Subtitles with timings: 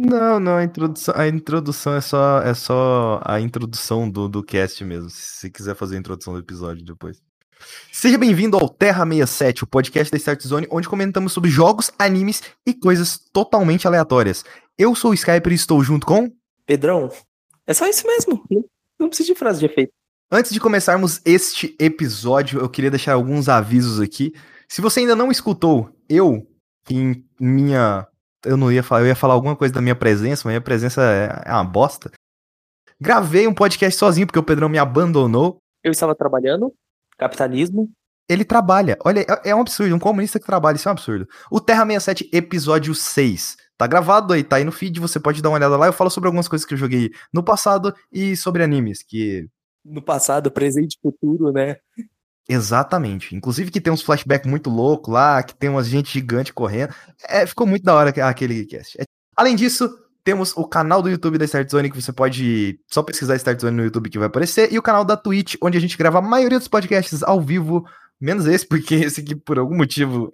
[0.00, 4.84] Não, não, a introdução, a introdução é só, é só a introdução do, do cast
[4.84, 5.10] mesmo.
[5.10, 7.20] Se quiser fazer a introdução do episódio depois.
[7.92, 12.40] Seja bem-vindo ao Terra 67, o podcast da Start Zone, onde comentamos sobre jogos, animes
[12.64, 14.44] e coisas totalmente aleatórias.
[14.78, 16.30] Eu sou o Skyper e estou junto com.
[16.64, 17.10] Pedrão,
[17.66, 18.44] é só isso mesmo.
[18.48, 18.64] Não,
[19.00, 19.92] não precisa de frase de efeito.
[20.30, 24.32] Antes de começarmos este episódio, eu queria deixar alguns avisos aqui.
[24.68, 26.46] Se você ainda não escutou, eu,
[26.88, 28.06] em minha
[28.44, 31.02] eu não ia falar, eu ia falar alguma coisa da minha presença, mas minha presença
[31.02, 32.10] é, é uma bosta.
[33.00, 35.58] Gravei um podcast sozinho porque o Pedrão me abandonou.
[35.82, 36.72] Eu estava trabalhando,
[37.16, 37.90] capitalismo.
[38.28, 38.98] Ele trabalha.
[39.04, 41.26] Olha, é, é um absurdo, um comunista que trabalha, isso é um absurdo.
[41.50, 43.56] O Terra 67, episódio 6.
[43.78, 45.86] Tá gravado aí, tá aí no feed, você pode dar uma olhada lá.
[45.86, 49.48] Eu falo sobre algumas coisas que eu joguei no passado e sobre animes, que.
[49.84, 51.76] No passado, presente e futuro, né?
[52.48, 53.36] Exatamente.
[53.36, 56.94] Inclusive que tem uns flashbacks muito loucos lá, que tem umas gente gigante correndo.
[57.28, 58.98] É, ficou muito da hora aquele cast.
[58.98, 59.04] É...
[59.36, 59.88] Além disso,
[60.24, 63.76] temos o canal do YouTube da Start Zone, que você pode só pesquisar Start Zone
[63.76, 66.22] no YouTube que vai aparecer, e o canal da Twitch, onde a gente grava a
[66.22, 67.84] maioria dos podcasts ao vivo,
[68.20, 70.32] menos esse, porque esse aqui, por algum motivo,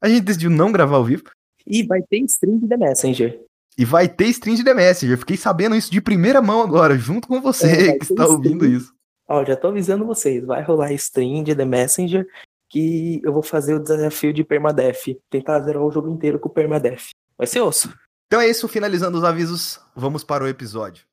[0.00, 1.24] a gente decidiu não gravar ao vivo.
[1.66, 3.40] E vai ter stream de The Messenger.
[3.78, 5.18] E vai ter stream de The Messenger.
[5.18, 8.95] Fiquei sabendo isso de primeira mão agora, junto com você é, que está ouvindo isso.
[9.28, 12.26] Ó, já tô avisando vocês, vai rolar stream de The Messenger
[12.68, 15.16] que eu vou fazer o desafio de Permadeath.
[15.30, 17.10] Tentar zerar o jogo inteiro com o Permadeath.
[17.36, 17.92] Vai ser osso.
[18.26, 21.04] Então é isso, finalizando os avisos, vamos para o episódio.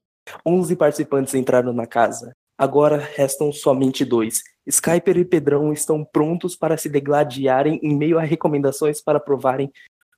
[0.45, 2.35] 11 participantes entraram na casa.
[2.57, 4.41] Agora restam somente dois.
[4.65, 9.71] Skyper e Pedrão estão prontos para se degladiarem em meio a recomendações para provarem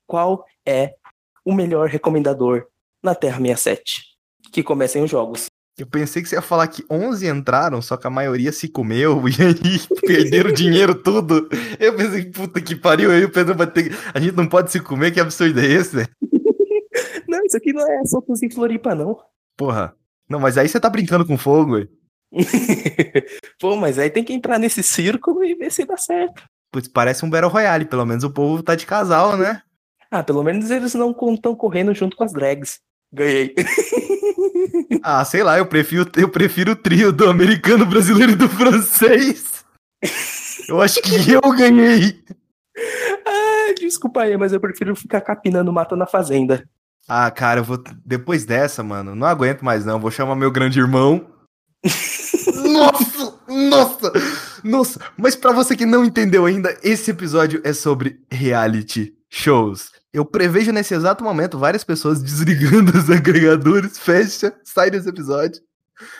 [0.05, 0.95] qual é
[1.43, 2.67] o melhor recomendador
[3.03, 4.03] na Terra 67.
[4.51, 5.47] Que comecem os jogos.
[5.77, 9.23] Eu pensei que você ia falar que 11 entraram, só que a maioria se comeu
[9.27, 11.49] e aí perderam dinheiro tudo.
[11.77, 13.93] Eu pensei, puta que pariu, aí o Pedro vai ter.
[14.13, 16.07] A gente não pode se comer, que absurdo é esse?
[17.27, 19.19] Não, isso aqui não é Soltos em Floripa, não.
[19.57, 19.93] Porra.
[20.29, 21.87] Não, mas aí você tá brincando com fogo, ué.
[23.59, 26.43] Pô, mas aí tem que entrar nesse círculo e ver se dá certo.
[26.71, 29.61] Putz, parece um Battle Royale, pelo menos o povo tá de casal, né?
[30.09, 32.79] Ah, pelo menos eles não estão correndo junto com as drags.
[33.11, 33.53] Ganhei.
[35.03, 39.63] Ah, sei lá, eu prefiro, eu prefiro o trio do americano, brasileiro e do francês.
[40.67, 42.23] Eu acho que eu ganhei.
[43.25, 46.67] Ah, desculpa aí, mas eu prefiro ficar capinando mata na fazenda.
[47.07, 47.81] Ah, cara, eu vou.
[48.03, 49.99] Depois dessa, mano, não aguento mais, não.
[49.99, 51.27] Vou chamar meu grande irmão.
[52.65, 53.39] nossa!
[53.47, 54.13] Nossa!
[54.63, 54.99] Nossa!
[55.15, 59.91] Mas para você que não entendeu ainda, esse episódio é sobre reality shows.
[60.15, 65.61] Eu prevejo nesse exato momento várias pessoas desligando os agregadores, fecha, sai desse episódio.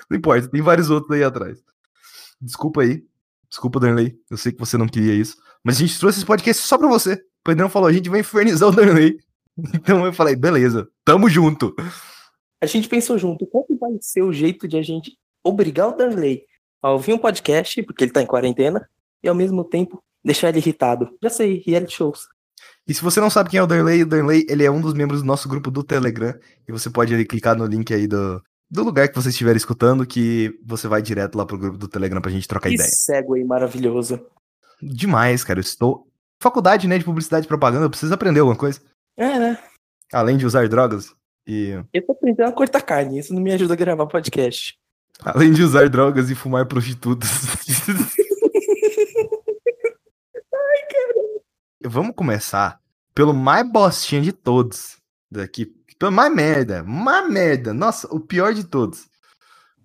[0.09, 1.63] Não importa, tem vários outros aí atrás.
[2.41, 3.05] Desculpa aí.
[3.49, 4.19] Desculpa, Darley.
[4.29, 5.37] Eu sei que você não queria isso.
[5.63, 7.13] Mas a gente trouxe esse podcast só pra você.
[7.13, 9.17] O Pedrão falou, a gente vai infernizar o Darley.
[9.73, 11.73] Então eu falei, beleza, tamo junto.
[12.61, 15.95] A gente pensou junto, qual que vai ser o jeito de a gente obrigar o
[15.95, 16.43] Darley
[16.81, 18.85] a ouvir um podcast, porque ele tá em quarentena,
[19.23, 21.17] e ao mesmo tempo deixar ele irritado.
[21.23, 22.27] Já sei, reality shows.
[22.87, 24.93] E se você não sabe quem é o Darley, o Darley ele é um dos
[24.93, 26.33] membros do nosso grupo do Telegram.
[26.67, 30.57] E você pode clicar no link aí do, do lugar que você estiver escutando, que
[30.63, 32.89] você vai direto lá pro grupo do Telegram pra gente trocar que ideia.
[32.89, 34.23] Segue aí, maravilhoso.
[34.81, 35.59] Demais, cara.
[35.59, 36.07] Eu estou.
[36.39, 38.79] Faculdade, né, de publicidade e propaganda, eu preciso aprender alguma coisa.
[39.17, 39.57] É, né?
[40.13, 41.13] Além de usar drogas.
[41.47, 41.81] E...
[41.93, 44.77] Eu tô aprendendo a cortar carne, isso não me ajuda a gravar podcast.
[45.23, 47.29] Além de usar drogas e fumar prostitutas.
[51.87, 52.79] vamos começar
[53.13, 54.97] pelo mais bostinha de todos
[55.31, 55.73] daqui.
[55.97, 56.83] Pelo mais merda.
[56.83, 57.73] Mais merda.
[57.73, 59.07] Nossa, o pior de todos.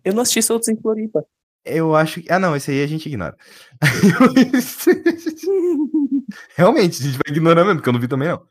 [0.05, 1.25] Eu não assisti Soltos em Floripa.
[1.65, 2.33] Eu acho que.
[2.33, 3.37] Ah, não, esse aí a gente ignora.
[6.56, 8.43] Realmente, a gente vai ignorar mesmo, porque eu não vi também, não.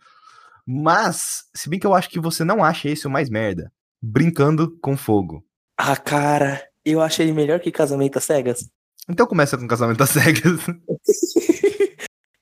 [0.66, 3.72] Mas, se bem que eu acho que você não acha esse o mais merda.
[4.02, 5.44] Brincando com fogo.
[5.76, 8.70] Ah, cara, eu achei melhor que Casamento às Cegas.
[9.10, 10.62] Então começa com Casamento às Cegas.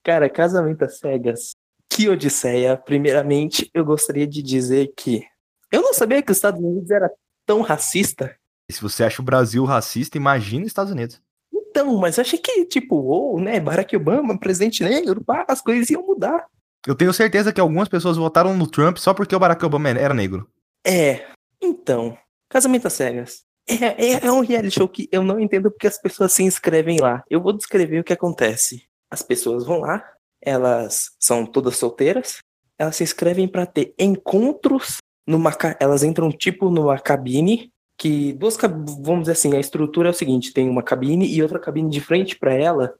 [0.07, 1.51] Cara, casamento às cegas.
[1.89, 2.77] Que odisseia.
[2.77, 5.21] Primeiramente, eu gostaria de dizer que
[5.69, 7.11] eu não sabia que os Estados Unidos era
[7.45, 8.33] tão racista.
[8.69, 11.21] E se você acha o Brasil racista, imagina os Estados Unidos.
[11.53, 15.89] Então, mas achei que, tipo, ou, oh, né, Barack Obama, presidente negro, pá, as coisas
[15.89, 16.45] iam mudar.
[16.87, 20.13] Eu tenho certeza que algumas pessoas votaram no Trump só porque o Barack Obama era
[20.13, 20.49] negro.
[20.85, 21.25] É,
[21.61, 22.17] então,
[22.47, 23.43] casamento às cegas.
[23.67, 26.97] É, é, é um reality show que eu não entendo porque as pessoas se inscrevem
[27.01, 27.25] lá.
[27.29, 30.03] Eu vou descrever o que acontece as pessoas vão lá,
[30.41, 32.39] elas são todas solteiras,
[32.77, 38.55] elas se inscrevem para ter encontros numa elas entram tipo numa cabine que duas
[39.01, 41.99] vamos dizer assim, a estrutura é o seguinte, tem uma cabine e outra cabine de
[41.99, 42.93] frente para ela,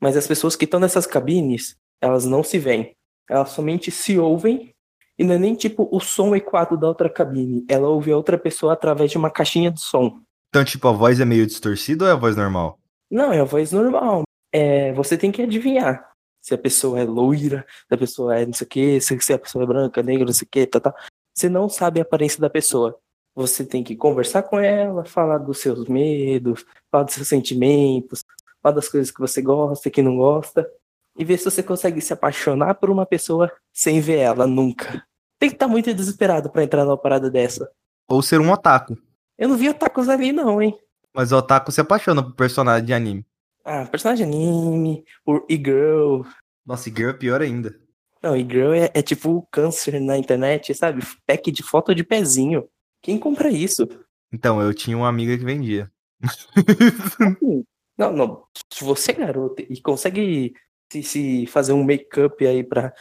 [0.00, 2.94] mas as pessoas que estão nessas cabines, elas não se veem.
[3.28, 4.74] Elas somente se ouvem
[5.16, 7.64] E não é nem tipo o som equado da outra cabine.
[7.68, 10.18] Ela ouve a outra pessoa através de uma caixinha de som.
[10.48, 12.78] Então, tipo, a voz é meio distorcida ou é a voz normal?
[13.10, 14.22] Não, é a voz normal.
[14.52, 16.10] É, você tem que adivinhar
[16.40, 19.38] se a pessoa é loira, se a pessoa é não sei o que, se, a
[19.38, 20.94] pessoa é branca, negra, não sei o que, tá, tá.
[21.34, 22.98] Você não sabe a aparência da pessoa.
[23.34, 28.24] Você tem que conversar com ela, falar dos seus medos, falar dos seus sentimentos,
[28.62, 30.68] falar das coisas que você gosta e que não gosta,
[31.16, 35.04] e ver se você consegue se apaixonar por uma pessoa sem ver ela nunca.
[35.38, 37.70] Tem que estar tá muito desesperado para entrar numa parada dessa.
[38.08, 38.96] Ou ser um otaku.
[39.38, 40.76] Eu não vi otakus ali, não, hein?
[41.14, 43.26] Mas o otaku se apaixona por personagem de anime.
[43.64, 46.22] Ah, personagem anime, por e-girl.
[46.64, 47.78] Nossa, e-girl é pior ainda.
[48.22, 51.02] Não, e-girl é, é tipo câncer na internet, sabe?
[51.26, 52.68] Pack de foto de pezinho.
[53.02, 53.88] Quem compra isso?
[54.32, 55.90] Então, eu tinha uma amiga que vendia.
[56.22, 57.64] Assim,
[57.96, 58.44] não, não.
[58.72, 60.54] Se você é garota e consegue
[60.90, 62.92] se, se fazer um make-up aí pra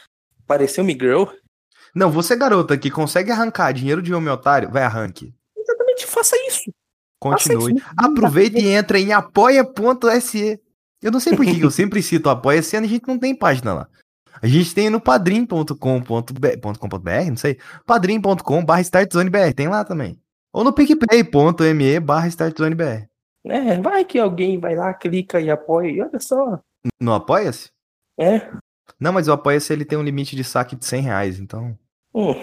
[0.46, 1.26] parecer uma girl.
[1.94, 5.34] Não, você é garota que consegue arrancar dinheiro de homem otário, vai arranque.
[5.58, 6.72] Exatamente, faça isso.
[7.20, 7.82] Continue.
[7.98, 10.60] Aproveite e entre em apoia.se.
[11.02, 13.88] Eu não sei por que eu sempre cito apoia-se, a gente não tem página lá.
[14.42, 15.76] A gente tem no padrim.com.br,
[17.30, 20.18] não sei, padrim.com barra startzonebr, tem lá também.
[20.54, 23.08] Ou no picpay.me barra startzonebr.
[23.46, 26.60] É, vai que alguém vai lá, clica e apoia, e olha só.
[27.00, 27.70] No Apoia-se?
[28.20, 28.52] É.
[29.00, 31.78] Não, mas o Apoia-se ele tem um limite de saque de 100 reais, então...
[32.14, 32.34] Hum,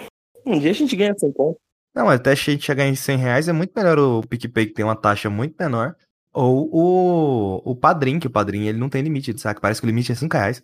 [0.45, 1.59] um dia a gente ganha 100 conto.
[1.97, 4.85] Não, até a gente chegar em 100 reais é muito melhor o PicPay, que tem
[4.85, 5.95] uma taxa muito menor,
[6.31, 9.87] ou o, o Padrim, que o Padrim ele não tem limite de saque, parece que
[9.87, 10.63] o limite é 5 reais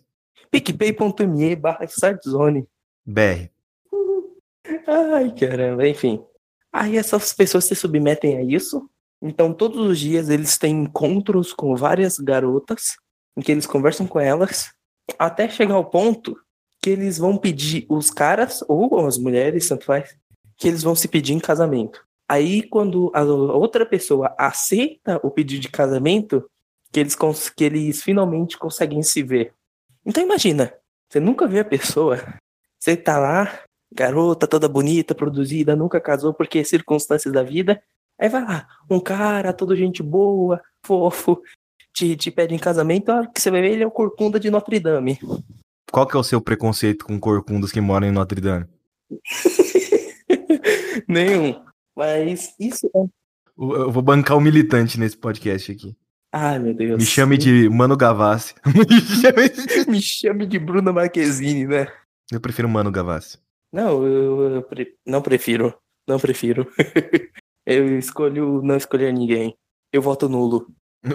[0.54, 2.64] picpay.me barra startzone.
[3.04, 3.50] BR.
[4.86, 6.24] Ai, caramba, enfim.
[6.72, 8.88] Aí essas pessoas se submetem a isso.
[9.20, 12.96] Então, todos os dias eles têm encontros com várias garotas,
[13.36, 14.70] em que eles conversam com elas,
[15.18, 16.36] até chegar ao ponto
[16.80, 20.16] que eles vão pedir os caras, ou as mulheres, tanto faz,
[20.56, 22.04] que eles vão se pedir em casamento.
[22.28, 26.48] Aí, quando a outra pessoa aceita o pedido de casamento,
[26.90, 27.16] que eles,
[27.56, 29.52] que eles finalmente conseguem se ver.
[30.06, 30.72] Então imagina,
[31.08, 32.22] você nunca vê a pessoa,
[32.78, 33.60] você tá lá,
[33.92, 37.82] garota toda bonita, produzida, nunca casou porque circunstâncias da vida,
[38.18, 41.42] aí vai lá, um cara, todo gente boa, fofo,
[41.92, 44.38] te, te pede em casamento, a hora que você vai ver ele é o corcunda
[44.38, 45.18] de Notre Dame.
[45.90, 48.66] Qual que é o seu preconceito com corcundas que moram em Notre Dame?
[51.08, 51.62] Nenhum.
[51.96, 52.98] Mas isso é.
[53.56, 55.96] Eu vou bancar o um militante nesse podcast aqui.
[56.32, 56.98] Ai, meu Deus.
[56.98, 58.54] Me chame de Mano Gavassi.
[58.66, 61.86] Me chame de, Me chame de Bruna Marquezine, né?
[62.32, 63.38] Eu prefiro Mano Gavassi.
[63.72, 64.96] Não, eu, eu pre...
[65.06, 65.72] não prefiro.
[66.08, 66.68] Não prefiro.
[67.64, 69.56] eu escolho não escolher ninguém.
[69.92, 70.66] Eu voto nulo.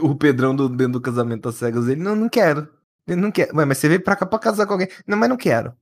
[0.01, 2.69] O Pedrão do, dentro do casamento às cegas, ele não, não quero.
[3.05, 3.53] Ele não quer.
[3.53, 4.87] Ué, mas você veio pra cá pra casar com alguém.
[5.05, 5.73] Não, mas não quero.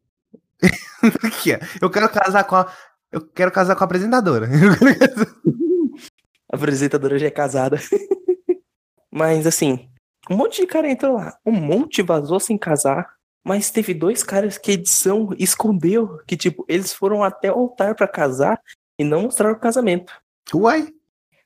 [1.04, 1.66] não quero.
[1.80, 2.72] Eu quero casar com a.
[3.12, 4.48] Eu quero casar com a apresentadora.
[6.52, 7.78] a apresentadora já é casada.
[9.12, 9.90] Mas assim,
[10.30, 11.38] um monte de cara entrou lá.
[11.46, 13.16] Um monte vazou sem casar.
[13.44, 16.20] Mas teve dois caras que a edição escondeu.
[16.28, 18.62] Que, tipo, eles foram até o altar para casar
[19.00, 20.14] e não mostraram o casamento.
[20.54, 20.94] Uai?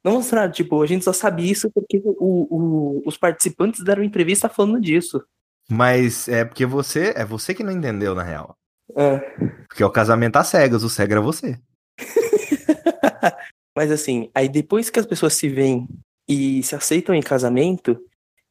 [0.03, 4.49] Não mostraram, tipo, a gente só sabia isso porque o, o, os participantes deram entrevista
[4.49, 5.23] falando disso.
[5.69, 7.13] Mas é porque você.
[7.15, 8.57] É você que não entendeu, na real.
[8.95, 9.19] É.
[9.67, 11.59] Porque é o casamento às cegas, o cego era você.
[13.75, 15.87] Mas assim, aí depois que as pessoas se veem
[16.27, 17.99] e se aceitam em casamento,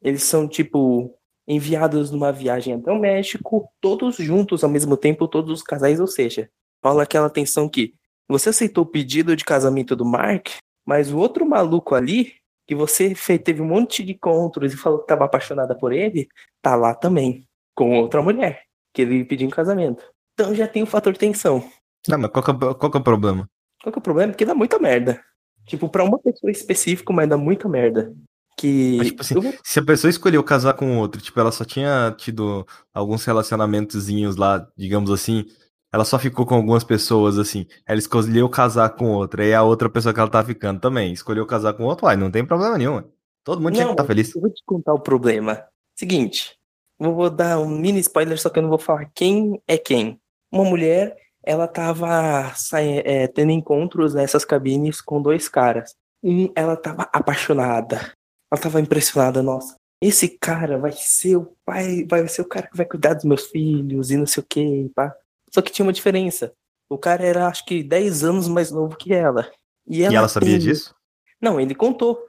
[0.02, 1.14] eles são tipo
[1.46, 6.06] enviados numa viagem até o México, todos juntos ao mesmo tempo, todos os casais, ou
[6.06, 6.48] seja,
[6.84, 7.94] rola aquela tensão que
[8.28, 10.48] você aceitou o pedido de casamento do Mark,
[10.86, 12.34] mas o outro maluco ali,
[12.66, 16.28] que você fez, teve um monte de encontros e falou que estava apaixonada por ele,
[16.62, 18.62] tá lá também, com outra mulher,
[18.94, 20.04] que ele pediu em casamento.
[20.40, 21.62] Então já tem o fator tensão.
[22.08, 23.46] Não, mas qual que, é, qual que é o problema?
[23.82, 24.32] Qual que é o problema?
[24.32, 25.20] Porque dá muita merda.
[25.66, 28.10] Tipo, pra uma pessoa específica, mas dá muita merda.
[28.56, 28.96] Que.
[28.96, 29.54] Mas, tipo assim, eu...
[29.62, 34.66] se a pessoa escolheu casar com outro, tipo, ela só tinha tido alguns relacionamentozinhos lá,
[34.74, 35.44] digamos assim.
[35.92, 37.66] Ela só ficou com algumas pessoas, assim.
[37.86, 39.44] Ela escolheu casar com outra.
[39.44, 42.06] E a outra pessoa que ela tá ficando também escolheu casar com outro.
[42.06, 43.02] Uai, não tem problema nenhum.
[43.44, 44.34] Todo mundo não, tinha que estar tá feliz.
[44.34, 45.62] Eu vou te contar o problema.
[45.94, 46.56] Seguinte.
[46.98, 50.19] Vou dar um mini spoiler, só que eu não vou falar quem é quem.
[50.52, 55.94] Uma mulher ela tava é, tendo encontros nessas cabines com dois caras.
[56.22, 58.12] Um, ela tava apaixonada.
[58.52, 59.74] Ela tava impressionada, nossa.
[60.02, 63.46] Esse cara vai ser o pai, vai ser o cara que vai cuidar dos meus
[63.46, 65.14] filhos e não sei o que, pá.
[65.50, 66.52] Só que tinha uma diferença.
[66.88, 69.50] O cara era, acho que, 10 anos mais novo que ela.
[69.86, 70.58] E ela, e ela sabia tem...
[70.58, 70.94] disso?
[71.40, 72.26] Não, ele contou.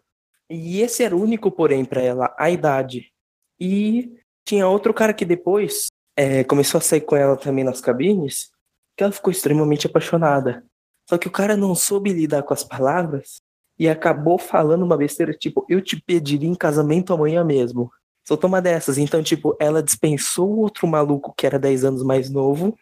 [0.50, 3.12] E esse era o único, porém, para ela, a idade.
[3.60, 8.52] E tinha outro cara que depois é, começou a sair com ela também nas cabines,
[8.96, 10.64] que ela ficou extremamente apaixonada.
[11.10, 13.42] Só que o cara não soube lidar com as palavras
[13.78, 17.92] e acabou falando uma besteira, tipo, eu te pediria em casamento amanhã mesmo.
[18.28, 18.98] Soltou uma dessas.
[18.98, 22.78] Então, tipo, ela dispensou outro maluco que era 10 anos mais novo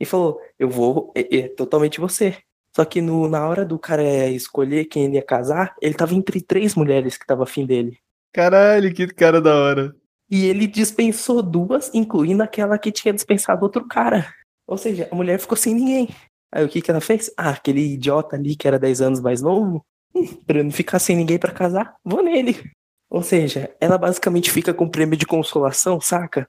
[0.00, 2.36] e falou: Eu vou, é, é totalmente você.
[2.74, 6.40] Só que no, na hora do cara escolher quem ele ia casar, ele tava entre
[6.40, 7.98] três mulheres que tava afim dele.
[8.32, 9.94] Caralho, que cara da hora.
[10.30, 14.32] E ele dispensou duas, incluindo aquela que tinha dispensado outro cara.
[14.66, 16.08] Ou seja, a mulher ficou sem ninguém.
[16.52, 17.30] Aí o que que ela fez?
[17.36, 20.98] Ah, aquele idiota ali que era 10 anos mais novo, hum, pra eu não ficar
[20.98, 22.56] sem ninguém para casar, vou nele.
[23.10, 26.48] Ou seja, ela basicamente fica com prêmio de consolação, saca?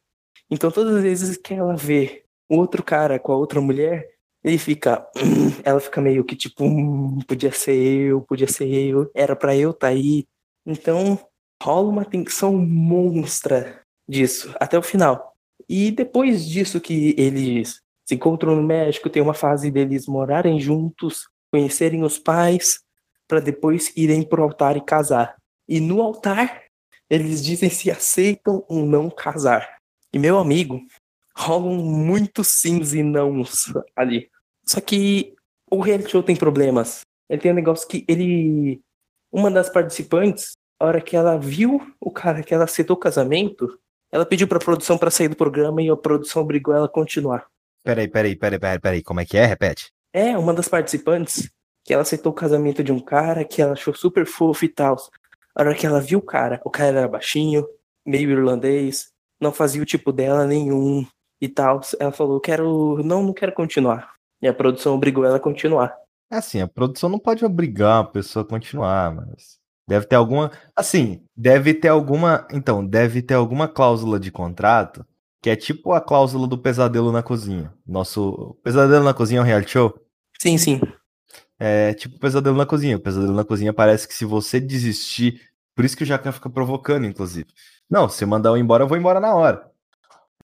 [0.50, 4.10] Então todas as vezes que ela vê o outro cara com a outra mulher,
[4.44, 5.06] ele fica.
[5.18, 9.56] Hum, ela fica meio que tipo, hum, podia ser eu, podia ser eu, era para
[9.56, 10.26] eu tá aí.
[10.66, 11.20] Então
[11.62, 15.36] rola uma tensão monstra disso até o final.
[15.68, 21.28] E depois disso que eles se encontram no México, tem uma fase deles morarem juntos,
[21.52, 22.80] conhecerem os pais,
[23.28, 25.36] para depois irem pro altar e casar.
[25.68, 26.64] E no altar,
[27.08, 29.78] eles dizem se aceitam ou não casar.
[30.12, 30.82] E meu amigo,
[31.36, 34.30] rolam muitos sims e nãos ali.
[34.66, 35.36] Só que
[35.70, 37.02] o reality show tem problemas.
[37.30, 38.82] Ele tem um negócio que ele.
[39.32, 43.78] Uma das participantes, a hora que ela viu o cara que ela aceitou o casamento,
[44.12, 47.46] ela pediu pra produção para sair do programa e a produção obrigou ela a continuar.
[47.84, 49.04] Peraí, peraí, peraí, peraí, peraí.
[49.04, 49.46] Como é que é?
[49.46, 49.92] Repete.
[50.14, 51.50] É, uma das participantes
[51.84, 54.96] que ela aceitou o casamento de um cara que ela achou super fofo e tal.
[55.56, 57.68] A hora que ela viu o cara, o cara era baixinho,
[58.06, 61.06] meio irlandês, não fazia o tipo dela nenhum
[61.42, 61.82] e tal.
[62.00, 63.02] Ela falou, quero.
[63.04, 64.14] Não, não quero continuar.
[64.42, 65.96] E a produção obrigou ela a continuar.
[66.32, 69.59] É assim, a produção não pode obrigar a pessoa a continuar, mas.
[69.90, 70.52] Deve ter alguma.
[70.76, 72.48] Assim, deve ter alguma.
[72.52, 75.04] Então, deve ter alguma cláusula de contrato
[75.42, 77.74] que é tipo a cláusula do pesadelo na cozinha.
[77.88, 78.56] Nosso.
[78.64, 80.00] Pesadelo na cozinha é um reality show?
[80.40, 80.80] Sim, sim.
[81.58, 82.98] É tipo pesadelo na cozinha.
[82.98, 85.42] O pesadelo na cozinha parece que se você desistir.
[85.76, 87.48] Por isso que o Jacan fica provocando, inclusive.
[87.90, 89.72] Não, se mandar eu embora, eu vou embora na hora.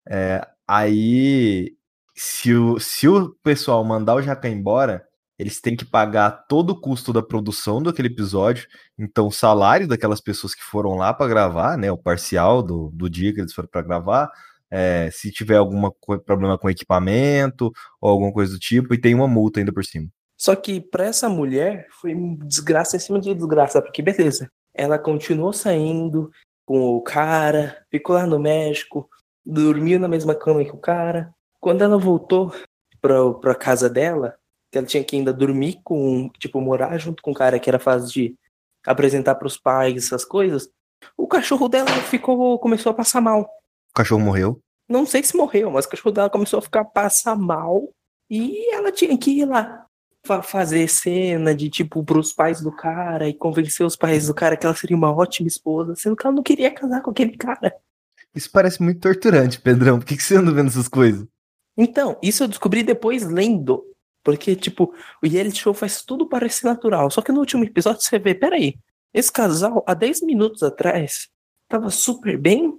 [0.08, 1.76] É, aí,
[2.16, 5.04] se o, se o pessoal mandar o Jacan embora,
[5.38, 8.67] eles têm que pagar todo o custo da produção daquele episódio.
[8.99, 11.91] Então, o salário daquelas pessoas que foram lá para gravar, né?
[11.91, 14.31] O parcial do, do dia que eles foram para gravar,
[14.71, 15.91] é, se tiver algum
[16.25, 20.09] problema com equipamento ou alguma coisa do tipo, e tem uma multa ainda por cima.
[20.37, 22.14] Só que para essa mulher foi
[22.45, 26.31] desgraça em cima de desgraça, porque beleza, ela continuou saindo
[26.67, 29.09] com o cara, ficou lá no México,
[29.45, 31.33] dormiu na mesma cama que o cara.
[31.61, 32.53] Quando ela voltou
[33.00, 34.35] pra, pra casa dela,
[34.75, 37.78] que ela tinha que ainda dormir com, tipo, morar junto com o cara que era
[37.78, 38.35] fase de
[38.85, 40.69] apresentar para os pais essas coisas,
[41.16, 43.43] o cachorro dela ficou começou a passar mal.
[43.43, 44.61] O cachorro morreu?
[44.88, 47.88] Não sei se morreu, mas o cachorro dela começou a ficar passar mal
[48.28, 49.87] e ela tinha que ir lá
[50.43, 54.66] fazer cena de tipo pros pais do cara e convencer os pais do cara que
[54.66, 57.73] ela seria uma ótima esposa, sendo que ela não queria casar com aquele cara.
[58.35, 60.00] Isso parece muito torturante, Pedrão.
[60.00, 61.25] Por que, que você anda vendo essas coisas?
[61.76, 63.85] Então, isso eu descobri depois lendo.
[64.25, 67.11] Porque, tipo, o reality show faz tudo parecer natural.
[67.11, 68.76] Só que no último episódio você vê, peraí,
[69.12, 71.28] esse casal, há 10 minutos atrás,
[71.69, 72.78] tava super bem,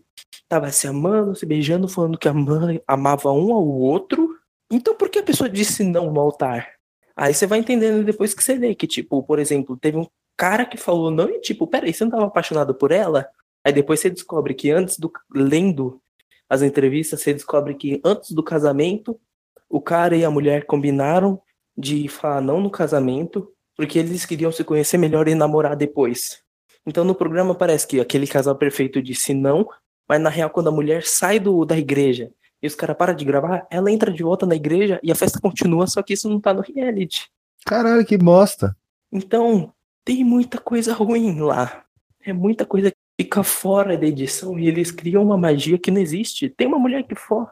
[0.50, 4.38] tava se amando, se beijando, falando que a mãe amava um ao outro.
[4.72, 6.68] Então por que a pessoa disse não no altar?
[7.16, 10.66] Aí você vai entendendo depois que você lê que, tipo, por exemplo, teve um cara
[10.66, 13.28] que falou não e, tipo, peraí, você não tava apaixonado por ela?
[13.64, 15.12] Aí depois você descobre que antes do.
[15.34, 16.02] lendo
[16.50, 19.20] as entrevistas, você descobre que antes do casamento,
[19.70, 21.42] o cara e a mulher combinaram
[21.78, 26.42] de falar não no casamento, porque eles queriam se conhecer melhor e namorar depois.
[26.86, 29.68] Então no programa parece que aquele casal perfeito disse não,
[30.08, 32.32] mas na real, quando a mulher sai do, da igreja
[32.62, 35.40] e os caras param de gravar, ela entra de volta na igreja e a festa
[35.42, 37.28] continua, só que isso não tá no reality.
[37.66, 38.76] Caralho, que bosta.
[39.12, 41.84] Então, tem muita coisa ruim lá.
[42.24, 46.00] É muita coisa que fica fora da edição e eles criam uma magia que não
[46.00, 46.50] existe.
[46.50, 47.50] Tem uma mulher que for.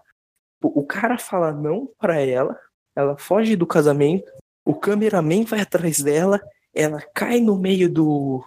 [0.67, 2.58] O cara fala não para ela,
[2.96, 4.32] ela foge do casamento,
[4.65, 6.41] o cameraman vai atrás dela,
[6.74, 8.43] ela cai no meio do.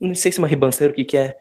[0.00, 1.36] Não sei se é uma ribanceira o que, que é.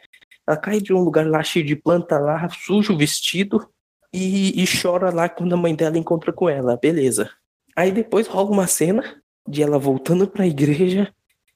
[0.48, 3.68] Ela cai de um lugar lá cheio de planta lá, suja o vestido
[4.14, 6.78] e, e chora lá quando a mãe dela encontra com ela.
[6.78, 7.30] Beleza.
[7.76, 11.14] Aí depois rola uma cena de ela voltando pra igreja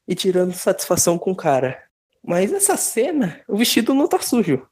[0.07, 1.81] e tirando satisfação com o cara.
[2.25, 4.67] Mas essa cena, o vestido não tá sujo.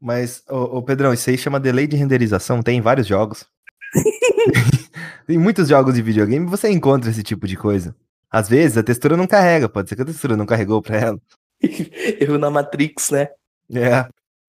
[0.00, 3.46] Mas, ô, ô Pedrão, isso aí chama delay de renderização, tem em vários jogos.
[5.26, 7.94] tem muitos jogos de videogame você encontra esse tipo de coisa.
[8.30, 11.20] Às vezes a textura não carrega, pode ser que a textura não carregou pra ela.
[12.20, 13.28] Erro na Matrix, né?
[13.74, 14.06] É.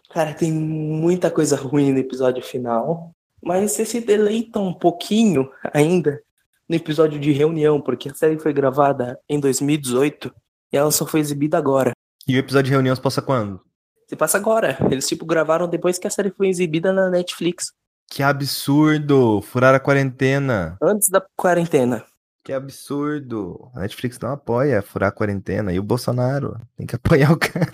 [0.10, 3.12] Cara, tem muita coisa ruim no episódio final.
[3.42, 6.22] Mas você se deleita um pouquinho ainda
[6.68, 10.32] no episódio de reunião, porque a série foi gravada em 2018
[10.72, 11.92] e ela só foi exibida agora.
[12.28, 13.62] E o episódio de reunião se passa quando?
[14.10, 14.76] Se passa agora.
[14.90, 17.72] Eles, tipo, gravaram depois que a série foi exibida na Netflix.
[18.10, 19.40] Que absurdo!
[19.44, 20.76] Furar a quarentena.
[20.82, 22.04] Antes da quarentena.
[22.44, 23.70] Que absurdo!
[23.76, 25.72] A Netflix não apoia furar a quarentena.
[25.72, 27.72] E o Bolsonaro tem que apoiar o cara.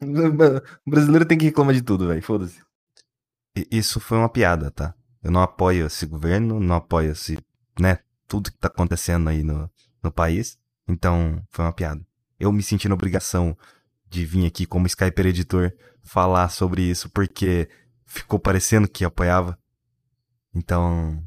[0.00, 2.22] o brasileiro tem que reclamar de tudo, velho.
[2.22, 2.58] Foda-se.
[3.70, 4.94] Isso foi uma piada, tá?
[5.22, 7.38] Eu não apoio esse governo, não apoio esse,
[7.78, 9.70] né, tudo que tá acontecendo aí no,
[10.02, 10.58] no país.
[10.88, 12.00] Então, foi uma piada.
[12.40, 13.54] Eu me senti na obrigação
[14.12, 17.68] de vir aqui como Skyper editor falar sobre isso porque
[18.04, 19.58] ficou parecendo que apoiava.
[20.54, 21.22] Então,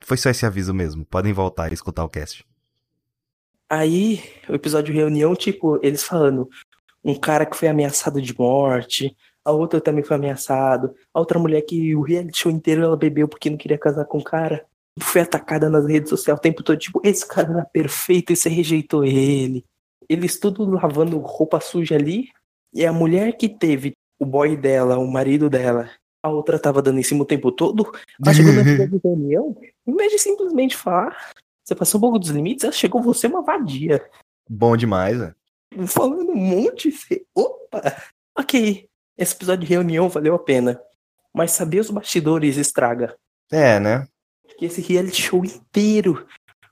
[0.00, 1.04] foi só esse aviso mesmo.
[1.06, 2.44] Podem voltar e escutar o cast.
[3.70, 6.48] Aí, o episódio de reunião, tipo, eles falando,
[7.02, 11.62] um cara que foi ameaçado de morte, a outra também foi ameaçada, a outra mulher
[11.62, 14.66] que o reality show inteiro ela bebeu porque não queria casar com o cara,
[15.00, 18.48] foi atacada nas redes sociais o tempo todo, tipo, esse cara era perfeito e você
[18.48, 19.64] rejeitou ele.
[20.08, 22.28] Eles tudo lavando roupa suja ali,
[22.72, 25.90] e a mulher que teve o boy dela, o marido dela,
[26.22, 27.90] a outra tava dando em cima o tempo todo,
[28.22, 28.62] ela chegou na
[29.02, 31.32] reunião, em vez de simplesmente falar,
[31.64, 34.04] você passou um pouco dos limites, ela chegou você uma vadia.
[34.48, 35.34] Bom demais, né?
[35.86, 37.82] Falando um monte, você, opa,
[38.36, 40.80] ok, esse episódio de reunião valeu a pena.
[41.34, 43.16] Mas saber os bastidores estraga.
[43.50, 44.08] É, né?
[44.58, 46.26] Que esse reality show inteiro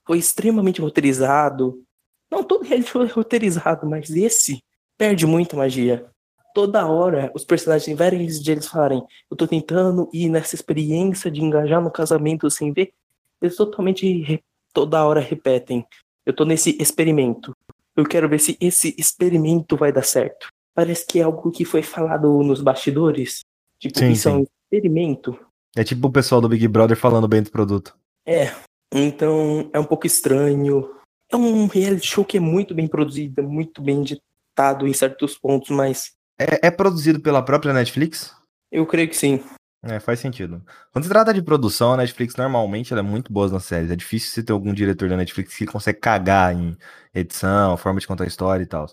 [0.06, 1.84] foi extremamente roteirizado.
[2.30, 4.62] Não todo reality show é roteirizado, mas esse
[4.96, 6.06] perde muita magia.
[6.54, 11.30] Toda hora os personagens, em vários de eles falarem, eu tô tentando ir nessa experiência
[11.30, 12.92] de engajar no casamento sem ver,
[13.42, 14.42] eles totalmente
[14.72, 15.86] toda hora repetem,
[16.24, 17.54] eu tô nesse experimento.
[17.94, 21.82] Eu quero ver se esse experimento vai dar certo parece que é algo que foi
[21.82, 23.40] falado nos bastidores.
[23.78, 24.28] Tipo, sim, isso sim.
[24.28, 25.38] é um experimento.
[25.74, 27.96] É tipo o pessoal do Big Brother falando bem do produto.
[28.26, 28.54] É.
[28.92, 30.90] Então, é um pouco estranho.
[31.30, 35.70] É um reality show que é muito bem produzido, muito bem editado em certos pontos,
[35.70, 36.12] mas.
[36.38, 38.34] É, é produzido pela própria Netflix?
[38.70, 39.42] Eu creio que sim.
[39.82, 40.62] É, faz sentido.
[40.92, 43.90] Quando se trata de produção, a Netflix normalmente ela é muito boa nas séries.
[43.90, 46.76] É difícil você ter algum diretor da Netflix que consegue cagar em
[47.14, 48.86] edição, forma de contar história e tal.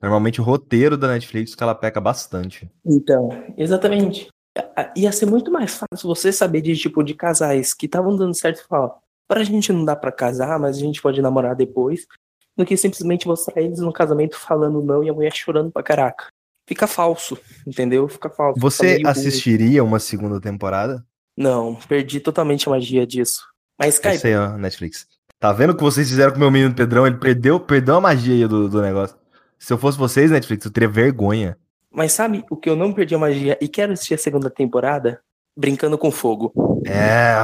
[0.00, 2.70] Normalmente o roteiro da Netflix que ela peca bastante.
[2.84, 4.28] Então, exatamente.
[4.96, 8.60] Ia ser muito mais fácil você saber de tipo de casais que estavam dando certo
[8.60, 8.94] e falar,
[9.28, 12.06] para a gente não dá para casar, mas a gente pode namorar depois,
[12.56, 16.26] do que simplesmente mostrar eles no casamento falando não e a mulher chorando pra caraca.
[16.66, 18.08] Fica falso, entendeu?
[18.08, 18.60] Fica falso.
[18.60, 19.88] Você assistiria ruim.
[19.88, 21.04] uma segunda temporada?
[21.36, 23.46] Não, perdi totalmente a magia disso.
[23.78, 24.14] Mas Skype.
[24.14, 25.06] Eu sei, ó, Netflix.
[25.38, 27.06] Tá vendo o que vocês fizeram com o meu menino Pedrão?
[27.06, 29.16] Ele perdeu, perdeu a magia aí do, do negócio.
[29.56, 31.56] Se eu fosse vocês, Netflix, eu teria vergonha.
[31.90, 35.20] Mas sabe o que eu não perdi a magia e quero assistir a segunda temporada?
[35.56, 36.52] Brincando com Fogo.
[36.84, 37.34] É,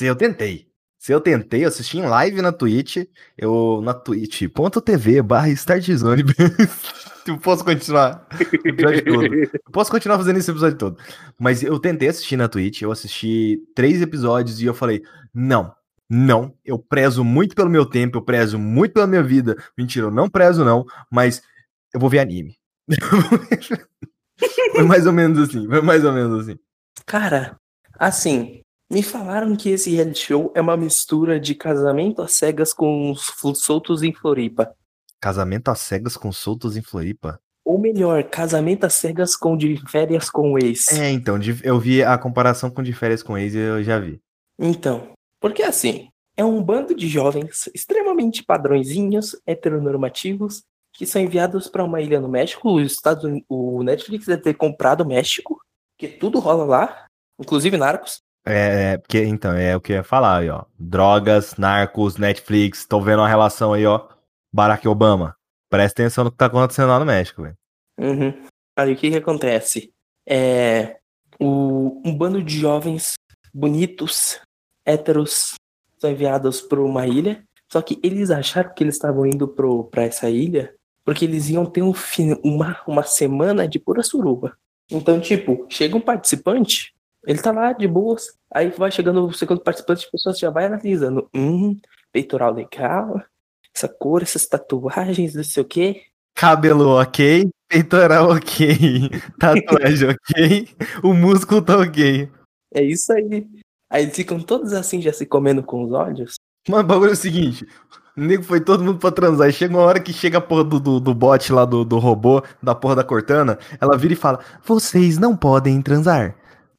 [0.00, 0.66] eu tentei.
[1.06, 2.96] Se eu tentei, eu assisti em live na Twitch,
[3.38, 6.24] eu na twitch.tv barra startzone.
[7.28, 8.26] eu posso continuar
[9.70, 10.98] posso continuar fazendo esse episódio todo.
[11.38, 15.00] Mas eu tentei assistir na Twitch, eu assisti três episódios e eu falei,
[15.32, 15.72] não,
[16.10, 19.56] não, eu prezo muito pelo meu tempo, eu prezo muito pela minha vida.
[19.78, 21.40] Mentira, eu não prezo não, mas
[21.94, 22.56] eu vou ver anime.
[24.74, 26.58] foi mais ou menos assim, foi mais ou menos assim.
[27.06, 27.56] Cara,
[27.96, 33.14] assim, me falaram que esse reality show é uma mistura de casamento às cegas com
[33.16, 34.74] soltos em Floripa.
[35.20, 37.40] Casamento às cegas com soltos em Floripa?
[37.64, 40.88] Ou melhor, casamento às cegas com de férias com o ex.
[40.92, 44.20] É, então, eu vi a comparação com de férias com ex e eu já vi.
[44.56, 51.84] Então, porque assim, é um bando de jovens extremamente padrõezinhos, heteronormativos, que são enviados para
[51.84, 52.76] uma ilha no México.
[52.76, 55.60] Os Estados Unidos, o Netflix deve ter comprado o México,
[55.98, 57.06] que tudo rola lá,
[57.38, 58.20] inclusive narcos.
[58.46, 60.64] É, porque então, é o que eu ia falar aí, ó.
[60.78, 64.08] Drogas, narcos, Netflix, tô vendo uma relação aí, ó.
[64.52, 65.36] Barack Obama.
[65.68, 67.56] Presta atenção no que tá acontecendo lá no México, velho.
[67.98, 68.46] Uhum.
[68.76, 69.92] Aí o que que acontece?
[70.26, 70.96] É.
[71.40, 73.14] O, um bando de jovens
[73.52, 74.40] bonitos,
[74.84, 75.54] héteros
[75.98, 77.42] são enviados para uma ilha.
[77.70, 80.72] Só que eles acharam que eles estavam indo para essa ilha
[81.06, 81.92] porque eles iam ter um
[82.42, 84.58] uma, uma semana de pura suruba.
[84.90, 86.92] Então, tipo, chega um participante,
[87.26, 90.66] ele tá lá de boas, aí vai chegando o segundo participante, as pessoas já vai
[90.66, 91.28] analisando.
[91.34, 91.76] Hum,
[92.12, 93.20] peitoral legal,
[93.74, 96.02] essa cor, essas tatuagens, não sei o quê.
[96.34, 99.10] Cabelo ok, peitoral ok,
[99.40, 100.68] tatuagem ok,
[101.02, 102.30] o músculo tá ok.
[102.72, 103.46] É isso aí.
[103.90, 106.34] Aí eles ficam todos assim, já se comendo com os olhos.
[106.68, 107.66] Mano, o bagulho é o seguinte:
[108.16, 109.48] o nego foi todo mundo pra transar.
[109.48, 111.98] E chega uma hora que chega a porra do, do, do bot lá, do, do
[111.98, 113.58] robô, da porra da Cortana.
[113.80, 116.36] Ela vira e fala: Vocês não podem transar.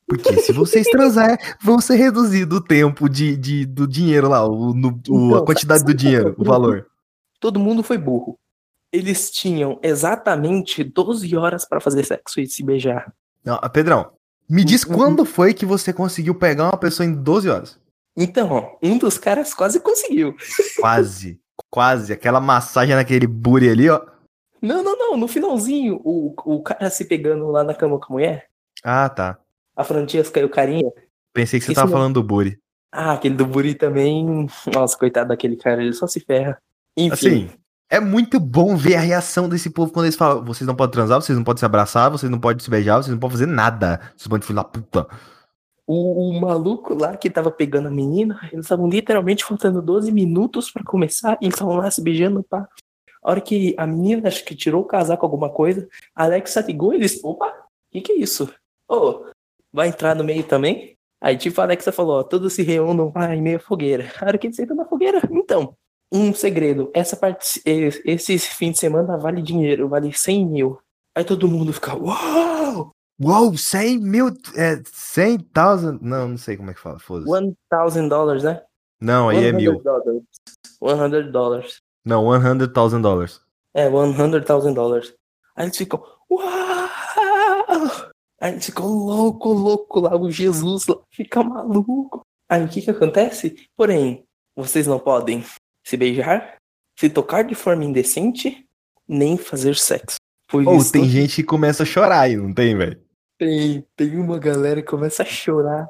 [0.08, 4.74] Porque se vocês transar, vão ser reduzido o tempo de, de, do dinheiro lá, o,
[4.74, 6.88] no, o- Então, a quantidade do é dinheiro, o valor.
[7.40, 8.38] Todo mundo foi burro.
[8.92, 13.14] Eles tinham exatamente 12 horas pra fazer sexo e se beijar.
[13.44, 14.12] Não, ah, Pedrão,
[14.50, 14.96] me diz Uhum.
[14.96, 17.78] quando foi que você conseguiu pegar uma pessoa em 12 horas?
[18.16, 20.36] Então, ó, um dos caras quase conseguiu.
[20.80, 21.40] Quase,
[21.70, 22.14] quase.
[22.14, 24.02] Aquela massagem naquele booty ali, ó.
[24.62, 25.18] Não, não, não.
[25.18, 28.48] No finalzinho, o, o cara se pegando lá na cama com a mulher,
[28.84, 29.38] Ah, tá.
[29.78, 30.92] A Francesca e o carinha.
[31.34, 32.60] Pensei que você Isso tava falando do booty.
[32.92, 34.48] Ah, aquele do Buri também.
[34.74, 36.60] Nossa, coitado daquele cara, ele só se ferra.
[36.98, 37.14] Enfim.
[37.14, 37.50] Assim,
[37.90, 41.22] é muito bom ver a reação desse povo quando eles falam: vocês não podem transar,
[41.22, 44.00] vocês não podem se abraçar, vocês não podem se beijar, vocês não podem fazer nada.
[44.16, 45.08] Vocês podem filho da puta.
[45.86, 50.72] O, o maluco lá que tava pegando a menina, eles estavam literalmente faltando 12 minutos
[50.72, 52.68] pra começar, e eles estavam lá se beijando, pá.
[53.24, 56.94] A hora que a menina, acho que tirou o casaco, alguma coisa, a Alexa ligou
[56.94, 58.54] e eles, opa, o que que é isso?
[58.90, 59.26] Ô,
[59.78, 60.98] vai entrar no meio também?
[61.22, 64.12] Aí, tipo, a Alexa falou, ó, todos se reúnam lá em meia fogueira.
[64.20, 65.76] A hora que eles sentam na fogueira, então,
[66.12, 70.80] um segredo, essa parte, esse fim de semana vale dinheiro, vale 100 mil.
[71.16, 72.92] Aí todo mundo fica, uau!
[73.20, 74.28] Uou, 100 mil.
[74.56, 76.00] É, 100 thousand.
[76.02, 77.32] Não, não sei como é que fala, foda-se.
[77.32, 78.62] 1000 dólares, né?
[79.00, 79.74] Não, aí é mil.
[79.74, 79.84] 100
[81.32, 81.82] dólares.
[82.06, 83.42] Não, 100 thousand dollars.
[83.74, 85.14] É, 100,000 dólares.
[85.56, 86.48] Aí eles ficam, uau!
[88.40, 92.22] Aí eles ficam louco, louco lá, o Jesus lá fica maluco.
[92.50, 93.68] Aí o que que acontece?
[93.76, 94.24] Porém,
[94.56, 95.44] vocês não podem
[95.86, 96.56] se beijar,
[97.00, 98.66] se tocar de forma indecente,
[99.08, 100.18] nem fazer sexo.
[100.54, 103.02] Ou isso tem gente que começa a chorar aí, não tem, velho?
[103.40, 105.88] tem, tem uma galera que começa a chorar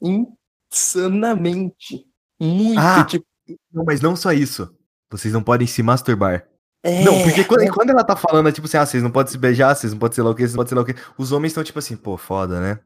[0.00, 2.06] insanamente.
[2.40, 3.04] Muito, Ah!
[3.04, 3.24] tipo,
[3.72, 4.74] Não, mas não só isso.
[5.10, 6.46] Vocês não podem se masturbar.
[6.84, 9.10] É, Não, porque quando, é, quando ela tá falando, é tipo assim, ah, vocês não
[9.10, 10.82] podem se beijar, vocês não podem ser lá o que, vocês não podem ser lá
[10.82, 10.94] o que.
[11.18, 12.78] Os homens estão tipo assim, pô, foda, né?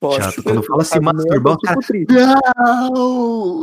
[0.00, 0.22] pode.
[0.22, 0.42] chato.
[0.42, 2.12] Quando fala se As mulheres masturbar, tão, tipo.
[2.12, 3.62] Não!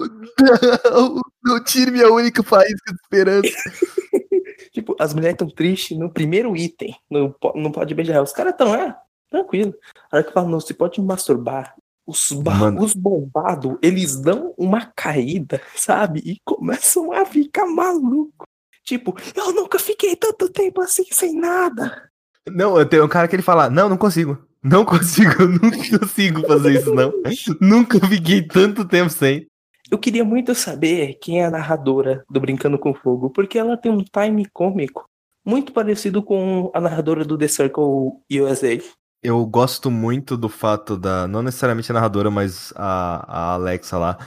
[0.92, 1.22] Não!
[1.44, 3.50] Não tire minha única faísca de esperança.
[4.72, 6.96] Tipo, as mulheres estão tristes no primeiro item.
[7.10, 8.24] Não, não pode beijar.
[8.24, 8.96] Os caras estão, é,
[9.30, 9.74] tranquilo.
[10.12, 11.76] A hora que fala, não, você pode masturbar.
[12.08, 16.22] Os, os bombados, eles dão uma caída, sabe?
[16.26, 18.46] E começam a ficar maluco.
[18.84, 22.10] Tipo, eu nunca fiquei tanto tempo assim sem nada.
[22.48, 24.38] Não, eu tenho um cara que ele fala, não, não consigo.
[24.62, 27.14] Não consigo, eu nunca consigo fazer isso, não.
[27.60, 29.48] nunca fiquei tanto tempo sem.
[29.92, 33.92] Eu queria muito saber quem é a narradora do Brincando com Fogo, porque ela tem
[33.92, 35.06] um time cômico
[35.46, 38.80] muito parecido com a narradora do The Circle USA.
[39.22, 41.28] Eu gosto muito do fato da.
[41.28, 44.18] Não necessariamente a narradora, mas a, a Alexa lá.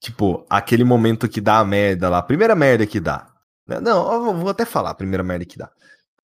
[0.00, 2.18] Tipo, aquele momento que dá a merda lá.
[2.18, 3.26] A primeira merda que dá.
[3.68, 3.80] Né?
[3.80, 5.70] Não, eu vou- até falar a primeira merda que dá.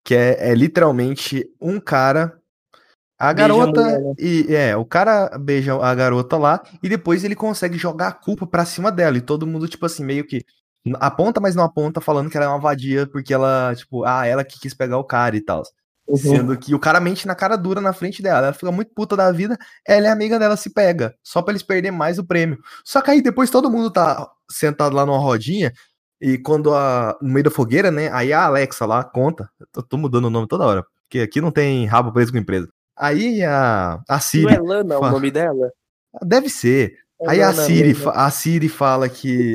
[0.02, 2.38] Que é, é literalmente um cara.
[3.18, 3.80] A a garota.
[3.82, 4.14] mulher, né?
[4.18, 6.62] e É, o cara beija a garota lá.
[6.82, 9.16] E depois ele consegue jogar a culpa pra cima dela.
[9.16, 10.44] E todo mundo, tipo assim, meio que.
[11.00, 14.44] Aponta, mas não aponta, falando que ela é uma vadia, porque ela, tipo, ah, ela
[14.44, 15.62] que quis pegar o cara e tal.
[16.06, 16.16] Uhum.
[16.18, 18.48] Sendo que o cara mente na cara dura na frente dela.
[18.48, 19.56] Ela fica muito puta da vida.
[19.88, 21.14] Ela é amiga dela, se pega.
[21.22, 22.58] Só pra eles perderem mais o prêmio.
[22.84, 25.72] Só que aí depois todo mundo tá sentado lá numa rodinha.
[26.24, 27.18] E quando a.
[27.20, 28.08] No meio da fogueira, né?
[28.10, 29.50] Aí a Alexa lá conta.
[29.76, 30.82] Eu tô, mudando o nome toda hora.
[31.02, 32.66] Porque aqui não tem rabo preso com empresa.
[32.96, 34.00] Aí a.
[34.08, 34.54] A Não Siri.
[34.54, 35.70] é Lana o fala- nome dela?
[36.22, 36.94] Deve ser.
[37.20, 39.54] É Aí a Siri, a Siri fala que.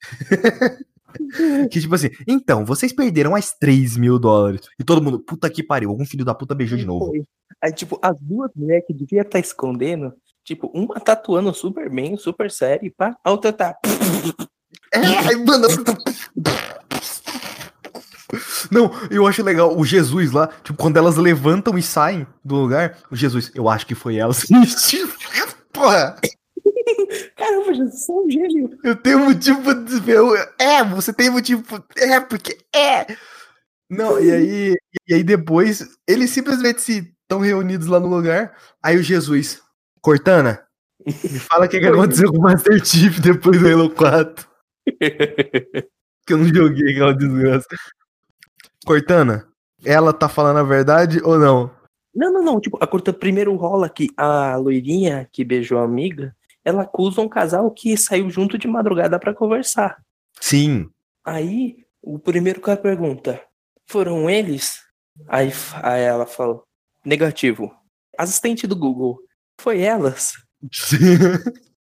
[1.70, 4.62] que tipo assim, então, vocês perderam mais 3 mil dólares.
[4.78, 7.12] E todo mundo, puta que pariu, algum filho da puta beijou de novo.
[7.60, 12.50] Aí, tipo, as duas mulheres que devia estar escondendo, tipo, uma tatuando super bem, super
[12.50, 13.76] sério, pá, a outra tá.
[14.94, 15.66] É, aí, mano.
[18.70, 22.96] Não, eu acho legal o Jesus lá, tipo, quando elas levantam e saem do lugar,
[23.10, 24.44] o Jesus, eu acho que foi elas.
[25.72, 26.16] Porra,
[27.36, 28.78] Caramba, Jesus, é um gênio.
[28.82, 30.16] eu tenho motivo pra dizer.
[30.16, 31.62] eu- É, você tem motivo.
[31.62, 33.06] pra- É, porque é.
[33.90, 34.74] Não, e aí,
[35.08, 38.52] e aí depois, eles simplesmente se estão reunidos lá no lugar.
[38.82, 39.60] Aí o Jesus,
[40.00, 40.62] Cortana,
[41.06, 44.46] me fala o que, que aconteceu com o Master Chief depois do Halo 4.
[46.26, 47.66] Que eu não joguei aquela desgraça.
[48.86, 49.46] Cortana,
[49.84, 51.70] ela tá falando a verdade ou não?
[52.14, 52.60] Não, não, não.
[52.60, 57.28] Tipo, a curta primeiro rola que a loirinha que beijou a amiga, ela acusa um
[57.28, 60.02] casal que saiu junto de madrugada pra conversar.
[60.40, 60.88] Sim.
[61.24, 63.42] Aí, o primeiro cara pergunta:
[63.86, 64.82] foram eles?
[65.28, 65.50] Aí,
[65.82, 66.62] aí ela fala:
[67.04, 67.74] negativo.
[68.16, 69.20] Assistente do Google.
[69.60, 70.32] Foi elas?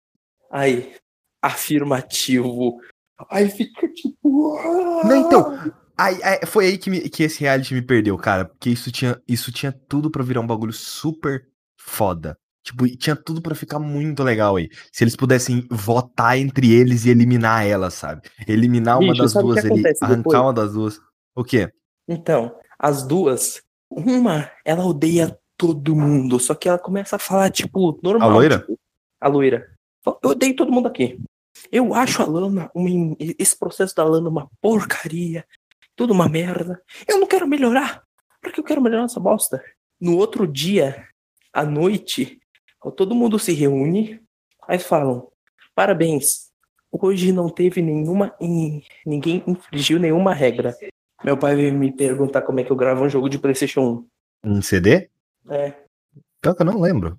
[0.50, 0.94] Aí,
[1.42, 2.80] afirmativo.
[3.28, 4.56] Aí fica tipo.
[5.04, 8.44] Não, então, aí, aí- foi aí que, me- que esse reality me perdeu, cara.
[8.44, 11.46] Porque isso tinha, isso tinha tudo pra virar um bagulho super
[11.78, 12.36] foda.
[12.62, 14.68] Tipo, tinha tudo para ficar muito legal aí.
[14.92, 18.22] Se eles pudessem votar entre eles e eliminar ela, sabe?
[18.46, 20.40] Eliminar uma Bicho, das duas ali, arrancar depois?
[20.40, 21.00] uma das duas.
[21.34, 21.70] O quê?
[22.06, 27.98] Então, as duas, uma, ela odeia todo mundo, só que ela começa a falar, tipo,
[28.02, 28.30] normal.
[28.30, 28.58] A loira?
[28.60, 28.78] tipo,
[29.20, 29.66] a loira.
[30.22, 31.18] Eu odeio todo mundo aqui.
[31.70, 35.44] Eu acho a Lana, uma- esse processo da Lana uma porcaria,
[35.96, 36.80] tudo uma merda.
[37.06, 38.02] Eu não quero melhorar.
[38.40, 39.62] Pra que eu quero melhorar essa bosta?
[40.00, 41.06] No outro dia,
[41.52, 42.40] à noite,
[42.96, 44.20] todo mundo se reúne,
[44.66, 45.28] aí falam,
[45.74, 46.50] parabéns,
[46.90, 50.74] hoje não teve nenhuma, in- ninguém infringiu nenhuma regra.
[51.22, 54.06] Meu pai veio me perguntar como é que eu gravo um jogo de Playstation
[54.42, 55.10] Um CD?
[55.44, 55.52] 1.
[55.52, 55.76] É.
[56.40, 57.18] Pior que eu não lembro.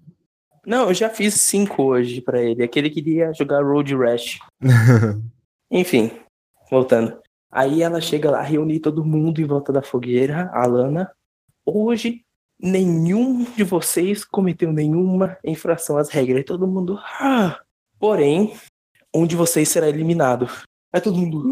[0.66, 2.64] Não, eu já fiz cinco hoje pra ele.
[2.64, 4.40] Aquele queria jogar Road Rash.
[5.72, 6.12] Enfim,
[6.70, 7.20] voltando.
[7.52, 11.12] Aí ela chega lá, reúne todo mundo em volta da fogueira, a Lana.
[11.66, 12.24] Hoje,
[12.60, 16.42] nenhum de vocês cometeu nenhuma infração às regras.
[16.42, 17.00] E todo mundo.
[17.20, 17.60] "Ah."
[18.00, 18.54] Porém,
[19.14, 20.48] um de vocês será eliminado.
[20.94, 21.44] Aí todo mundo.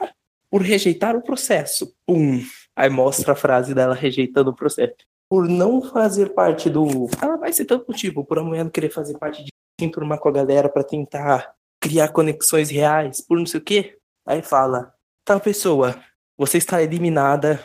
[0.00, 0.10] "Ah."
[0.50, 1.94] Por rejeitar o processo.
[2.06, 2.40] Pum.
[2.76, 4.94] Aí mostra a frase dela rejeitando o processo.
[5.32, 7.08] Por não fazer parte do.
[7.18, 10.32] Ela vai citando motivo, por amanhã não querer fazer parte de se enturmar com a
[10.32, 13.96] galera pra tentar criar conexões reais, por não sei o quê.
[14.26, 14.92] Aí fala,
[15.24, 15.98] tal pessoa,
[16.36, 17.58] você está eliminada,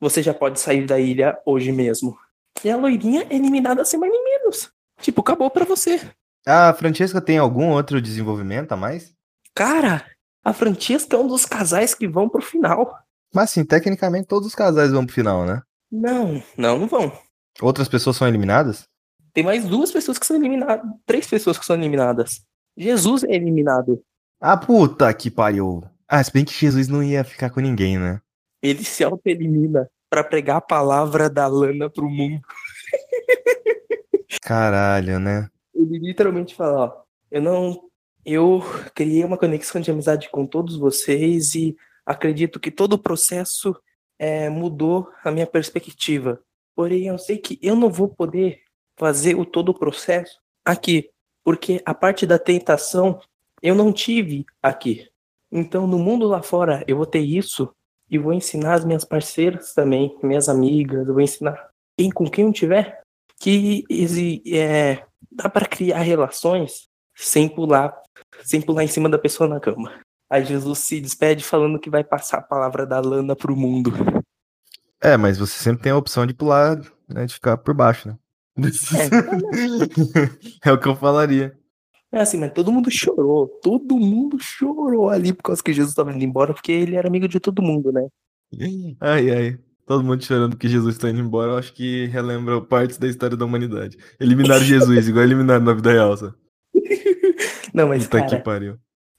[0.00, 2.18] você já pode sair da ilha hoje mesmo.
[2.64, 4.72] E a loirinha é eliminada sem mais nem menos.
[5.00, 6.00] Tipo, acabou pra você.
[6.44, 9.14] a Francesca tem algum outro desenvolvimento a mais?
[9.54, 10.04] Cara,
[10.44, 12.98] a Francesca é um dos casais que vão pro final.
[13.32, 15.62] Mas sim, tecnicamente todos os casais vão pro final, né?
[15.94, 17.12] Não, não, não vão.
[17.62, 18.88] Outras pessoas são eliminadas?
[19.32, 20.84] Tem mais duas pessoas que são eliminadas.
[21.06, 22.44] Três pessoas que são eliminadas.
[22.76, 24.02] Jesus é eliminado.
[24.40, 25.84] Ah, puta que pariu.
[26.08, 28.20] Ah, se bem que Jesus não ia ficar com ninguém, né?
[28.60, 32.40] Ele se auto-elimina pra pregar a palavra da Lana pro mundo.
[34.42, 35.48] Caralho, né?
[35.72, 37.82] Ele literalmente fala, ó, eu não.
[38.26, 38.62] Eu
[38.96, 43.76] criei uma conexão de amizade com todos vocês e acredito que todo o processo
[44.24, 46.40] é, mudou a minha perspectiva.
[46.74, 48.62] Porém, eu sei que eu não vou poder
[48.98, 51.10] fazer o todo o processo aqui,
[51.44, 53.20] porque a parte da tentação
[53.62, 55.08] eu não tive aqui.
[55.52, 57.70] Então, no mundo lá fora, eu vou ter isso
[58.10, 62.52] e vou ensinar as minhas parceiras também, minhas amigas, vou ensinar quem com quem eu
[62.52, 63.02] tiver
[63.40, 63.84] que
[64.46, 67.94] é, dá para criar relações sem pular,
[68.42, 70.00] sem pular em cima da pessoa na cama.
[70.34, 73.92] Aí Jesus se despede falando que vai passar a palavra da Lana pro mundo.
[75.00, 77.24] É, mas você sempre tem a opção de pular, né?
[77.24, 78.18] De ficar por baixo, né?
[80.64, 81.56] É, o que eu falaria.
[82.10, 83.46] É assim, mas todo mundo chorou.
[83.62, 87.28] Todo mundo chorou ali por causa que Jesus estava indo embora, porque ele era amigo
[87.28, 88.08] de todo mundo, né?
[89.00, 89.58] Ai, ai.
[89.86, 93.36] Todo mundo chorando que Jesus tá indo embora, eu acho que relembra partes da história
[93.36, 93.96] da humanidade.
[94.18, 96.34] Eliminaram Jesus, igual eliminaram na vida real, sabe?
[97.72, 98.78] Não, mas Puta que cara, pariu.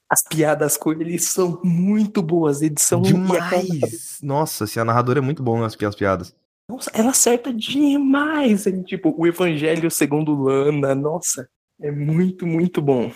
[0.09, 2.61] As piadas com ele são muito boas.
[2.61, 4.19] Eles são e aquela- Demais!
[4.21, 6.33] Nossa, se a narradora é muito bom nas pi- as piadas.
[6.69, 8.65] Nossa, ela acerta demais.
[8.65, 10.95] Ele, tipo, o Evangelho segundo Lana.
[10.95, 11.47] Nossa,
[11.81, 13.11] é muito, muito bom.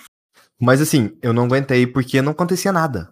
[0.61, 3.11] Mas assim, eu não aguentei porque não acontecia nada.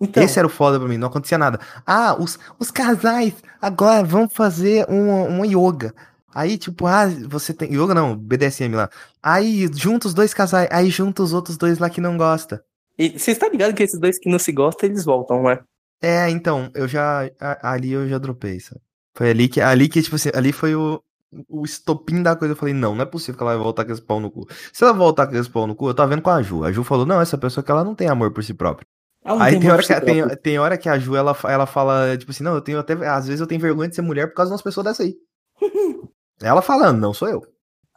[0.00, 1.58] Então, Esse era o foda pra mim, não acontecia nada.
[1.86, 5.94] Ah, os, os casais agora vão fazer uma, uma yoga.
[6.34, 7.72] Aí, tipo, ah, você tem.
[7.72, 8.90] Yoga não, BDSM lá.
[9.22, 12.62] Aí, junta os dois casais, aí junta os outros dois lá que não gosta.
[12.98, 15.58] E você está ligado que esses dois que não se gostam, eles voltam, né?
[16.02, 17.28] É, então, eu já.
[17.40, 18.80] a- Ali eu já dropei, sabe?
[19.16, 21.02] Foi ali que, ali que, tipo assim, ali foi o,
[21.48, 22.52] o estopim da coisa.
[22.52, 24.46] Eu falei, não, não é possível que ela vai voltar com esse pau no cu.
[24.72, 26.64] Se ela voltar com esse pau no cu, eu tava vendo com a Ju.
[26.64, 28.86] A Ju falou, não, essa pessoa que ela não tem amor por si própria.
[29.24, 32.30] Aí tem amor hora, que, tem, tem hora que a Ju, ela, ela fala, tipo
[32.30, 34.50] assim, não, eu tenho até, às vezes eu tenho vergonha de ser mulher por causa
[34.50, 35.16] de umas pessoas dessa aí.
[36.42, 37.42] ela falando, não sou eu.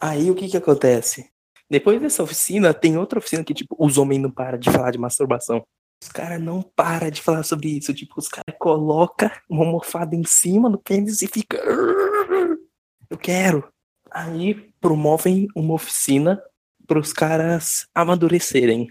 [0.01, 1.25] Aí o que que acontece?
[1.69, 4.97] Depois dessa oficina, tem outra oficina que, tipo, os homens não param de falar de
[4.97, 5.63] masturbação.
[6.01, 7.93] Os caras não param de falar sobre isso.
[7.93, 11.57] Tipo, os caras colocam uma almofada em cima do pênis e fica.
[13.09, 13.67] Eu quero.
[14.09, 16.41] Aí promovem uma oficina
[16.87, 18.87] para os caras amadurecerem.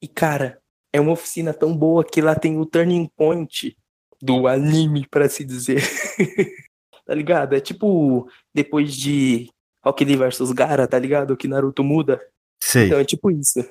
[0.00, 0.58] E, cara,
[0.92, 3.76] é uma oficina tão boa que lá tem o turning point
[4.22, 5.82] do anime, pra se dizer.
[7.04, 7.54] tá ligado?
[7.54, 9.50] É tipo depois de
[9.84, 11.36] Rock Lee vs Gara, tá ligado?
[11.36, 12.20] Que Naruto muda.
[12.58, 12.86] Sei.
[12.86, 13.64] Então é tipo isso.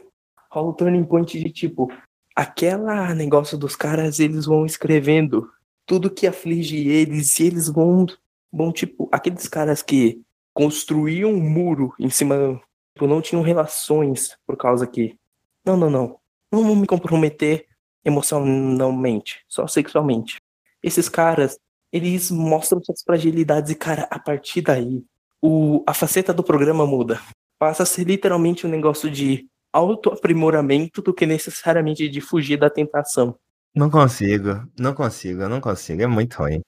[0.51, 1.91] Rola o turning point de tipo,
[2.35, 5.49] aquela negócio dos caras, eles vão escrevendo
[5.85, 8.05] tudo que aflige eles e eles vão,
[8.51, 10.21] vão tipo, aqueles caras que
[10.53, 12.61] construíam um muro em cima,
[12.93, 15.17] tipo, não tinham relações por causa que,
[15.65, 16.19] não, não, não,
[16.51, 17.65] não vou me comprometer
[18.05, 20.39] emocionalmente, só sexualmente.
[20.81, 21.57] Esses caras,
[21.91, 25.03] eles mostram suas fragilidades e, cara, a partir daí,
[25.43, 27.19] o, a faceta do programa muda.
[27.59, 33.37] Passa a ser literalmente um negócio de autoaprimoramento do que necessariamente de fugir da tentação.
[33.75, 36.01] Não consigo, não consigo, não consigo.
[36.01, 36.61] É muito ruim.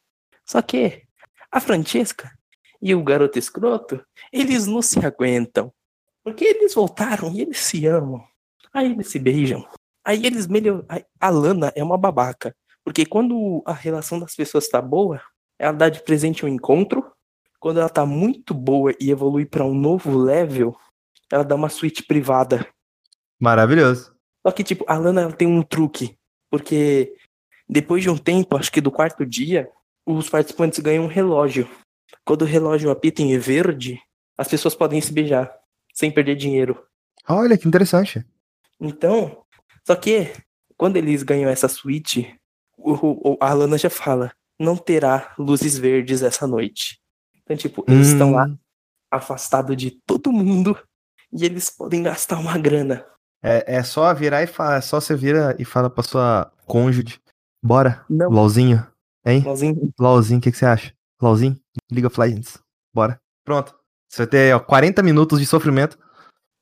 [0.45, 1.03] Só que
[1.49, 2.29] a Francesca
[2.81, 5.71] e o garoto escroto, eles não se aguentam.
[6.21, 8.21] Porque eles voltaram e eles se amam.
[8.73, 9.65] Aí eles se beijam.
[10.03, 10.85] Aí eles melhoram.
[11.19, 12.53] A Lana é uma babaca.
[12.83, 15.21] Porque quando a relação das pessoas tá boa,
[15.57, 17.14] ela dá de presente um encontro.
[17.65, 20.78] Quando ela tá muito boa e evolui para um novo level,
[21.32, 22.63] ela dá uma suíte privada.
[23.39, 24.15] Maravilhoso.
[24.45, 26.15] Só que, tipo, a Lana ela tem um truque.
[26.47, 27.15] Porque
[27.67, 29.67] depois de um tempo, acho que do quarto dia,
[30.06, 31.67] os participantes ganham um relógio.
[32.23, 33.99] Quando o relógio apita em verde,
[34.38, 35.51] as pessoas podem se beijar,
[35.91, 36.86] sem perder dinheiro.
[37.28, 38.23] Olha, que interessante.
[38.80, 39.43] Então,
[39.84, 40.32] só que,
[40.78, 42.39] quando eles ganham essa suíte,
[42.78, 42.93] o,
[43.32, 47.04] o, a Lana já fala, não terá luzes verdes essa noite.
[47.45, 48.12] Então, tipo, eles hum.
[48.12, 48.49] estão lá,
[49.12, 50.77] afastados de todo mundo,
[51.31, 53.05] e eles podem gastar uma grana.
[53.43, 57.19] É, é só virar e falar, é só você vira e fala pra sua cônjuge,
[57.63, 58.29] bora, não.
[58.29, 58.86] LOLzinho,
[59.25, 59.43] hein?
[59.43, 59.93] LOLzinho.
[59.99, 60.93] LOLzinho, o que, que você acha?
[61.21, 61.55] LOLzinho?
[61.91, 62.60] League of Legends,
[62.93, 63.21] bora.
[63.43, 63.77] Pronto.
[64.10, 65.99] Você vai ter ó, 40 minutos de sofrimento.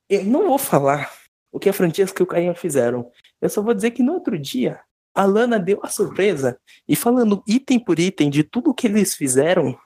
[0.08, 1.10] Eu não vou falar
[1.50, 3.10] o que a Francesca e o Caio fizeram.
[3.40, 4.80] Eu só vou dizer que no outro dia,
[5.14, 9.78] a Lana deu a surpresa e falando item por item de tudo que eles fizeram,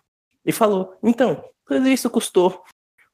[0.48, 2.64] e falou: então, tudo isso custou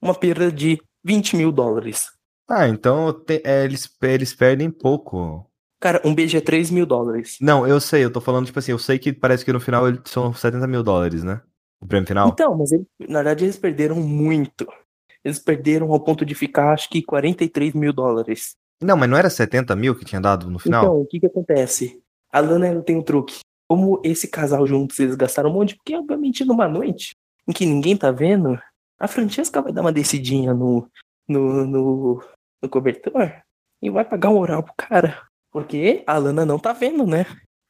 [0.01, 2.07] uma perda de 20 mil dólares.
[2.49, 5.44] Ah, então te, é, eles, eles perdem pouco.
[5.81, 7.37] Cara, um beijo é 3 mil dólares.
[7.40, 9.85] Não, eu sei, eu tô falando, tipo assim, eu sei que parece que no final
[10.05, 11.42] são 70 mil dólares, né?
[11.83, 12.29] O prêmio final.
[12.29, 14.66] Então, mas ele, na verdade eles perderam muito.
[15.25, 18.55] Eles perderam ao ponto de ficar, acho que 43 mil dólares.
[18.81, 20.85] Não, mas não era 70 mil que tinha dado no final?
[20.85, 22.01] Então, o que que acontece?
[22.31, 23.40] A Lana tem um truque.
[23.68, 27.14] Como esse casal juntos eles gastaram um monte, porque obviamente numa noite
[27.46, 28.59] em que ninguém tá vendo,
[28.98, 30.88] a Francesca vai dar uma descidinha no,
[31.28, 32.24] no, no,
[32.62, 33.33] no cobertor
[33.83, 35.22] e vai pagar um oral pro cara.
[35.50, 37.26] Porque a Lana não tá vendo, né?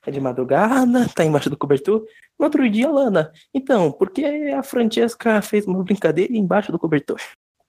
[0.06, 2.04] É de madrugada, tá embaixo do cobertor.
[2.38, 7.20] No outro dia, Lana, então, por que a Francesca fez uma brincadeira embaixo do cobertor?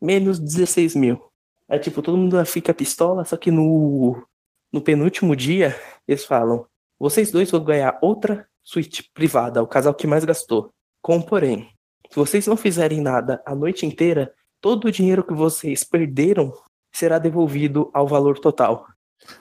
[0.02, 1.22] Menos 16 mil.
[1.68, 4.22] Aí, tipo, todo mundo fica pistola, só que no,
[4.72, 5.76] no penúltimo dia,
[6.08, 6.66] eles falam:
[7.00, 10.72] vocês dois vão ganhar outra suíte privada, o casal que mais gastou.
[11.02, 11.70] Com porém,
[12.16, 16.54] se vocês não fizerem nada a noite inteira, todo o dinheiro que vocês perderam
[16.90, 18.88] será devolvido ao valor total.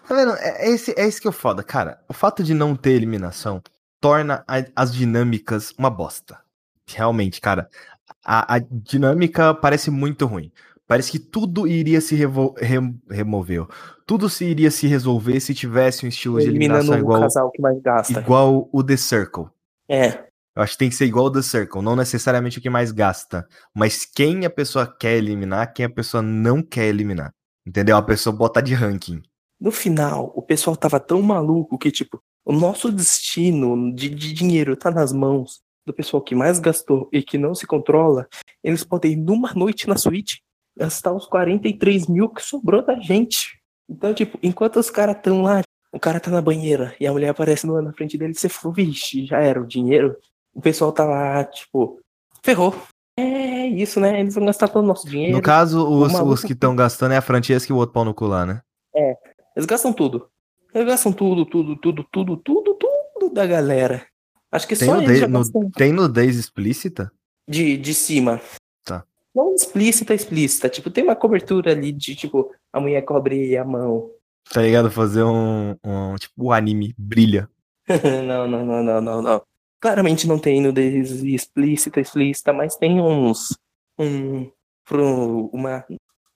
[0.08, 0.32] Tá vendo?
[0.32, 2.00] É, é esse, é esse que é o foda, cara.
[2.08, 3.62] O fato de não ter eliminação
[4.00, 6.40] torna a, as dinâmicas uma bosta.
[6.84, 7.68] Realmente, cara.
[8.24, 10.50] A, a, dinâmica parece muito ruim.
[10.84, 12.56] Parece que tudo iria se revo,
[13.08, 13.68] remover.
[14.04, 17.80] Tudo se iria se resolver se tivesse um estilo de eliminação igual, casal que mais
[17.80, 18.18] gasta.
[18.18, 19.44] igual o The Circle.
[19.88, 20.24] É.
[20.56, 22.92] Eu acho que tem que ser igual o The Circle, não necessariamente o que mais
[22.92, 27.32] gasta, mas quem a pessoa quer eliminar, quem a pessoa não quer eliminar.
[27.66, 27.96] Entendeu?
[27.96, 29.22] A pessoa bota de ranking.
[29.60, 34.76] No final, o pessoal tava tão maluco que, tipo, o nosso destino de, de dinheiro
[34.76, 38.28] tá nas mãos do pessoal que mais gastou e que não se controla.
[38.62, 40.42] Eles podem, numa noite na suíte,
[40.76, 43.58] gastar os 43 mil que sobrou da gente.
[43.88, 45.62] Então, tipo, enquanto os caras tão lá,
[45.92, 49.26] o cara tá na banheira e a mulher aparece na frente dele, você falou, vixe,
[49.26, 50.16] já era o dinheiro
[50.54, 52.00] o pessoal tá lá, tipo,
[52.42, 52.74] ferrou.
[53.16, 54.20] É isso, né?
[54.20, 55.36] Eles vão gastar todo o nosso dinheiro.
[55.36, 58.14] No caso, os, os que estão gastando é a Francesca e o outro pau no
[58.14, 58.60] cu lá, né?
[58.94, 59.16] É,
[59.56, 60.28] eles gastam tudo.
[60.74, 64.06] Eles gastam tudo, tudo, tudo, tudo, tudo, tudo da galera.
[64.50, 67.10] Acho que tem só nudez, eles no, Tem nudez explícita?
[67.48, 68.40] De, de cima.
[68.84, 69.04] Tá.
[69.34, 70.68] Não explícita, explícita.
[70.68, 74.10] Tipo, tem uma cobertura ali de, tipo, a mulher cobre a mão.
[74.52, 74.90] Tá ligado?
[74.90, 77.48] Fazer um, um tipo, o anime brilha.
[78.26, 79.42] não, não, não, não, não, não.
[79.84, 83.54] Claramente não tem nudez explícita, explícita, mas tem uns.
[83.98, 84.50] Um.
[85.52, 85.84] Uma.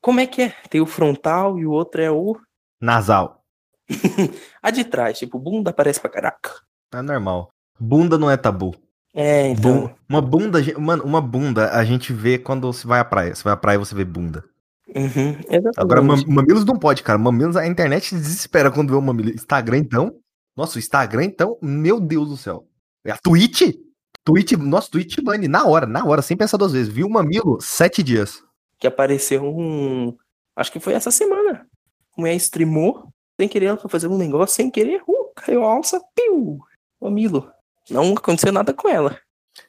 [0.02, 0.54] Como é que é?
[0.68, 2.38] Tem o frontal e o outro é o.
[2.78, 3.42] Nasal.
[4.62, 6.50] a de trás, tipo, bunda aparece pra caraca.
[6.92, 7.48] É normal.
[7.80, 8.76] Bunda não é tabu.
[9.14, 9.94] É, então.
[10.06, 13.34] uma bunda, mano, uma bunda a gente vê quando você vai à praia.
[13.34, 14.44] Você vai à praia e você vê bunda.
[14.94, 15.38] Uhum,
[15.74, 17.18] Agora, mamilos não pode, cara.
[17.18, 19.30] Mamilos, a internet desespera quando vê o mamilo.
[19.30, 20.14] Instagram, então.
[20.54, 22.67] Nossa, o Instagram, então, meu Deus do céu.
[23.10, 23.62] A Twitch?
[24.24, 26.92] Twitch, nosso Twitch bane, na hora, na hora, sem pensar duas vezes.
[26.92, 28.42] Viu o mamilo, sete dias.
[28.78, 30.16] Que apareceu um.
[30.54, 31.66] Acho que foi essa semana.
[32.16, 33.08] A mulher streamou,
[33.40, 36.58] sem querer, ela foi fazer um negócio, sem querer, uh, caiu a alça, piu!
[37.00, 37.50] Mamilo.
[37.88, 39.18] Não aconteceu nada com ela.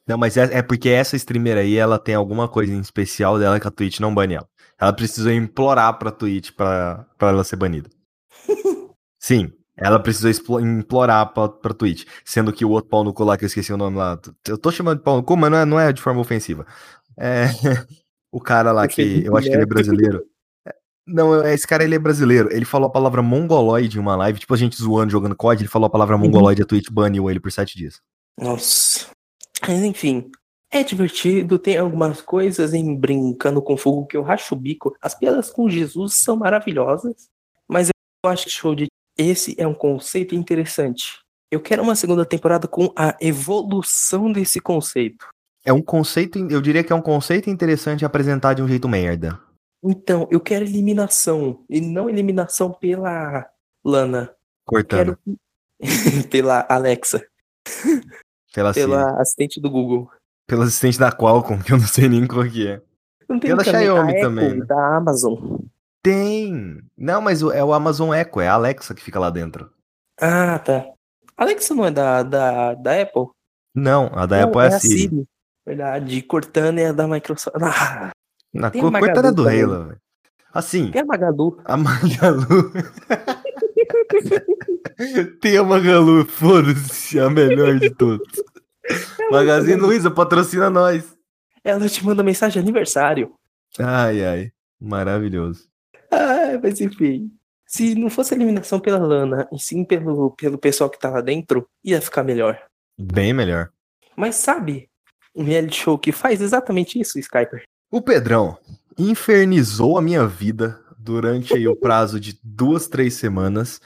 [0.05, 3.59] Não, mas é, é, porque essa streamer aí, ela tem alguma coisa em especial dela
[3.59, 4.49] que a Twitch não bane ela.
[4.79, 7.89] Ela precisou implorar pra Twitch pra, pra ela ser banida.
[9.19, 9.51] Sim,
[9.81, 12.05] ela precisou implorar pra, pra Twitch.
[12.25, 14.19] Sendo que o outro pau no cu lá, que eu esqueci o nome lá.
[14.47, 16.65] Eu tô chamando de pau no cu, mas não é, não é de forma ofensiva.
[17.17, 17.45] É.
[18.31, 19.23] o cara lá que.
[19.25, 20.23] Eu acho que ele é brasileiro.
[21.07, 22.53] Não, esse cara ele é brasileiro.
[22.53, 25.69] Ele falou a palavra mongoloide em uma live, tipo a gente zoando, jogando COD, ele
[25.69, 27.99] falou a palavra mongoloide, a Twitch baniu ele por sete dias.
[28.37, 29.07] Nossa.
[29.67, 30.29] Mas enfim,
[30.71, 34.95] é divertido, tem algumas coisas em Brincando com Fogo que eu racho o bico.
[35.01, 37.27] As piadas com Jesus são maravilhosas,
[37.67, 37.89] mas
[38.23, 38.87] eu acho que show de
[39.19, 41.19] esse é um conceito interessante.
[41.51, 45.27] Eu quero uma segunda temporada com a evolução desse conceito.
[45.65, 49.37] É um conceito, eu diria que é um conceito interessante apresentar de um jeito merda.
[49.83, 53.45] Então, eu quero eliminação, e não eliminação pela
[53.83, 54.33] Lana.
[54.65, 55.17] Cortando.
[55.25, 55.37] Quero...
[56.29, 57.25] pela Alexa.
[58.53, 60.09] Pela, pela assistente do Google.
[60.47, 62.81] Pelo assistente da Qualcomm, que eu não sei nem qual que é.
[63.27, 64.65] Não tem Pela Xiaomi também, né?
[64.65, 65.59] da Amazon.
[66.09, 66.81] Tem.
[66.97, 69.69] Não, mas é o Amazon Echo, é a Alexa que fica lá dentro.
[70.19, 70.85] Ah, tá.
[71.37, 73.27] Alexa não é da, da, da Apple?
[73.75, 75.25] Não, a da Não, Apple é a Siri.
[75.65, 77.55] Verdade, Cortana é a da Microsoft.
[77.61, 78.09] Ah,
[78.51, 79.47] Na Tem cor, Magalu cortada do.
[79.47, 79.97] Halo, velho.
[80.51, 81.61] Assim, tem a Magalu.
[81.63, 82.73] a Magalu.
[85.39, 88.27] Tem a Magalu, foda-se, a melhor de todas.
[89.31, 91.15] Magazine Luiza patrocina nós.
[91.63, 93.33] Ela te manda mensagem de aniversário.
[93.77, 94.51] Ai, ai.
[94.81, 95.68] Maravilhoso.
[96.55, 97.31] Ah, mas enfim.
[97.67, 101.21] Se não fosse a eliminação pela Lana, e sim pelo, pelo pessoal que tá lá
[101.21, 102.59] dentro, ia ficar melhor.
[102.99, 103.69] Bem melhor.
[104.15, 104.89] Mas sabe,
[105.35, 107.63] um reality show que faz exatamente isso, Skyper?
[107.91, 108.57] O Pedrão
[108.97, 113.79] infernizou a minha vida durante aí o prazo de duas, três semanas.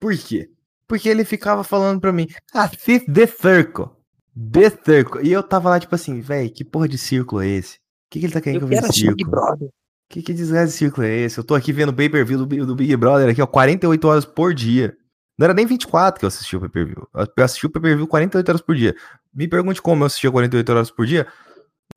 [0.00, 0.50] Por quê?
[0.88, 3.86] Porque ele ficava falando pra mim, assiste The Circle.
[4.34, 5.26] The Circle.
[5.26, 7.76] E eu tava lá, tipo assim, véi, que porra de círculo é esse?
[7.76, 7.78] O
[8.10, 9.70] que, que ele tá querendo que Eu eu veja assistir Big círculo?
[10.08, 11.38] Que, que desgraça de círculo é esse?
[11.38, 14.54] Eu tô aqui vendo o pay-per-view do, do Big Brother aqui, ó, 48 horas por
[14.54, 14.96] dia.
[15.38, 17.08] Não era nem 24 que eu assisti o pay-per-view.
[17.14, 18.94] Eu assisti o pay-per-view 48 horas por dia.
[19.34, 21.26] Me pergunte como eu assistia 48 horas por dia.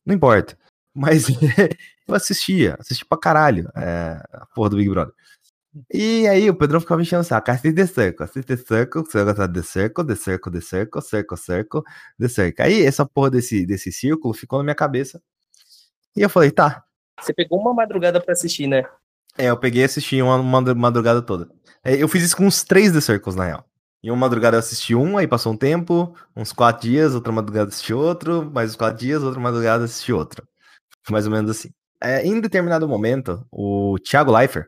[0.06, 0.58] Não importa.
[0.94, 1.28] Mas
[2.08, 5.14] eu assistia, assisti pra caralho é, a porra do Big Brother.
[5.94, 7.52] E aí o Pedrão ficava enchendo o saco.
[7.52, 11.02] Assiste The Circle, assiste The Circle, você vai gostar The Circle, The Circle, The Circle,
[11.02, 11.82] Circle, Circle,
[12.20, 12.66] The Circle.
[12.66, 15.22] Aí essa porra desse, desse círculo ficou na minha cabeça.
[16.16, 16.84] E eu falei, tá,
[17.22, 18.84] Você pegou uma madrugada pra assistir, né?
[19.40, 20.38] é, eu peguei e assisti uma,
[20.76, 21.50] madrugada toda.
[21.82, 23.66] É, eu fiz isso com uns três The Circles, na real.
[24.04, 27.70] Em uma madrugada eu assisti um, aí passou um tempo, uns quatro dias, outra madrugada
[27.70, 30.46] assisti outro, mais uns quatro dias, outra madrugada assisti outro.
[31.10, 31.70] Mais ou menos assim.
[32.02, 34.68] É, em determinado momento, o Thiago Leifert,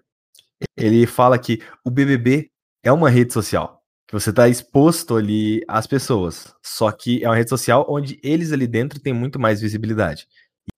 [0.77, 2.49] ele fala que o BBB
[2.81, 3.81] é uma rede social.
[4.07, 6.53] Que você tá exposto ali às pessoas.
[6.61, 10.27] Só que é uma rede social onde eles ali dentro têm muito mais visibilidade.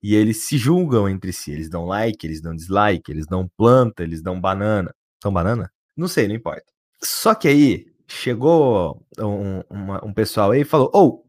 [0.01, 1.51] E eles se julgam entre si.
[1.51, 4.93] Eles dão like, eles dão dislike, eles dão planta, eles dão banana.
[5.21, 5.71] São banana?
[5.95, 6.63] Não sei, não importa.
[7.01, 11.23] Só que aí chegou um, uma- um pessoal aí e falou: Ô,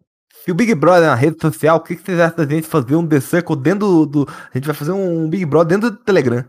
[0.44, 2.66] se o Big Brother é uma rede social, o que, que vocês acham da gente
[2.66, 5.90] fazer um The Circle dentro do, do- A gente vai fazer um Big Brother dentro
[5.96, 6.44] do Telegram.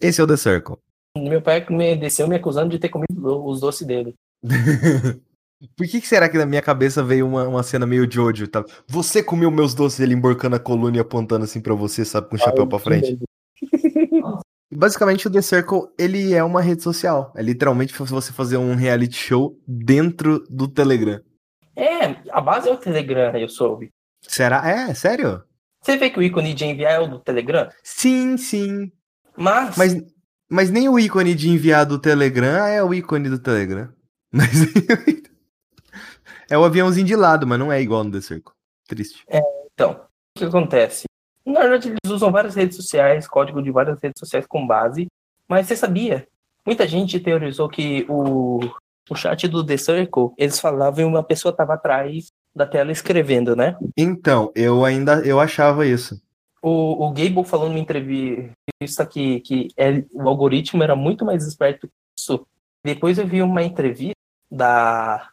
[0.00, 0.76] Esse é o The Circle.
[1.16, 4.14] Meu pai me desceu me acusando de ter comido os doces dele.
[5.76, 8.48] Por que, que será que na minha cabeça veio uma, uma cena meio Jojo?
[8.48, 8.64] Tá?
[8.88, 12.36] Você comeu meus doces, ele emborcando a coluna e apontando assim pra você, sabe, com
[12.36, 13.18] o chapéu pra frente?
[14.72, 17.32] Basicamente, o The Circle, ele é uma rede social.
[17.36, 21.20] É literalmente você fazer um reality show dentro do Telegram.
[21.74, 23.90] É, a base é o Telegram, eu soube.
[24.22, 24.66] Será?
[24.68, 25.42] É, sério?
[25.82, 27.68] Você vê que o ícone de enviar é o do Telegram?
[27.82, 28.92] Sim, sim.
[29.36, 29.96] Mas, Mas,
[30.48, 33.88] mas nem o ícone de enviar do Telegram é o ícone do Telegram.
[34.32, 34.48] Mas
[36.50, 38.52] é o aviãozinho de lado, mas não é igual no The Circle.
[38.86, 39.24] Triste.
[39.72, 40.00] então,
[40.36, 41.04] o que acontece?
[41.46, 45.06] Na verdade, eles usam várias redes sociais, código de várias redes sociais com base.
[45.48, 46.26] Mas você sabia?
[46.66, 48.60] Muita gente teorizou que o,
[49.08, 53.54] o chat do The Circle, eles falavam e uma pessoa estava atrás da tela escrevendo,
[53.56, 53.76] né?
[53.96, 56.20] Então, eu ainda eu achava isso.
[56.62, 61.86] O, o Gable falou numa entrevista que, que é- o algoritmo era muito mais esperto
[61.86, 62.46] que isso.
[62.84, 64.14] Depois eu vi uma entrevista
[64.50, 65.29] da,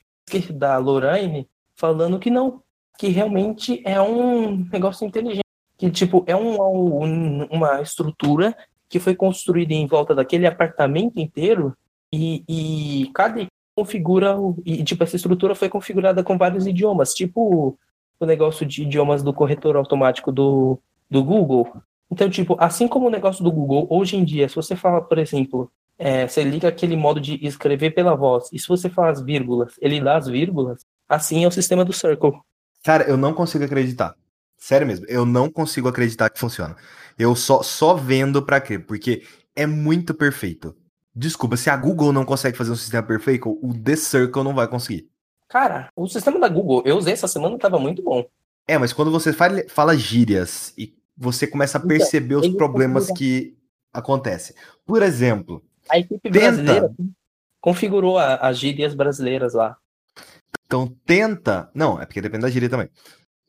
[0.54, 2.62] da Lorraine falando que não,
[2.98, 5.42] que realmente é um negócio inteligente.
[5.78, 8.56] Que, tipo, é um, um- uma estrutura
[8.90, 11.76] que foi construída em volta daquele apartamento inteiro
[12.12, 17.78] e, e cada configura, e, tipo, essa estrutura foi configurada com vários idiomas, tipo
[18.20, 21.72] o negócio de idiomas do corretor automático do, do Google.
[22.10, 25.20] Então, tipo, assim como o negócio do Google, hoje em dia, se você fala, por
[25.20, 29.74] exemplo, é, você liga aquele modo de escrever pela voz, e se você as vírgulas,
[29.82, 32.34] ele dá as vírgulas, assim é o sistema do Circle.
[32.84, 34.16] Cara, eu não consigo acreditar.
[34.58, 36.76] Sério mesmo, eu não consigo acreditar que funciona.
[37.18, 38.80] Eu só, só vendo pra quê?
[38.80, 39.24] Porque
[39.56, 40.76] é muito perfeito.
[41.16, 44.68] Desculpa, se a Google não consegue fazer um sistema perfeito, o The Circle não vai
[44.68, 45.10] conseguir.
[45.48, 48.26] Cara, o sistema da Google, eu usei essa semana, tava muito bom.
[48.68, 52.58] É, mas quando você fala, fala gírias e você começa a Então, perceber os ele
[52.58, 53.58] problemas que
[53.94, 54.54] acontece?
[54.86, 56.40] Por exemplo, A equipe Tenta.
[56.40, 56.92] brasileira
[57.62, 59.78] configurou a- as gírias brasileiras lá.
[60.66, 61.70] então tenta.
[61.74, 62.90] Não, é porque depende da gíria também.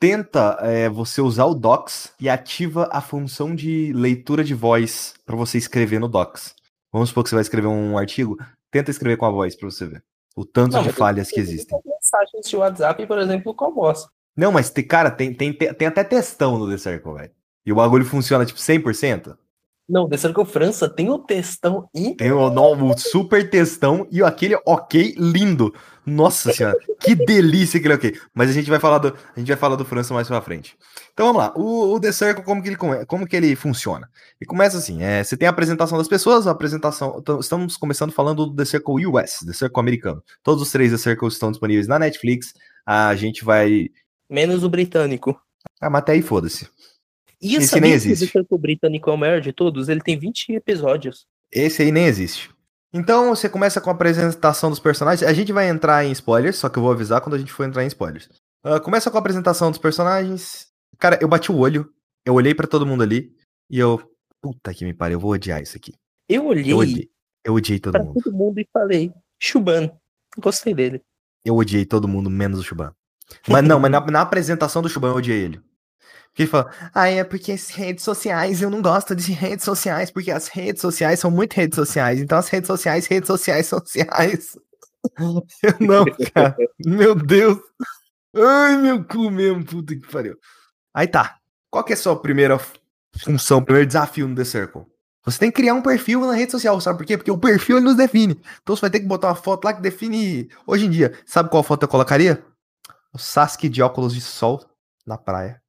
[0.01, 5.35] Tenta é, você usar o Docs e ativa a função de leitura de voz para
[5.35, 6.55] você escrever no Docs.
[6.93, 8.37] Vamos supor que você vai escrever um artigo,
[8.71, 10.03] tenta escrever com a voz para você ver
[10.37, 11.77] o tanto Não, de falhas que existem.
[11.85, 14.07] Mensagens de WhatsApp, por exemplo, com a voz.
[14.37, 17.33] Não, mas cara, tem, tem, tem, tem até testão no The Circle, velho.
[17.67, 19.37] E o bagulho funciona tipo 100%.
[19.89, 24.23] Não, The Circle França tem o textão e Tem o, no- o super textão e
[24.23, 25.73] aquele ok lindo.
[26.05, 28.19] Nossa senhora, que delícia aquele ok.
[28.35, 30.77] Mas a gente vai falar do, a gente vai falar do França mais pra frente.
[31.13, 31.53] Então vamos lá.
[31.57, 32.77] O, o The Circle, como que ele,
[33.07, 34.09] como que ele funciona?
[34.41, 37.17] Ele começa assim: é, você tem a apresentação das pessoas, a apresentação.
[37.19, 40.23] então, Estamos começando falando do The Circle US, The Circle americano.
[40.43, 42.53] Todos os três The Circles estão disponíveis na Netflix.
[42.87, 43.89] A gente vai.
[44.31, 45.39] menos o britânico.
[45.81, 46.69] Ah, mas até aí foda-se.
[47.41, 48.25] E Esse sabia nem que existe.
[48.25, 49.89] o The Circle britânico é o maior de todos?
[49.89, 51.27] Ele tem 20 episódios.
[51.53, 52.51] Esse aí nem existe.
[52.93, 55.29] Então você começa com a apresentação dos personagens.
[55.29, 57.65] A gente vai entrar em spoilers, só que eu vou avisar quando a gente for
[57.65, 58.29] entrar em spoilers.
[58.65, 60.67] Ah, começa com a apresentação dos personagens.
[60.99, 61.89] Cara, eu bati o olho,
[62.25, 63.33] eu olhei pra todo mundo ali
[63.71, 64.01] e eu.
[64.41, 65.93] Puta que me pariu, eu vou odiar isso aqui.
[66.29, 67.09] Eu olhei Eu odiei.
[67.45, 68.21] Eu odiei todo pra mundo.
[68.23, 69.91] todo mundo e falei, Chuban,
[70.39, 71.03] gostei dele.
[71.45, 72.93] Eu odiei todo mundo, menos o Chuban.
[73.49, 75.61] Mas não, mas na, na apresentação do Chuban eu odiei ele.
[76.39, 80.31] Ele fala, ah, é porque as redes sociais, eu não gosto de redes sociais, porque
[80.31, 82.21] as redes sociais são muito redes sociais.
[82.21, 84.57] Então as redes sociais, redes sociais, sociais.
[85.63, 86.57] Eu não, cara.
[86.85, 87.59] Meu Deus.
[88.35, 90.37] Ai, meu cu mesmo, puta que pariu.
[90.93, 91.39] Aí tá.
[91.71, 92.59] Qual que é a sua primeira
[93.17, 94.87] função, primeiro desafio no The Circle?
[95.25, 97.17] Você tem que criar um perfil na rede social, sabe por quê?
[97.17, 98.41] Porque o perfil ele nos define.
[98.63, 100.51] Então você vai ter que botar uma foto lá que define.
[100.67, 102.43] Hoje em dia, sabe qual foto eu colocaria?
[103.13, 104.65] O Sasuke de óculos de sol
[105.07, 105.63] na praia.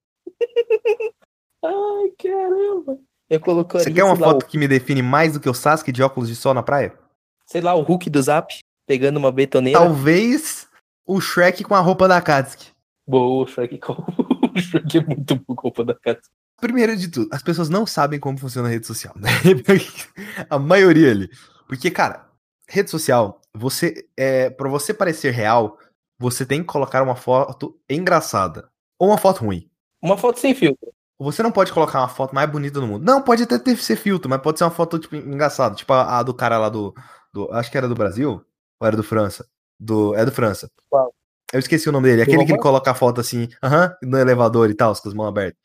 [1.63, 2.97] Ai, caramba.
[3.29, 5.91] Eu colocaria, Você quer uma lá, foto que me define mais do que o Sasuke
[5.91, 6.93] de óculos de sol na praia?
[6.97, 6.99] o,
[7.45, 8.53] sei lá, o Hulk do Zap,
[8.87, 9.79] pegando uma betoneira.
[9.79, 10.67] Talvez
[11.05, 12.71] o Shrek com a roupa da Katsuki.
[13.07, 13.93] Boa, Shrek, com-
[14.55, 16.21] o Shrek é muito bom culpa da casa.
[16.59, 19.13] Primeiro de tudo, as pessoas não sabem como funciona a rede social.
[19.15, 19.29] Né?
[20.49, 21.29] a maioria ali.
[21.67, 22.27] Porque, cara,
[22.67, 25.77] rede social, você é, para você parecer real,
[26.19, 28.69] você tem que colocar uma foto engraçada
[28.99, 29.69] ou uma foto ruim.
[30.01, 30.91] Uma foto sem filtro.
[31.19, 33.03] Você não pode colocar uma foto mais bonita do mundo.
[33.03, 36.19] Não, pode até ter ser filtro, mas pode ser uma foto tipo engraçada, tipo a,
[36.19, 36.95] a do cara lá do,
[37.33, 38.41] do, acho que era do Brasil
[38.79, 39.45] ou era do França?
[39.77, 40.71] Do é do França.
[40.89, 41.13] Qual?
[41.51, 42.21] Eu esqueci o nome dele.
[42.21, 45.27] Aquele que ele coloca a foto assim, aham, no elevador e tal, com as mãos
[45.27, 45.59] abertas.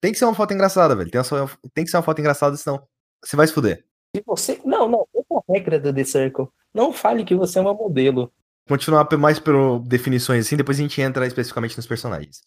[0.00, 1.10] Tem que ser uma foto engraçada, velho.
[1.10, 2.82] Tem, uma tem que ser uma foto engraçada, senão
[3.22, 3.84] você vai se fuder.
[4.14, 4.60] Se você.
[4.64, 5.06] Não, não.
[5.14, 6.48] Essa é regra do The Circle.
[6.72, 8.32] Não fale que você é uma modelo.
[8.68, 12.42] Continuar mais por definições assim, depois a gente entra especificamente nos personagens.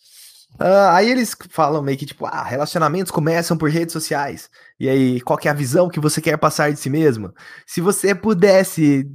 [0.59, 4.49] Ah, aí eles falam meio que tipo, ah, relacionamentos começam por redes sociais.
[4.79, 7.33] E aí, qual que é a visão que você quer passar de si mesmo?
[7.67, 9.09] Se você pudesse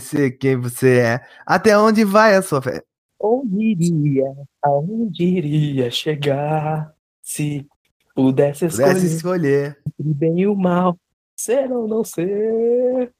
[0.00, 2.82] ser- quem você é, até onde vai a sua fé?
[3.20, 4.24] Onde iria?
[4.62, 6.92] Aonde iria chegar?
[7.22, 7.66] Se
[8.14, 9.78] pudesse escolher Pudesse escolher.
[9.86, 10.98] entre o bem e o mal.
[11.36, 13.12] Ser ou não ser?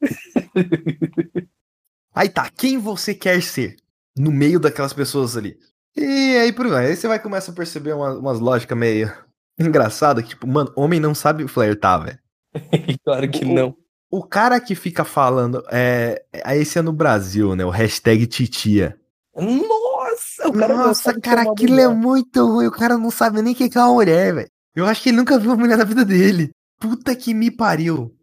[2.15, 3.77] Aí tá, quem você quer ser
[4.17, 5.57] no meio daquelas pessoas ali?
[5.97, 9.13] E aí por aí, aí você vai começar a perceber uma- umas lógicas meio
[9.59, 12.19] engraçadas, que tipo, mano, homem não sabe flertar, velho.
[13.05, 13.77] claro que O- não.
[14.13, 18.99] O cara que fica falando, é, é- esse é no Brasil, né, o hashtag titia.
[19.37, 23.53] Nossa, o cara Nossa, sabe cara, aquilo é muito ruim, o cara não sabe nem
[23.53, 24.49] o que é uma mulher, velho.
[24.75, 26.51] Eu acho que ele nunca viu uma mulher na vida dele.
[26.81, 28.15] Puta que me pariu.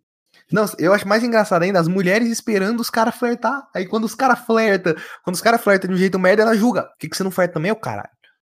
[0.51, 3.67] Não, eu acho mais engraçado ainda as mulheres esperando os caras flertar.
[3.75, 6.83] Aí quando os caras flertam, quando os caras flertam de um jeito merda, ela julga.
[6.83, 8.09] Por que, que você não flerta também, ô caralho?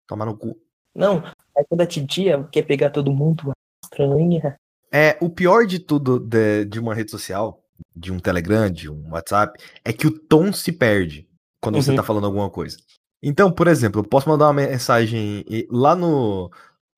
[0.08, 0.56] Toma no cu.
[0.96, 1.24] Não,
[1.58, 3.52] aí quando a titia quer pegar todo mundo,
[3.84, 4.56] estranha.
[4.92, 7.64] É, o pior de tudo de, de uma rede social,
[7.96, 11.28] de um Telegram, de um WhatsApp, é que o tom se perde
[11.62, 11.96] quando você Uhum.
[11.96, 12.78] tá falando alguma coisa.
[13.22, 16.52] Então, por exemplo, eu posso mandar uma mensagem lá no.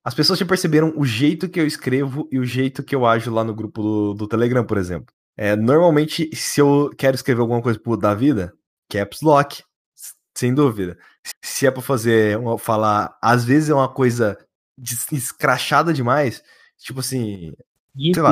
[0.06, 3.34] As pessoas já perceberam o jeito que eu escrevo e o jeito que eu ajo
[3.34, 5.08] lá no grupo do, do Telegram, por exemplo.
[5.36, 8.54] É, normalmente, se eu quero escrever alguma coisa pro da vida,
[8.90, 9.64] caps lock,
[10.38, 10.96] sem dúvida.
[11.44, 14.38] Se é pra fazer, uma- falar, às vezes é uma coisa
[15.12, 16.44] escrachada demais,
[16.78, 17.52] tipo assim,
[18.14, 18.30] sei lá,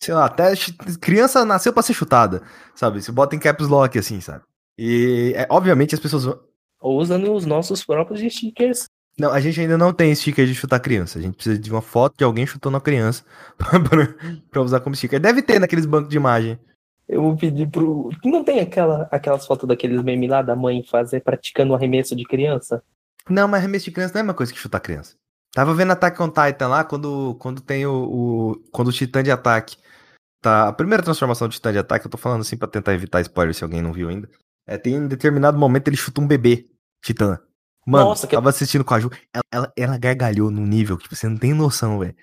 [0.00, 0.52] sei lá, até
[1.00, 2.42] criança nasceu pra ser chutada,
[2.74, 3.02] sabe?
[3.02, 4.42] Você bota em caps lock assim, sabe?
[4.78, 6.24] E é, obviamente as pessoas
[6.80, 8.86] Ou usando os nossos próprios stickers.
[9.18, 11.18] Não, a gente ainda não tem sticker de chutar criança.
[11.18, 13.24] A gente precisa de uma foto de alguém chutando a criança
[13.58, 13.78] pra,
[14.50, 15.20] pra usar como sticker.
[15.20, 16.58] Deve ter naqueles bancos de imagem.
[17.08, 18.10] Eu vou pedir pro.
[18.24, 22.82] Não tem aquela, aquelas fotos daqueles memes lá da mãe fazer praticando arremesso de criança?
[23.28, 25.14] Não, mas arremesso de criança não é uma coisa que chutar criança.
[25.54, 29.30] Tava vendo Attack on Titan lá quando, quando tem o, o- quando o titã de
[29.30, 29.76] ataque
[30.40, 30.68] tá.
[30.68, 33.54] A primeira transformação do Titã de Ataque, eu tô falando assim pra tentar evitar spoiler
[33.54, 34.30] se alguém não viu ainda.
[34.66, 36.66] É, tem em determinado momento ele chuta um bebê
[37.04, 37.38] Titã.
[37.86, 41.04] Mano, Nossa, que- tava assistindo com a Ju, ela, ela, ela gargalhou num nível que
[41.04, 42.14] tipo, você não tem noção, velho.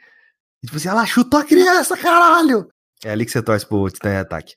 [0.63, 2.67] Tipo assim, ela chutou a criança, caralho!
[3.03, 4.55] É ali que você torce pro Titã de Ataque.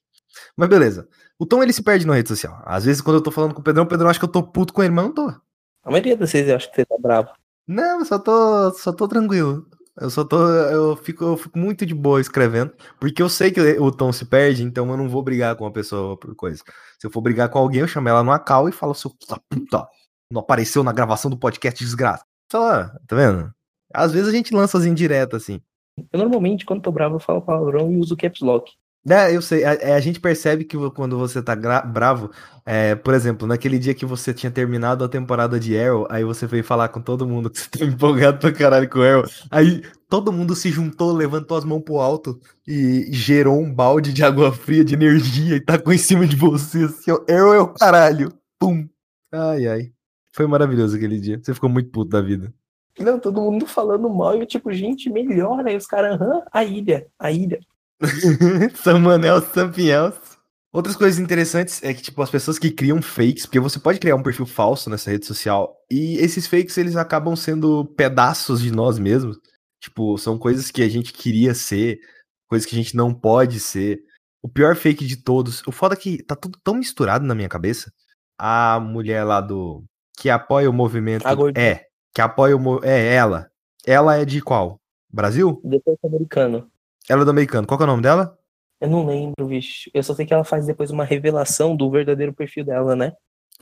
[0.57, 1.09] Mas beleza.
[1.39, 2.61] O Tom ele se perde na rede social.
[2.65, 4.43] Às vezes, quando eu tô falando com o Pedrão, o Pedrão acha que eu tô
[4.43, 5.29] puto com ele, mas eu não tô.
[5.85, 7.31] A maioria das vezes eu acho que você tá bravo.
[7.67, 9.67] Não, eu só tô, só tô tranquilo.
[10.01, 13.61] Eu só tô, eu fico, eu fico muito de boa escrevendo, porque eu sei que
[13.61, 16.63] o Tom se perde, então eu não vou brigar com uma pessoa por coisa.
[16.99, 19.39] Se eu for brigar com alguém, eu chamo ela numa cal e falo, seu da
[19.51, 19.87] puta,
[20.33, 22.24] não apareceu na gravação do podcast desgraça.
[22.51, 23.53] Só, lá, tá vendo?
[23.93, 25.61] Às vezes a gente lança as indiretas, assim.
[26.12, 28.72] Eu normalmente, quando tô bravo, eu falo palavrão e uso caps lock.
[29.09, 32.30] É, eu sei, a, a gente percebe que quando você tá bravo,
[32.64, 36.47] é, por exemplo, naquele dia que você tinha terminado a temporada de Arrow, aí você
[36.47, 40.33] veio falar com todo mundo que você tá empolgado pra caralho com Arrow, aí todo
[40.33, 44.85] mundo se juntou, levantou as mãos pro alto e gerou um balde de água fria,
[44.85, 48.89] de energia, e tacou em cima de você, assim, ó, Arrow é o caralho, pum,
[49.33, 49.93] ai, ai,
[50.35, 52.53] foi maravilhoso aquele dia, você ficou muito puto da vida.
[52.99, 55.70] Não, todo mundo falando mal e eu, tipo, gente, melhora.
[55.70, 57.61] Aí os caras, aham, a ilha, a ilha.
[58.74, 60.33] Samuel Sampiels.
[60.72, 64.16] Outras coisas interessantes é que, tipo, as pessoas que criam fakes, porque você pode criar
[64.16, 68.99] um perfil falso nessa rede social, e esses fakes, eles acabam sendo pedaços de nós
[68.99, 69.39] mesmos.
[69.83, 72.01] Tipo, são coisas que a gente queria ser,
[72.49, 74.03] coisas que a gente não pode ser.
[74.43, 77.49] O pior fake de todos, o foda é que tá tudo tão misturado na minha
[77.49, 77.93] cabeça.
[78.39, 79.85] A mulher lá do...
[80.17, 81.25] que apoia o movimento...
[81.57, 82.85] É, que apoia o...
[82.85, 83.51] É, ela.
[83.87, 84.81] Ela é de qual?
[85.11, 85.61] Brasil?
[85.65, 86.71] Depois americano.
[87.09, 87.67] Ela é do americano.
[87.67, 88.39] Qual é o nome dela?
[88.81, 89.91] Eu não lembro, bicho.
[89.95, 93.13] Eu só sei que ela faz depois uma revelação do verdadeiro perfil dela, né?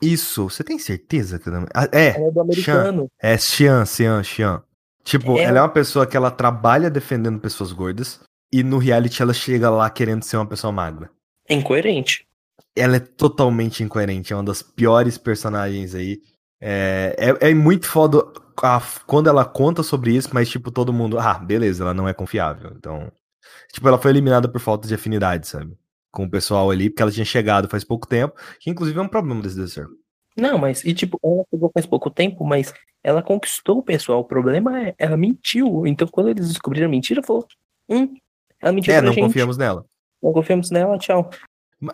[0.00, 2.16] Isso, você tem certeza que ela ah, é?
[2.16, 3.10] Ela é do americano.
[3.20, 4.62] É Xian, Xian, Xian.
[5.04, 5.42] Tipo, É.
[5.42, 8.20] ela é uma pessoa que ela trabalha defendendo pessoas gordas
[8.52, 11.10] e no reality ela chega lá querendo ser uma pessoa magra.
[11.48, 12.26] É incoerente.
[12.74, 16.20] Ela é totalmente incoerente, é uma das piores personagens aí.
[16.60, 18.18] É, é, é muito foda
[18.62, 22.12] a- quando ela conta sobre isso, mas tipo, todo mundo, ah, beleza, ela não é
[22.14, 22.72] confiável.
[22.76, 23.10] Então,
[23.72, 25.74] tipo, ela foi eliminada por falta de afinidade, sabe?
[26.12, 29.08] Com o pessoal ali, porque ela tinha chegado faz pouco tempo, que inclusive é um
[29.08, 29.92] problema desse deserto.
[30.36, 34.20] Não, mas, e tipo, ela chegou faz pouco tempo, mas ela conquistou o pessoal.
[34.20, 35.86] O problema é, ela mentiu.
[35.86, 37.46] Então, quando eles descobriram a mentira, falou,
[37.88, 38.14] hum,
[38.60, 39.24] ela mentiu É, não gente.
[39.24, 39.84] confiamos nela.
[40.22, 41.30] Não confiamos nela, tchau.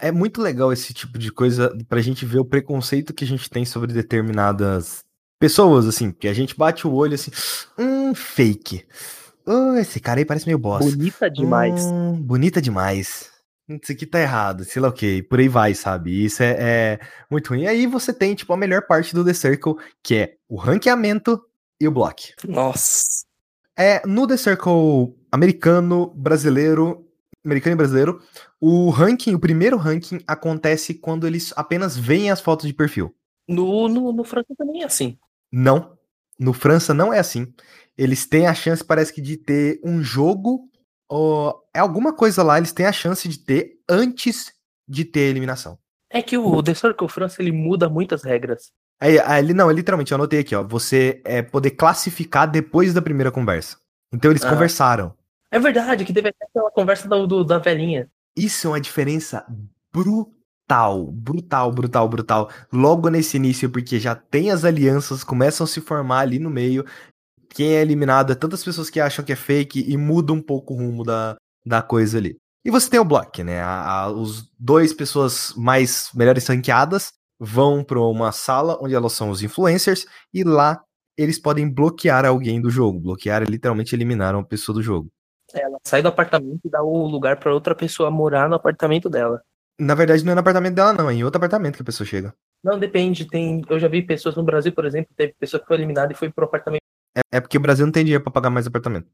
[0.01, 3.49] É muito legal esse tipo de coisa pra gente ver o preconceito que a gente
[3.49, 5.05] tem sobre determinadas
[5.39, 7.31] pessoas, assim, que a gente bate o olho assim,
[7.79, 8.85] hum, fake.
[9.47, 10.91] Oh, esse cara aí parece meio bosta.
[10.91, 11.85] Bonita demais.
[11.85, 13.31] Hum, bonita demais.
[13.69, 16.25] Isso aqui tá errado, sei lá o que, por aí vai, sabe?
[16.25, 17.63] Isso é, é muito ruim.
[17.63, 21.41] E aí você tem, tipo, a melhor parte do The Circle, que é o ranqueamento
[21.81, 22.33] e o block.
[22.47, 23.25] Nossa.
[23.77, 27.07] É, no The Circle americano, brasileiro,
[27.45, 28.23] americano e brasileiro,
[28.61, 33.15] o ranking, o primeiro ranking acontece quando eles apenas veem as fotos de perfil.
[33.49, 35.19] No, no, no França também é assim.
[35.53, 35.97] Não.
[36.39, 37.53] No França não é assim.
[37.97, 40.69] Eles têm a chance, parece que, de ter um jogo.
[41.09, 44.53] Ou, é alguma coisa lá, eles têm a chance de ter antes
[44.89, 45.79] de ter a eliminação.
[46.11, 48.71] É que o The Circle France, ele muda muitas regras.
[49.01, 50.63] Aí, ali não, literalmente, eu anotei aqui, ó.
[50.63, 53.77] Você é poder classificar depois da primeira conversa.
[54.13, 54.51] Então eles Ah.
[54.51, 55.15] conversaram.
[55.51, 58.11] É verdade, que teve até aquela conversa do, do- da velhinha.
[58.37, 59.45] Isso é uma diferença
[59.93, 62.51] brutal, brutal, brutal, brutal.
[62.73, 66.85] Logo nesse início, porque já tem as alianças, começam a se formar ali no meio.
[67.51, 70.75] Quem é eliminado é tantas pessoas que acham que é fake e muda um pouco
[70.75, 72.37] o rumo da, da coisa ali.
[72.65, 73.61] E você tem o block, né?
[73.63, 79.31] A, a- os dois pessoas mais melhores ranqueadas vão para uma sala onde elas são
[79.31, 80.83] os influencers e lá
[81.19, 83.01] eles podem bloquear alguém do jogo.
[83.01, 85.09] Bloquear é literalmente eliminar uma pessoa do jogo.
[85.57, 89.43] Ela sai do apartamento e dá o lugar pra outra pessoa morar no apartamento dela.
[89.79, 92.07] Na verdade, não é no apartamento dela, não, é em outro apartamento que a pessoa
[92.07, 92.35] chega.
[92.63, 93.27] Não, depende.
[93.27, 96.17] Tem, eu já vi pessoas no Brasil, por exemplo, teve pessoa que foi eliminada e
[96.17, 96.83] foi pro apartamento.
[97.15, 99.07] É, é porque o Brasil não tem dinheiro pra pagar mais apartamento.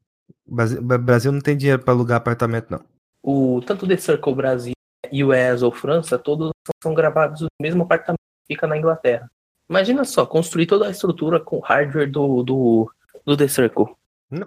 [0.45, 2.81] O Brasil, o Brasil não tem dinheiro pra alugar apartamento, não.
[3.21, 4.73] O, tanto The Circle Brasil,
[5.11, 9.29] US ou França, todos são gravados no mesmo apartamento, fica na Inglaterra.
[9.69, 12.91] Imagina só, construir toda a estrutura com hardware do, do,
[13.25, 13.95] do The Circle.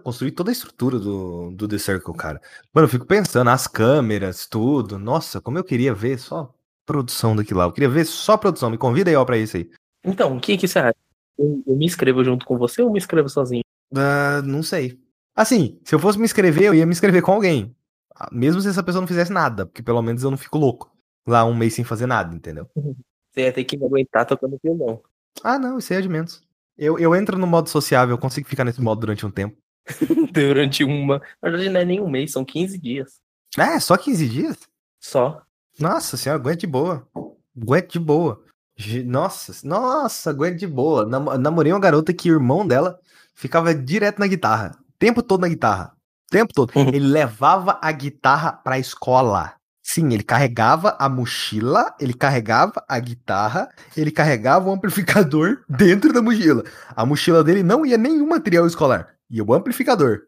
[0.02, 2.40] Construir toda a estrutura do, do The Circle, cara.
[2.72, 4.98] Mano, eu fico pensando, as câmeras, tudo.
[4.98, 6.52] Nossa, como eu queria ver só
[6.84, 7.66] produção daquilo lá.
[7.66, 8.70] Eu queria ver só produção.
[8.70, 9.68] Me convida aí, ó, pra isso aí.
[10.04, 10.94] Então, o que, que você acha?
[11.38, 13.62] Eu, eu me inscrevo junto com você ou me inscrevo sozinho?
[13.94, 14.98] Ah, não sei.
[15.34, 17.76] Assim, se eu fosse me inscrever, eu ia me inscrever com alguém.
[18.14, 20.90] Ah, Mesmo se essa pessoa não fizesse nada, porque pelo menos eu não fico louco.
[21.26, 22.70] Lá um mês sem fazer nada, entendeu?
[22.74, 25.02] Você ia ter que me aguentar tocando violão.
[25.42, 26.40] Ah, não, isso aí é de menos.
[26.78, 29.56] Eu, eu entro no modo sociável, eu consigo ficar nesse modo durante um tempo.
[30.32, 31.20] Durante uma.
[31.42, 33.14] Na verdade, não é nem um mês, são 15 dias.
[33.58, 34.56] É, só 15 dias?
[35.00, 35.42] Só.
[35.78, 37.06] Nossa senhora, aguenta de boa.
[37.60, 38.42] Aguenta de boa.
[39.06, 41.06] Nossa, nossa, aguenta de boa.
[41.06, 42.98] Nam- Namorei uma garota que o irmão dela
[43.34, 44.72] ficava direto na guitarra.
[44.88, 45.92] O tempo todo na guitarra.
[46.28, 46.72] O tempo todo.
[46.76, 46.88] Uhum.
[46.88, 49.54] Ele levava a guitarra pra escola.
[49.82, 56.20] Sim, ele carregava a mochila, ele carregava a guitarra, ele carregava o amplificador dentro da
[56.20, 56.64] mochila.
[56.94, 59.14] A mochila dele não ia nenhum material escolar.
[59.30, 60.22] Ia o amplificador.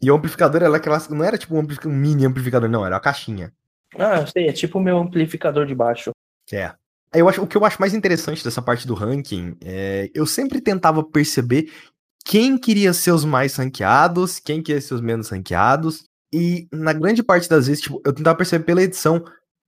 [0.00, 3.00] E o amplificador era aquela, não era tipo um, um mini amplificador, não, era uma
[3.00, 3.52] caixinha.
[3.96, 6.10] Ah, eu sei, é tipo o meu amplificador de baixo.
[6.50, 6.72] É.
[7.14, 10.60] Eu acho, o que eu acho mais interessante dessa parte do ranking é eu sempre
[10.60, 11.70] tentava perceber
[12.24, 16.04] quem queria ser os mais ranqueados, quem queria ser os menos ranqueados.
[16.32, 19.22] E na grande parte das vezes, tipo, eu tentava perceber pela edição.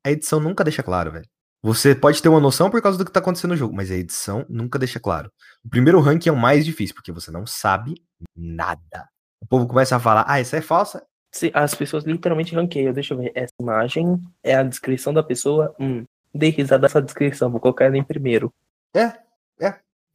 [0.04, 1.26] A edição nunca deixa claro, velho.
[1.62, 3.94] Você pode ter uma noção por causa do que tá acontecendo no jogo, mas a
[3.94, 5.30] edição nunca deixa claro.
[5.64, 7.94] O primeiro ranking é o mais difícil, porque você não sabe
[8.36, 9.08] nada.
[9.40, 11.04] O povo começa a falar, ah, essa é falsa.
[11.32, 12.92] Se- As pessoas literalmente ranqueiam.
[12.92, 13.32] Deixa eu ver.
[13.34, 15.74] Essa imagem é a descrição da pessoa.
[15.80, 16.04] Hum,
[16.34, 17.50] dei risada dessa descrição.
[17.50, 18.52] Vou colocar ela em primeiro.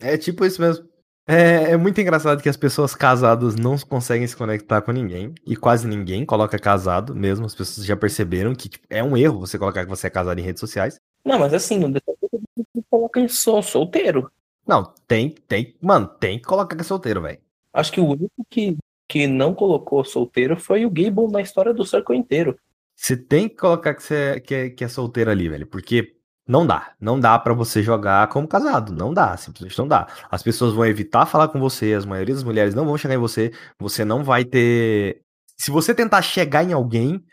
[0.02, 0.88] É tipo isso mesmo.
[1.28, 5.36] É, é muito engraçado que as pessoas casadas não conseguem se conectar com ninguém.
[5.45, 7.45] E quase ninguém coloca casado mesmo.
[7.45, 10.39] As pessoas já perceberam que tipo, é um erro você colocar que você é casado
[10.39, 10.97] em redes sociais.
[11.26, 14.32] Não, mas assim, você coloca em sou solteiro.
[14.70, 15.76] Não, tem, tem.
[15.82, 17.40] Mano, tem que colocar que é solteiro, velho.
[17.74, 21.84] Acho que o único que, que não colocou solteiro foi o Gable na história do
[21.84, 22.56] Circle inteiro.
[22.96, 25.66] Você tem que colocar que, você é, que, é, que é solteiro ali, velho.
[25.66, 26.14] Porque
[26.48, 26.94] não dá.
[27.02, 28.94] Não dá pra você jogar como casado.
[28.94, 29.36] Não dá.
[29.38, 30.06] Simplesmente não dá.
[30.30, 31.94] As pessoas vão evitar falar com você.
[31.94, 33.52] As maioria das mulheres não vão chegar em você.
[33.80, 35.20] Você não vai ter.
[35.58, 37.26] Se você tentar chegar em alguém,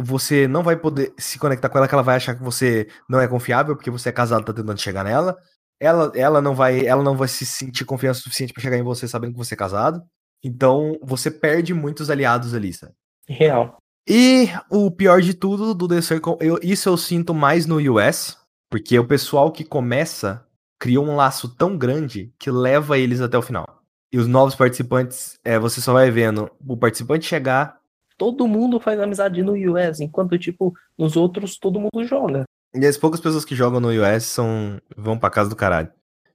[0.00, 3.20] você não vai poder se conectar com ela, que ela vai achar que você não
[3.20, 5.36] é confiável, porque você é casado, tá tentando chegar nela.
[5.84, 9.06] Ela, ela não vai, ela não vai se sentir confiança suficiente pra chegar em você
[9.06, 10.02] sabendo que você é casado.
[10.42, 12.92] Então, você perde muitos aliados ali, sabe?
[13.28, 13.76] Real.
[14.08, 18.36] E o pior de tudo do The Circle, eu- isso eu sinto mais no US,
[18.70, 20.46] porque o pessoal que começa
[20.78, 23.66] criou um laço tão grande que leva eles até o final.
[24.12, 27.78] E os novos participantes, é, você só vai vendo o participante chegar
[28.16, 32.44] Todo mundo faz amizade no US, enquanto, tipo, nos outros todo mundo joga.
[32.74, 35.90] E as poucas pessoas que jogam no US são vão pra casa do caralho.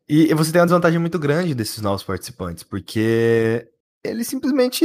[0.08, 3.68] E você tem uma desvantagem muito grande desses novos participantes, porque
[4.04, 4.84] eles simplesmente,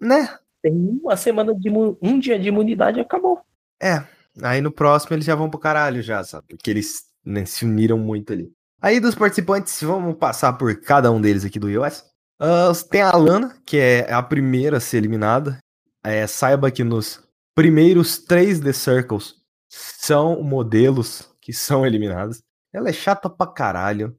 [0.00, 0.38] né?
[0.62, 3.40] Tem uma semana de um dia de imunidade e acabou.
[3.82, 4.04] É,
[4.42, 6.46] aí no próximo eles já vão pro caralho já, sabe?
[6.50, 8.52] Porque eles né, se uniram muito ali.
[8.80, 12.04] Aí dos participantes, vamos passar por cada um deles aqui do US.
[12.38, 15.58] Ah, tem a Alana, que é a primeira a ser eliminada.
[16.04, 17.22] É, saiba que nos
[17.54, 19.36] primeiros três The Circles
[19.76, 22.42] são modelos que são eliminados.
[22.72, 24.16] Ela é chata pra caralho.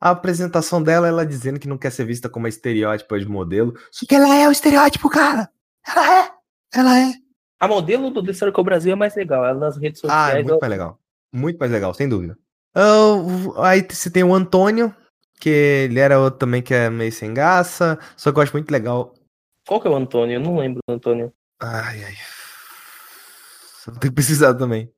[0.00, 3.74] A apresentação dela, ela dizendo que não quer ser vista como estereótipo de modelo.
[3.90, 5.48] Só que ela é o estereótipo, cara!
[5.86, 6.30] Ela é!
[6.74, 7.12] Ela é!
[7.60, 9.44] A modelo do The Circle Brasil é mais legal.
[9.44, 10.30] Ela nas redes Ah, sociais.
[10.34, 10.98] é muito ela- mais legal.
[11.32, 12.36] Muito mais legal, sem dúvida.
[12.74, 14.94] Ah, aí você tem o Antônio,
[15.38, 18.70] que ele era outro também que é meio sem graça, só que eu acho muito
[18.70, 19.14] legal.
[19.66, 20.34] Qual que é o Antônio?
[20.34, 21.32] Eu não lembro do Antônio.
[21.60, 22.14] Ai, ai.
[23.82, 24.88] Só Tem que precisar também.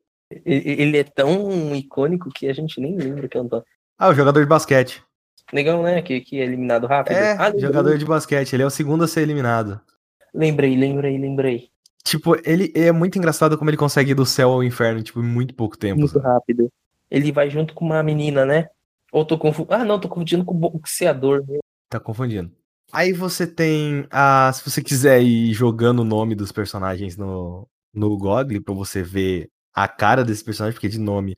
[0.45, 3.65] Ele é tão icônico que a gente nem lembra que é Antônio.
[3.99, 5.03] Ah, o jogador de basquete.
[5.53, 6.03] Legal, né?
[6.03, 7.17] Que, que é eliminado rápido.
[7.17, 8.53] É, Ah, jogador de basquete.
[8.53, 9.81] Ele é o segundo a ser eliminado.
[10.35, 11.69] lembrei, lembrei, lembrei.
[12.05, 15.25] Tipo, ele é muito engraçado como ele consegue ir do céu ao inferno, tipo, em
[15.27, 16.01] muito pouco tempo.
[16.01, 16.71] Muito rápido.
[17.11, 18.69] Ele vai junto com uma menina, né?
[19.11, 19.75] Ou tô confundindo.
[19.75, 21.43] Ah, não, tô confundindo com o boxeador.
[21.49, 21.59] né?
[21.89, 22.51] Tá confundindo.
[22.93, 24.53] Aí você tem a.
[24.53, 29.51] Se você quiser ir jogando o nome dos personagens no, no Google pra você ver
[29.73, 31.37] a cara desse personagem, porque de nome,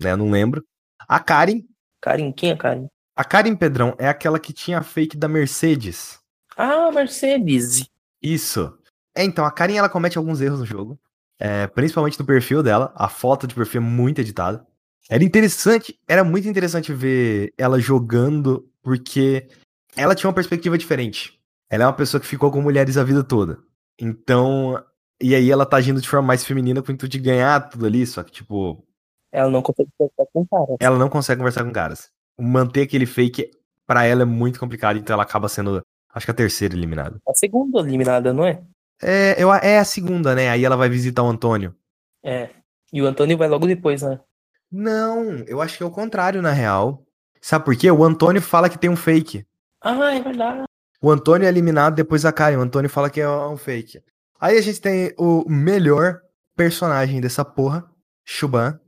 [0.00, 0.64] né, eu não lembro.
[1.08, 1.62] A Karen.
[2.00, 2.86] Karen, quem é Karen?
[3.14, 6.18] A Karen Pedrão é aquela que tinha a fake da Mercedes.
[6.56, 7.88] Ah, Mercedes.
[8.22, 8.76] Isso.
[9.14, 10.98] É, então, a Karen ela comete alguns erros no jogo.
[11.38, 12.92] é, principalmente no perfil dela.
[12.94, 14.64] A foto de perfil é muito editada.
[15.10, 19.48] Era interessante, era muito interessante ver ela jogando, porque
[19.96, 21.40] ela tinha uma perspectiva diferente.
[21.68, 23.58] Ela é uma pessoa que ficou com mulheres a vida toda.
[23.98, 24.80] Então,
[25.22, 27.86] e aí ela tá agindo de forma mais feminina com o intuito de ganhar tudo
[27.86, 28.84] ali, só que, tipo,
[29.30, 30.76] Ela não consegue conversar com o cara.
[30.80, 32.10] ela não consegue conversar com caras.
[32.38, 33.50] Manter aquele fake,
[33.86, 37.18] pra ela é muito complicado, então ela acaba sendo, acho que a terceira eliminada.
[37.28, 38.62] A segunda eliminada, não é?
[39.00, 40.48] É, eu, é a segunda, né?
[40.50, 41.74] Aí ela vai visitar o Antônio.
[42.22, 42.50] É.
[42.92, 44.20] E o Antônio vai logo depois, né?
[44.70, 47.04] Não, eu acho que é o contrário, na real.
[47.40, 47.90] Sabe por quê?
[47.90, 49.44] O Antônio fala que tem um fake.
[49.80, 50.62] Ah, é verdade.
[51.00, 52.58] O Antônio é eliminado depois da Karen.
[52.58, 54.00] O Antônio fala que é um fake.
[54.42, 56.20] Aí a gente tem o melhor
[56.56, 57.88] personagem dessa porra,
[58.24, 58.78] Chuban.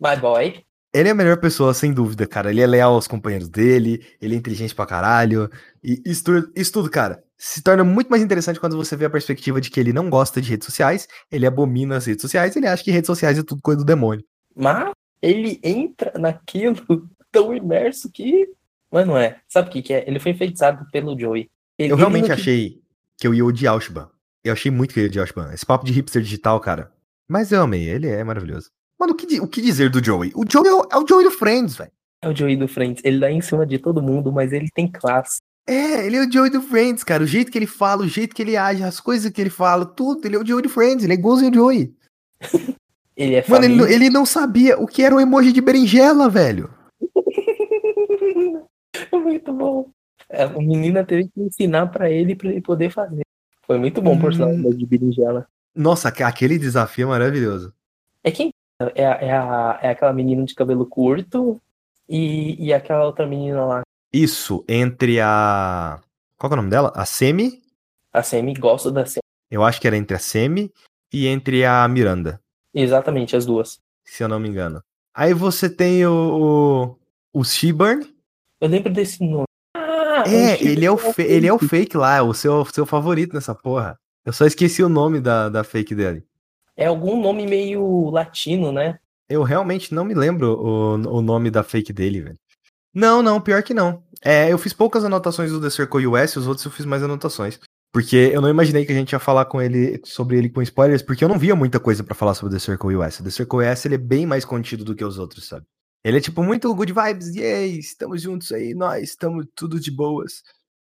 [0.00, 0.64] My boy.
[0.94, 2.50] Ele é a melhor pessoa, sem dúvida, cara.
[2.50, 5.50] Ele é leal aos companheiros dele, ele é inteligente pra caralho.
[5.82, 9.10] E isso, tudo- isso tudo, cara, se torna muito mais interessante quando você vê a
[9.10, 12.66] perspectiva de que ele não gosta de redes sociais, ele abomina as redes sociais, ele
[12.66, 14.24] acha que redes sociais é tudo coisa do demônio.
[14.54, 14.90] Mas
[15.20, 16.76] ele entra naquilo
[17.30, 18.48] tão imerso que.
[18.90, 19.40] Mas não é.
[19.48, 20.04] Sabe o que, que é?
[20.06, 21.50] Ele foi enfeitiçado pelo Joey.
[21.78, 22.80] Ele, Eu ele realmente não- achei
[23.18, 24.10] que eu ia odiar o Shiban.
[24.44, 25.52] Eu achei muito que eu ia odiar o Shiban.
[25.52, 26.92] Esse papo de hipster digital, cara.
[27.28, 28.70] Mas eu amei, ele é maravilhoso.
[28.98, 30.32] Mano, o que, o que dizer do Joey?
[30.34, 31.90] O Joey é o, é o Joey do Friends, velho.
[32.22, 33.02] É o Joey do Friends.
[33.04, 35.40] Ele dá em cima de todo mundo, mas ele tem classe.
[35.66, 37.22] É, ele é o Joey do Friends, cara.
[37.22, 39.86] O jeito que ele fala, o jeito que ele age, as coisas que ele fala,
[39.86, 40.26] tudo.
[40.26, 41.94] Ele é o Joey do Friends, ele é igualzinho o Joey.
[43.14, 46.72] Ele é Mano, ele, ele não sabia o que era um emoji de berinjela, velho.
[49.12, 49.90] É muito bom.
[50.30, 53.22] É, A menina teve que ensinar pra ele pra ele poder fazer.
[53.66, 54.70] Foi muito bom, por sinal, Hum.
[54.70, 55.46] de berinjela.
[55.74, 57.72] Nossa, aque- aquele desafio é maravilhoso.
[58.24, 58.50] É quem?
[58.80, 61.60] É, é, a, é aquela menina de cabelo curto
[62.08, 63.82] e, e aquela outra menina lá.
[64.12, 66.00] Isso, entre a.
[66.36, 66.92] Qual que é o nome dela?
[66.94, 67.62] A Semi.
[68.12, 69.22] A Semi gosta da Semi.
[69.50, 70.70] Eu acho que era entre a Semi
[71.12, 72.40] e entre a Miranda,
[72.74, 73.78] Exatamente, as duas.
[74.04, 74.82] se eu não me engano.
[75.14, 76.96] Aí você tem o.
[77.32, 78.04] O, o Sheburn.
[78.60, 79.44] Eu lembro desse nome.
[80.26, 83.34] É, ele é, o é fe- ele é o fake lá, o seu, seu favorito
[83.34, 83.98] nessa porra.
[84.24, 86.24] Eu só esqueci o nome da, da fake dele.
[86.76, 88.98] É algum nome meio latino, né?
[89.28, 92.38] Eu realmente não me lembro o, o nome da fake dele, velho.
[92.94, 94.02] Não, não, pior que não.
[94.24, 97.58] É, eu fiz poucas anotações do The Circle US, os outros eu fiz mais anotações.
[97.92, 101.02] Porque eu não imaginei que a gente ia falar com ele sobre ele com spoilers,
[101.02, 103.20] porque eu não via muita coisa pra falar sobre The Circle US.
[103.20, 105.66] O The Circle US ele é bem mais contido do que os outros, sabe?
[106.04, 110.42] Ele é tipo muito good vibes, yay, estamos juntos aí, nós estamos tudo de boas.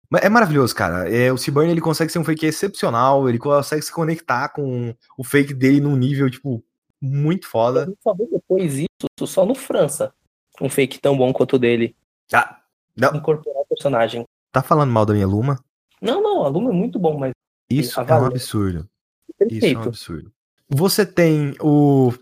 [0.09, 1.09] Mas É maravilhoso, cara.
[1.09, 5.23] É, o Seaburn ele consegue ser um fake excepcional, ele consegue se conectar com o
[5.23, 6.63] fake dele num nível, tipo,
[7.01, 7.85] muito foda.
[7.87, 8.87] Eu só vi depois isso
[9.25, 10.13] só no França.
[10.61, 11.95] Um fake tão bom quanto o dele.
[12.31, 12.61] Ah,
[12.95, 14.25] não, Incorporar o personagem.
[14.51, 15.59] tá falando mal da minha Luma?
[16.01, 17.33] Não, não, a Luma é muito bom, mas
[17.69, 18.89] Isso é um absurdo.
[19.27, 19.89] Isso é um perfeito.
[19.89, 20.31] absurdo.
[20.69, 22.13] Você tem o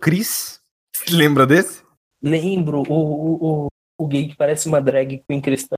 [0.00, 0.60] Chris.
[1.10, 1.82] Lembra desse?
[2.22, 3.68] Lembro o, o,
[3.98, 5.74] o, gay que parece uma drag queen cristã.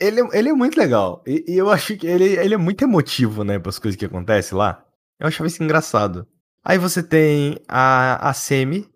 [0.00, 1.22] Ele, é- ele é muito legal.
[1.26, 4.04] E, e eu acho que ele, ele é muito emotivo, né, para as coisas que
[4.04, 4.84] acontecem lá.
[5.20, 6.26] Eu achava isso engraçado.
[6.64, 8.88] Aí você tem a, a Semi.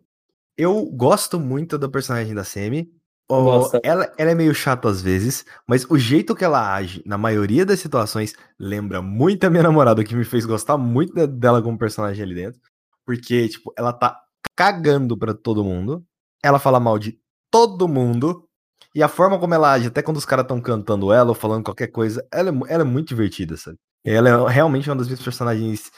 [0.56, 2.90] Eu gosto muito da personagem da Semi.
[3.30, 3.80] Gosta.
[3.82, 7.64] ela, ela é meio chata às vezes, mas o jeito que ela age, na maioria
[7.64, 11.78] das situações, lembra muito a minha namorada, que me fez gostar muito de- dela como
[11.78, 12.60] personagem ali dentro.
[13.06, 14.20] Porque, tipo, ela tá
[14.54, 16.04] cagando pra todo mundo.
[16.42, 17.18] Ela fala mal de
[17.50, 18.48] todo mundo.
[18.94, 21.64] E a forma como ela age, até quando os caras estão cantando ela ou falando
[21.64, 23.78] qualquer coisa, ela é, ela é muito divertida, sabe?
[24.04, 25.90] Ela é realmente uma das minhas personagens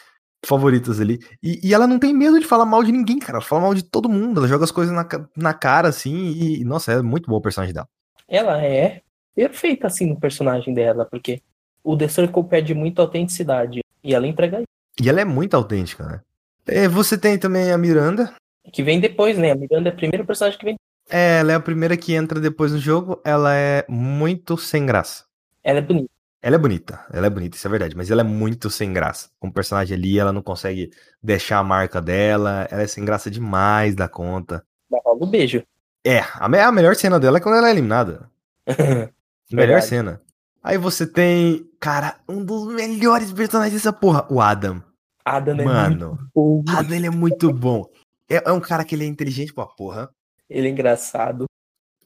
[0.44, 1.18] favoritas ali.
[1.42, 3.38] E, e ela não tem medo de falar mal de ninguém, cara.
[3.38, 4.40] Ela fala mal de todo mundo.
[4.40, 6.14] Ela joga as coisas na, na cara, assim.
[6.14, 7.88] E, nossa, é muito bom o personagem dela.
[8.28, 9.02] Ela é
[9.34, 11.42] perfeita, assim, no personagem dela, porque
[11.82, 13.80] o The Circle perde muito autenticidade.
[14.02, 14.66] E ela entrega isso.
[15.00, 16.20] E ela é muito autêntica, né?
[16.66, 18.34] É, você tem também a Miranda.
[18.72, 19.52] Que vem depois, né?
[19.52, 20.76] A Miranda é a primeira personagem que vem.
[21.10, 23.20] É, ela é a primeira que entra depois no jogo.
[23.24, 25.24] Ela é muito sem graça.
[25.62, 26.08] Ela é bonita.
[26.42, 29.30] Ela é bonita, ela é bonita, isso é verdade, mas ela é muito sem graça.
[29.40, 30.90] Como personagem ali, ela não consegue
[31.22, 34.62] deixar a marca dela, ela é sem graça demais da conta.
[34.90, 35.62] Dá logo um beijo.
[36.06, 38.28] É, a, me- a melhor cena dela é quando ela é eliminada.
[39.50, 40.20] Melhor cena.
[40.62, 44.82] Aí você tem, cara, um dos melhores personagens dessa porra, o Adam.
[45.24, 46.64] Adam é Mano, muito bom.
[46.68, 47.84] Adam ele é muito bom.
[48.28, 50.10] É, é um cara que ele é inteligente pra porra.
[50.48, 51.46] Ele é engraçado.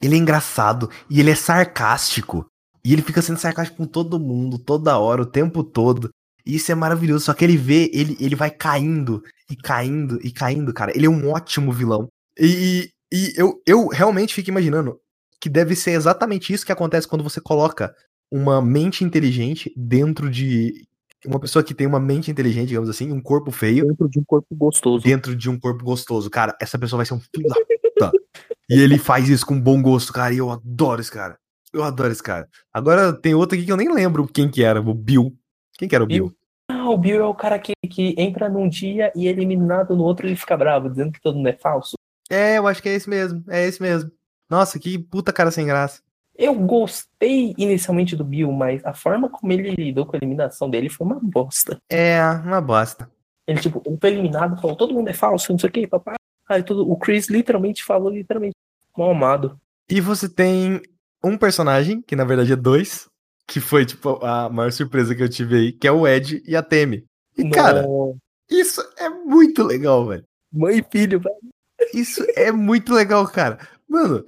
[0.01, 2.45] Ele é engraçado e ele é sarcástico.
[2.83, 6.09] E ele fica sendo sarcástico com todo mundo, toda hora, o tempo todo.
[6.45, 7.25] E isso é maravilhoso.
[7.25, 10.95] Só que ele vê, ele, ele vai caindo e caindo e caindo, cara.
[10.95, 12.07] Ele é um ótimo vilão.
[12.37, 14.99] E, e eu, eu realmente fico imaginando
[15.39, 17.93] que deve ser exatamente isso que acontece quando você coloca
[18.31, 20.87] uma mente inteligente dentro de.
[21.25, 24.23] Uma pessoa que tem uma mente inteligente, digamos assim, um corpo feio, Dentro de um
[24.23, 25.03] corpo gostoso.
[25.03, 26.29] dentro de um corpo gostoso.
[26.29, 28.11] Cara, essa pessoa vai ser um filho da puta.
[28.69, 30.33] E ele faz isso com bom gosto, cara.
[30.33, 31.37] E eu adoro esse cara.
[31.73, 32.47] Eu adoro esse cara.
[32.73, 35.35] Agora tem outro aqui que eu nem lembro quem que era, o Bill.
[35.77, 36.27] Quem que era o Bill?
[36.27, 36.35] Bill?
[36.69, 40.03] Ah, o Bill é o cara que, que entra num dia e é eliminado no
[40.03, 41.95] outro e ele fica bravo, dizendo que todo mundo é falso.
[42.29, 43.43] É, eu acho que é esse mesmo.
[43.49, 44.11] É esse mesmo.
[44.49, 46.01] Nossa, que puta cara sem graça.
[46.39, 50.87] Eu gostei inicialmente do Bill, mas a forma como ele lidou com a eliminação dele
[50.89, 51.77] foi uma bosta.
[51.89, 53.11] É, uma bosta.
[53.45, 56.15] Ele, tipo, foi eliminado, falou, todo mundo é falso, não sei o que, papai.
[56.47, 58.55] Aí tudo, o Chris literalmente falou, literalmente,
[58.97, 59.59] mal amado.
[59.89, 60.81] E você tem
[61.21, 63.09] um personagem, que na verdade é dois,
[63.45, 66.55] que foi, tipo, a maior surpresa que eu tive aí, que é o Ed e
[66.55, 67.03] a Temi.
[67.37, 67.85] E, cara,
[68.49, 70.23] isso é muito legal, velho.
[70.53, 71.35] Mãe e filho, velho.
[71.93, 73.59] Isso é muito legal, cara.
[73.89, 74.25] Mano,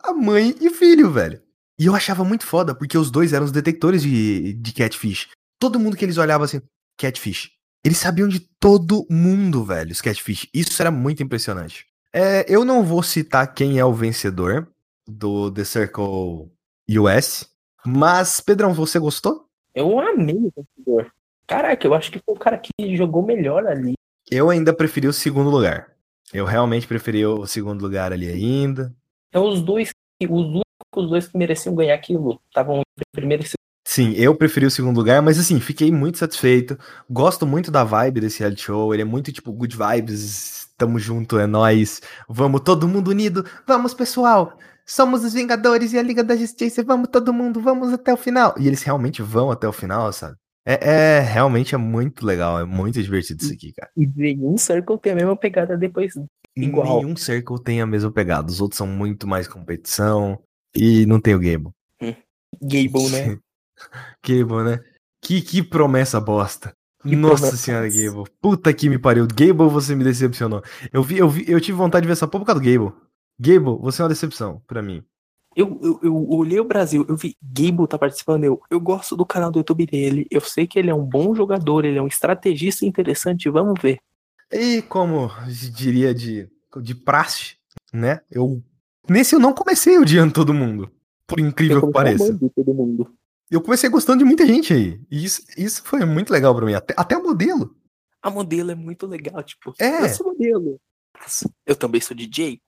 [0.00, 1.40] a mãe e filho, velho.
[1.82, 5.28] E eu achava muito foda, porque os dois eram os detectores de, de catfish.
[5.58, 6.62] Todo mundo que eles olhavam assim,
[6.96, 7.50] catfish.
[7.84, 10.48] Eles sabiam de todo mundo, velho, os catfish.
[10.54, 11.84] Isso era muito impressionante.
[12.12, 14.68] É, eu não vou citar quem é o vencedor
[15.08, 16.52] do The Circle
[16.88, 17.50] US,
[17.84, 19.48] mas, Pedrão, você gostou?
[19.74, 21.12] Eu amei o vencedor.
[21.48, 23.94] Caraca, eu acho que foi o cara que jogou melhor ali.
[24.30, 25.90] Eu ainda preferi o segundo lugar.
[26.32, 28.94] Eu realmente preferi o segundo lugar ali ainda.
[29.32, 29.90] É os dois,
[30.30, 30.62] os
[30.92, 32.40] únicos dois que mereciam ganhar aquilo.
[32.48, 33.56] Estavam em primeiro e segundo.
[33.84, 36.78] Sim, eu preferi o segundo lugar, mas assim, fiquei muito satisfeito.
[37.10, 38.94] Gosto muito da vibe desse reality show.
[38.94, 40.68] Ele é muito tipo good vibes.
[40.78, 42.00] Tamo junto, é nós.
[42.28, 43.44] Vamos todo mundo unido.
[43.66, 44.56] Vamos, pessoal.
[44.86, 46.82] Somos os Vingadores e a Liga da Justiça.
[46.82, 48.54] Vamos todo mundo, vamos até o final.
[48.58, 50.36] E eles realmente vão até o final, sabe?
[50.64, 53.90] É, é realmente é muito legal, é muito divertido isso aqui, cara.
[53.96, 56.14] E nenhum Circle tem a mesma pegada depois.
[56.56, 57.02] Igual.
[57.02, 58.50] Nenhum Circle tem a mesma pegada.
[58.50, 60.38] Os outros são muito mais competição.
[60.74, 61.72] E não tem o Gable.
[62.00, 62.14] Hum.
[62.60, 63.38] Gable, né?
[64.26, 64.80] Gable, né?
[65.20, 66.74] Que, que promessa bosta.
[67.02, 67.56] Que Nossa promessa.
[67.56, 68.30] senhora, Gable.
[68.40, 69.26] Puta que me pariu.
[69.26, 70.62] Gable, você me decepcionou.
[70.92, 72.92] Eu vi, eu vi, eu tive vontade de ver essa porra por causa do Gable.
[73.38, 75.04] Gable, você é uma decepção pra mim.
[75.54, 79.26] Eu, eu, eu olhei o Brasil, eu vi Gable tá participando, eu, eu gosto do
[79.26, 82.06] canal do YouTube dele, eu sei que ele é um bom jogador, ele é um
[82.06, 83.98] estrategista interessante, vamos ver.
[84.50, 85.30] E como
[85.74, 86.48] diria de,
[86.80, 87.56] de praxe,
[87.92, 88.20] né?
[88.30, 88.62] Eu.
[89.08, 90.90] Nesse eu não comecei odiando todo mundo.
[91.26, 92.38] Por incrível que pareça.
[92.54, 93.12] todo mundo.
[93.50, 95.00] Eu comecei gostando de muita gente aí.
[95.10, 96.74] E isso, isso foi muito legal pra mim.
[96.74, 97.76] Até, até o modelo.
[98.22, 100.04] A modelo é muito legal, tipo, É.
[100.04, 100.80] eu sou modelo.
[101.66, 102.60] Eu também sou DJ.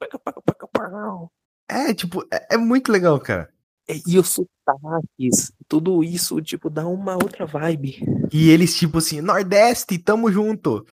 [1.68, 3.48] É, tipo, é, é muito legal, cara.
[3.88, 8.00] É, E os sotaques, tudo isso, tipo, dá uma outra vibe.
[8.32, 10.86] E eles, tipo assim, Nordeste, tamo junto.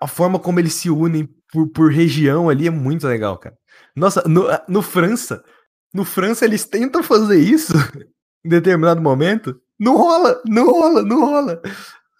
[0.00, 3.56] A forma como eles se unem por, por região ali é muito legal, cara.
[3.94, 5.44] Nossa, no, no França,
[5.92, 7.72] no França eles tentam fazer isso
[8.44, 9.60] em determinado momento.
[9.78, 11.60] Não rola, não rola, não rola.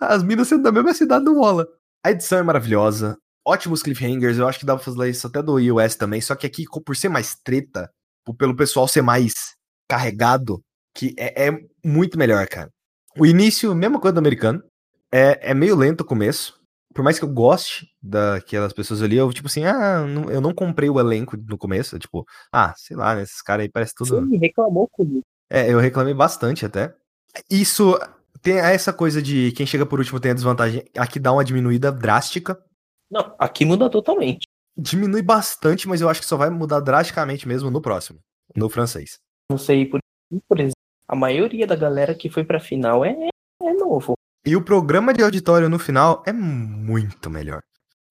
[0.00, 1.66] As minas sendo da mesma cidade não rola.
[2.04, 3.16] A edição é maravilhosa.
[3.46, 4.36] Ótimos cliffhangers.
[4.36, 6.20] Eu acho que dá pra fazer isso até do US também.
[6.20, 7.90] Só que aqui, por ser mais treta,
[8.38, 9.32] pelo pessoal ser mais
[9.88, 10.60] carregado,
[10.94, 12.70] que é, é muito melhor, cara.
[13.16, 14.62] O início, mesma coisa do americano.
[15.12, 16.61] É, é meio lento o começo.
[16.94, 20.52] Por mais que eu goste daquelas pessoas ali, eu, tipo assim, ah, não- eu não
[20.54, 21.98] comprei o elenco no começo.
[21.98, 23.22] Tipo, ah, sei lá, né?
[23.22, 24.28] Esses caras aí parecem tudo.
[24.28, 25.22] Você reclamou comigo.
[25.50, 26.94] É, eu reclamei bastante até.
[27.50, 27.98] Isso
[28.42, 30.84] tem essa coisa de quem chega por último tem a desvantagem.
[30.96, 32.58] Aqui dá uma diminuída drástica.
[33.10, 34.46] Não, aqui muda totalmente.
[34.76, 38.18] Diminui bastante, mas eu acho que só vai mudar drasticamente mesmo no próximo.
[38.56, 39.18] No francês.
[39.50, 40.00] Não sei, por,
[40.48, 40.76] por exemplo,
[41.06, 43.28] a maioria da galera que foi pra final é,
[43.62, 44.14] é novo.
[44.44, 47.62] E o programa de auditório no final é muito melhor.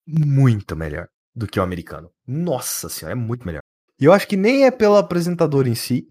[0.08, 2.10] Muito melhor do que o americano.
[2.28, 3.62] Nossa senhora, é muito melhor.
[4.00, 6.08] E eu acho que nem é pelo apresentador em si.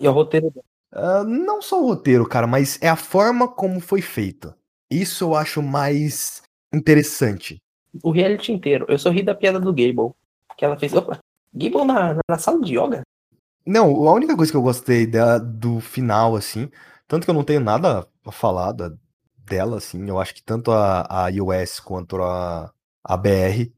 [0.00, 0.52] E o roteiro
[0.92, 4.52] ah, não só o roteiro, cara, mas é a forma como foi feito.
[4.90, 6.42] Isso eu acho mais
[6.74, 7.58] interessante.
[8.02, 8.86] o reality inteiro.
[8.88, 10.12] Eu só ri da piada do Gable.
[10.56, 11.18] Que ela fez, opa,
[11.54, 13.02] Gable na, na sala de yoga?
[13.64, 16.68] Não, a única coisa que eu gostei da- do final, assim,
[17.06, 18.92] tanto que eu não tenho nada a falar da-
[19.50, 22.72] dela, assim, eu acho que tanto a, a US quanto a,
[23.04, 23.68] a BR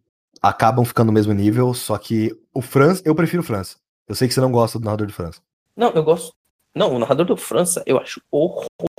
[0.40, 3.76] acabam ficando no mesmo nível, só que o França, eu prefiro o França.
[4.06, 5.40] Eu sei que você não gosta do narrador de França.
[5.74, 6.32] Não, eu gosto.
[6.74, 8.20] Não, o narrador do França eu acho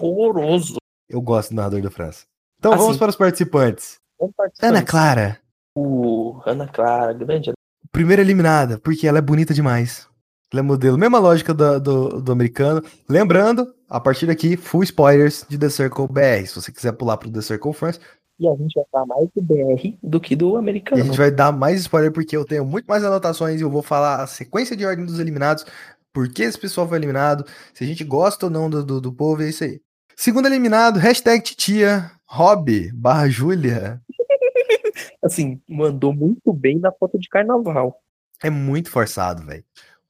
[0.01, 0.77] horroroso.
[1.09, 2.25] Eu gosto do narrador da França.
[2.57, 3.97] Então Ah, vamos para os participantes.
[4.37, 4.83] Participar Ana.
[4.83, 5.39] Clara,
[5.75, 7.51] O Ana Clara, grande.
[7.91, 10.07] primeira eliminada, porque ela é bonita demais.
[10.53, 12.81] Ela é modelo, mesma lógica da- do, do americano.
[13.09, 16.45] Lembrando, a partir daqui, full spoilers de The Circle BR.
[16.45, 17.99] Se você quiser pular pro The Circle France,
[18.39, 21.01] E a gente vai falar mais do BR do que do E americano.
[21.01, 23.81] a gente vai dar mais spoiler porque eu tenho muito mais anotações e eu vou
[23.81, 25.65] falar a sequência de ordem dos eliminados,
[26.11, 27.43] por que esse pessoal foi eliminado,
[27.73, 29.79] se a gente gosta ou não do, do, do povo, é isso aí.
[30.15, 33.99] Segundo eliminado, hashtag titia, Rob, barra Júlia.
[35.23, 37.99] Assim, mandou muito bem na foto de carnaval.
[38.43, 39.63] É muito forçado, velho.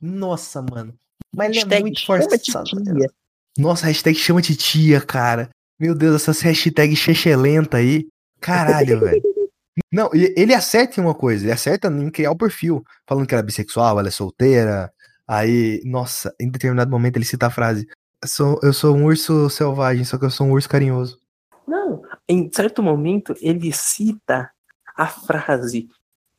[0.03, 0.93] Nossa, mano.
[1.33, 2.65] Mas ele é muito chama forçado.
[2.65, 3.09] titia.
[3.57, 5.49] Nossa, hashtag chama titia, cara.
[5.79, 8.09] Meu Deus, essas hashtags chechelenta aí.
[8.41, 9.23] Caralho, velho.
[9.91, 13.41] Não, ele acerta em uma coisa, ele acerta em criar o perfil, falando que ela
[13.41, 14.91] é bissexual, ela é solteira.
[15.27, 17.87] Aí, nossa, em determinado momento ele cita a frase:
[18.21, 21.19] eu sou, eu sou um urso selvagem, só que eu sou um urso carinhoso.
[21.67, 24.51] Não, em certo momento ele cita
[24.95, 25.89] a frase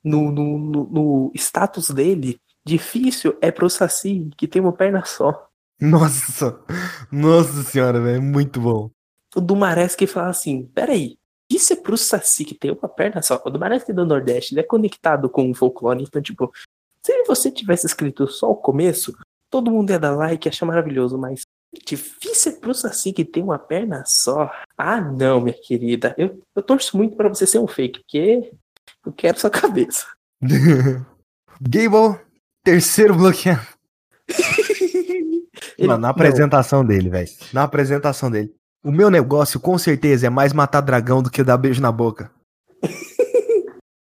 [0.03, 5.49] no, no, no, no status dele: difícil é pro Saci que tem uma perna só.
[5.81, 6.61] Nossa,
[7.11, 8.91] nossa senhora, velho, é muito bom.
[9.35, 11.19] O Dumaresque fala assim: peraí,
[11.51, 13.43] isso é pro Saci que tem uma perna só.
[13.45, 16.53] O Dumaresque do Nordeste ele é conectado com o folclore, então, tipo,
[17.05, 19.17] Se você tivesse escrito só o começo,
[19.51, 21.43] todo mundo ia dar like e achar maravilhoso, mas
[21.85, 24.51] difícil é pro Saci que tem uma perna só.
[24.79, 26.15] Ah, não, minha querida.
[26.17, 28.51] Eu, eu torço muito para você ser um fake, porque
[29.05, 30.07] eu quero sua cabeça.
[31.61, 32.21] Gable,
[32.65, 33.67] terceiro bloqueado.
[35.79, 37.29] Ele- Mano, na não, apresentação dele, velho.
[37.53, 38.53] Na apresentação dele.
[38.83, 42.31] O meu negócio, com certeza, é mais matar dragão do que dar beijo na boca.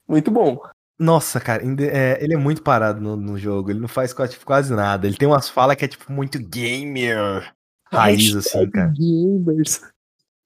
[0.08, 0.60] muito bom.
[1.00, 3.70] Nossa, cara, é, ele é muito parado no, no jogo.
[3.70, 5.06] Ele não faz quase, quase nada.
[5.08, 7.54] Ele tem umas falas que é, tipo, muito gamer.
[7.92, 8.94] Raiz, assim, cara.
[8.98, 9.82] Gamers.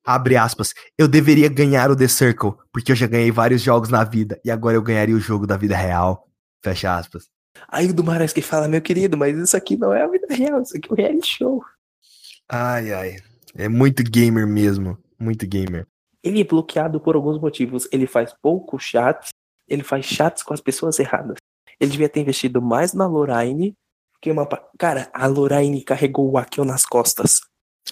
[0.06, 0.74] Abre aspas.
[0.98, 4.40] Eu deveria ganhar o The Circle, porque eu já ganhei vários jogos na vida.
[4.44, 6.28] E agora eu ganharia o jogo da vida real.
[6.64, 7.26] Fecha aspas.
[7.68, 10.28] Aí o do Marais que fala, meu querido, mas isso aqui não é a vida
[10.30, 11.64] real, isso aqui é um reality show.
[12.50, 13.18] Ai, ai.
[13.56, 14.98] É muito gamer mesmo.
[15.20, 15.88] Muito gamer.
[16.24, 17.88] Ele é bloqueado por alguns motivos.
[17.92, 19.30] Ele faz poucos chats,
[19.68, 21.38] ele faz chats com as pessoas erradas.
[21.80, 23.74] Ele devia ter investido mais na Lorraine
[24.22, 24.46] que uma.
[24.78, 27.42] Cara, a Lorraine carregou o Akio nas costas.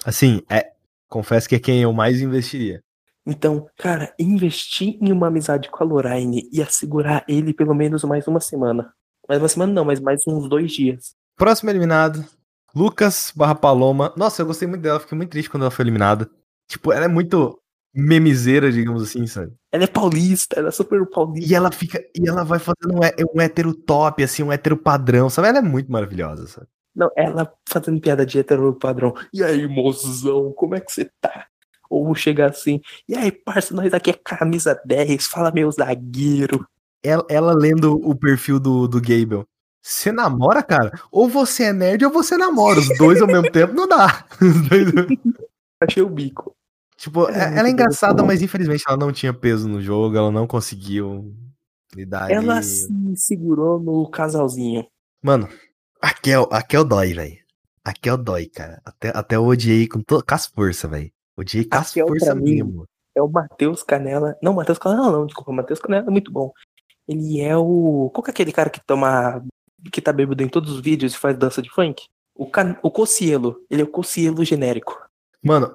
[0.04, 0.72] Assim, é.
[1.08, 2.80] Confesso que é quem eu mais investiria.
[3.26, 8.26] Então, cara, investir em uma amizade com a Lorraine ia segurar ele pelo menos mais
[8.28, 8.94] uma semana.
[9.30, 11.14] Mais uma semana não, mas mais uns dois dias.
[11.36, 12.24] Próximo eliminado.
[12.74, 14.12] Lucas barra Paloma.
[14.16, 14.98] Nossa, eu gostei muito dela.
[14.98, 16.28] Fiquei muito triste quando ela foi eliminada.
[16.68, 17.56] Tipo, ela é muito
[17.94, 19.52] memiseira, digamos assim, sabe?
[19.70, 21.48] Ela é paulista, ela é super paulista.
[21.48, 22.04] E ela fica.
[22.12, 25.46] E ela vai fazendo um, um hétero top, assim, um hétero padrão, sabe?
[25.46, 26.66] Ela é muito maravilhosa, sabe?
[26.92, 29.14] Não, ela fazendo piada de hétero padrão.
[29.32, 31.46] E aí, mozão, como é que você tá?
[31.88, 36.66] Ou chega assim, e aí, parça, nós aqui é camisa 10, fala meu zagueiro.
[37.02, 39.44] Ela, ela lendo o perfil do, do Gable.
[39.82, 40.92] Você namora, cara?
[41.10, 42.78] Ou você é nerd ou você namora.
[42.78, 44.26] Os dois ao mesmo tempo não dá.
[45.82, 46.54] Achei o bico.
[46.96, 48.26] tipo, É é- ela é engraçada, bom.
[48.26, 51.34] mas infelizmente ela não tinha peso no jogo, ela não conseguiu
[51.94, 52.64] lidar Ela ali.
[52.64, 54.86] se segurou no casalzinho.
[55.22, 55.48] Mano,
[56.00, 57.38] a Kel, a Kel dói, velho.
[57.82, 58.80] A Kel dói, cara.
[58.84, 61.10] Até, até eu odiei com, to, com as forças, velho.
[61.38, 62.84] Odiei com as forças pra mim, mesmo.
[63.16, 64.36] É o Matheus Canela.
[64.42, 65.52] Não, Matheus Canela não, desculpa.
[65.52, 66.52] Matheus Canela é muito bom.
[67.10, 68.08] Ele é o.
[68.14, 69.44] Qual que é aquele cara que toma.
[69.90, 72.04] que tá bêbado em todos os vídeos e faz dança de funk?
[72.36, 72.76] O, can...
[72.84, 73.56] o Cocielo.
[73.68, 74.96] Ele é o Cocielo genérico.
[75.42, 75.74] Mano,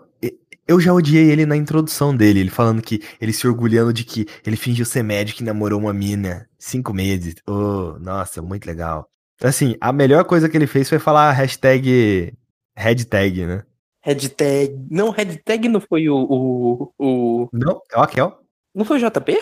[0.65, 4.25] eu já odiei ele na introdução dele, ele falando que ele se orgulhando de que
[4.45, 7.35] ele fingiu ser médico e namorou uma mina cinco meses.
[7.45, 9.09] Oh, nossa, muito legal.
[9.41, 12.33] Assim, a melhor coisa que ele fez foi falar a hashtag.
[12.77, 13.63] Hashtag, né?
[14.01, 14.87] Hashtag.
[14.89, 16.15] Não, hashtag não foi o.
[16.17, 17.49] o, o...
[17.51, 18.39] Não, é o Kel?
[18.73, 19.37] Não foi o JP?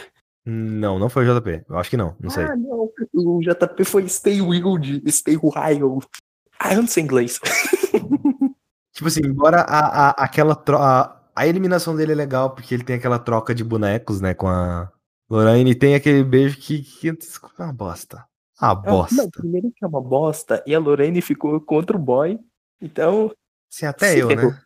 [0.46, 1.64] Não, não foi o JP.
[1.70, 2.44] Eu acho que não, não sei.
[2.44, 2.90] Ah, não.
[3.14, 6.06] O JP foi Stay Wild, Stay Wild.
[6.60, 7.40] Ah, eu não sei inglês.
[8.94, 12.84] Tipo assim, embora a, a, aquela tro a, a eliminação dele é legal, porque ele
[12.84, 14.92] tem aquela troca de bonecos, né, com a
[15.30, 17.14] Lorraine, e tem aquele beijo que, que é
[17.60, 18.24] uma bosta.
[18.60, 19.16] Ah, Ah, bosta.
[19.16, 22.40] Não, primeiro que é uma bosta e a Lorraine ficou contra o boy.
[22.80, 23.32] Então,
[23.70, 24.52] Sim, até eu, ferrou.
[24.52, 24.62] né?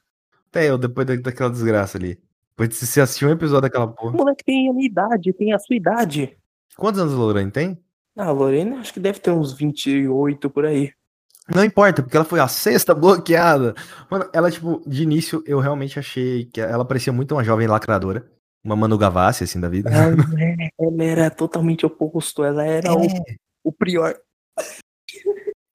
[0.49, 2.19] Até eu, depois da, daquela desgraça ali.
[2.57, 4.17] Depois de você assistir um episódio daquela o porra.
[4.17, 6.35] moleque tem a minha idade, tem a sua idade.
[6.75, 7.77] Quantos anos a Lorraine tem?
[8.17, 10.91] Ah, a Lorraine acho que deve ter uns 28 por aí.
[11.53, 13.75] Não importa, porque ela foi a sexta bloqueada.
[14.09, 18.27] Mano, ela, tipo, de início eu realmente achei que ela parecia muito uma jovem lacradora.
[18.65, 19.91] Uma Manu Gavassi, assim, da vida.
[19.91, 23.05] Ela, é- ela era totalmente oposto, ela era o,
[23.63, 24.19] o prior.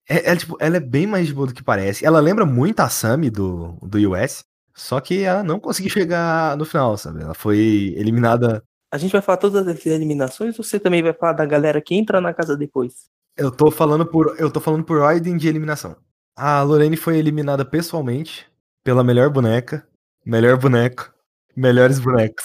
[0.09, 2.05] É, é, tipo, ela é bem mais de boa do que parece.
[2.05, 6.65] Ela lembra muito a Sammy do, do US, só que ela não conseguiu chegar no
[6.65, 7.23] final, sabe?
[7.23, 8.63] Ela foi eliminada.
[8.91, 11.95] A gente vai falar todas as eliminações ou você também vai falar da galera que
[11.95, 13.07] entra na casa depois?
[13.37, 15.97] Eu tô falando por, eu tô falando por ordem de eliminação.
[16.37, 18.47] A Lorene foi eliminada pessoalmente
[18.85, 19.87] pela melhor boneca,
[20.25, 21.13] melhor boneco,
[21.57, 22.45] melhores bonecos,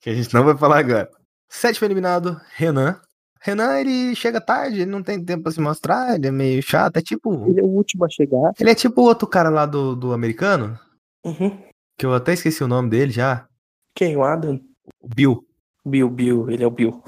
[0.00, 1.10] que a gente não vai falar agora.
[1.48, 3.00] Sétimo eliminado, Renan.
[3.40, 6.96] Renan, ele chega tarde, ele não tem tempo pra se mostrar, ele é meio chato,
[6.96, 7.46] é tipo...
[7.48, 8.52] Ele é o último a chegar.
[8.58, 10.78] Ele é tipo o outro cara lá do, do americano,
[11.26, 11.58] Uhum.
[11.96, 13.46] Que eu até esqueci o nome dele já,
[13.94, 14.16] Quem?
[14.16, 14.60] O Adam?
[15.00, 15.46] o Bill.
[15.84, 17.02] Bill, Bill, ele é o Bill.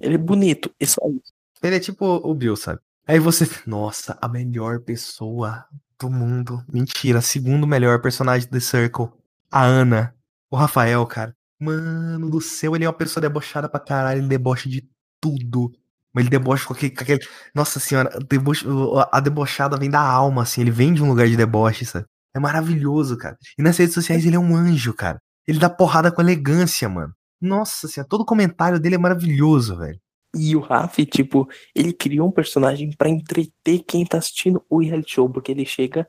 [0.00, 1.32] Ele é bonito, é só isso.
[1.62, 2.80] Ele é tipo o Bill, sabe?
[3.06, 5.64] Aí você, nossa, a melhor pessoa
[5.98, 6.62] do mundo.
[6.72, 9.08] Mentira, segundo melhor personagem do The Circle.
[9.50, 10.14] A Ana.
[10.50, 11.34] O Rafael, cara.
[11.60, 14.86] Mano do céu, ele é uma pessoa debochada pra caralho, ele debocha de
[15.20, 15.72] tudo.
[16.12, 16.94] Mas ele debocha com aquele.
[16.94, 18.66] com aquele- Nossa senhora, deboche-
[19.10, 20.60] a debochada vem da alma, assim.
[20.60, 22.06] Ele vem de um lugar de deboche, sabe?
[22.34, 23.38] É maravilhoso, cara.
[23.58, 25.20] E nas redes sociais ele é um anjo, cara.
[25.46, 27.14] Ele dá porrada com elegância, mano.
[27.40, 30.00] Nossa senhora, todo comentário dele é maravilhoso, velho.
[30.36, 35.12] E o Raf, tipo, ele criou um personagem pra entreter quem tá assistindo o reality
[35.12, 36.08] show, porque ele chega,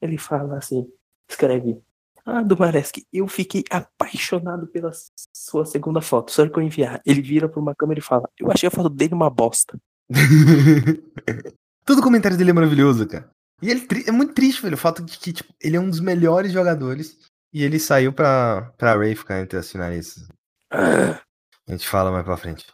[0.00, 0.86] ele fala assim,
[1.28, 1.80] escreve,
[2.26, 4.90] ah, Dumaresque, eu fiquei apaixonado pela
[5.32, 7.00] sua segunda foto, só que eu enviar.
[7.06, 9.78] Ele vira pra uma câmera e fala, eu achei a foto dele uma bosta.
[11.84, 13.30] Todo comentário dele é maravilhoso, cara.
[13.62, 16.00] E ele é muito triste, velho, o fato de que tipo, ele é um dos
[16.00, 17.18] melhores jogadores
[17.52, 20.28] e ele saiu pra, pra Ray ficar entre as finalistas.
[20.70, 21.20] A
[21.68, 22.66] gente fala mais pra frente.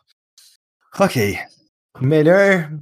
[0.98, 1.38] Ok.
[2.00, 2.72] Melhor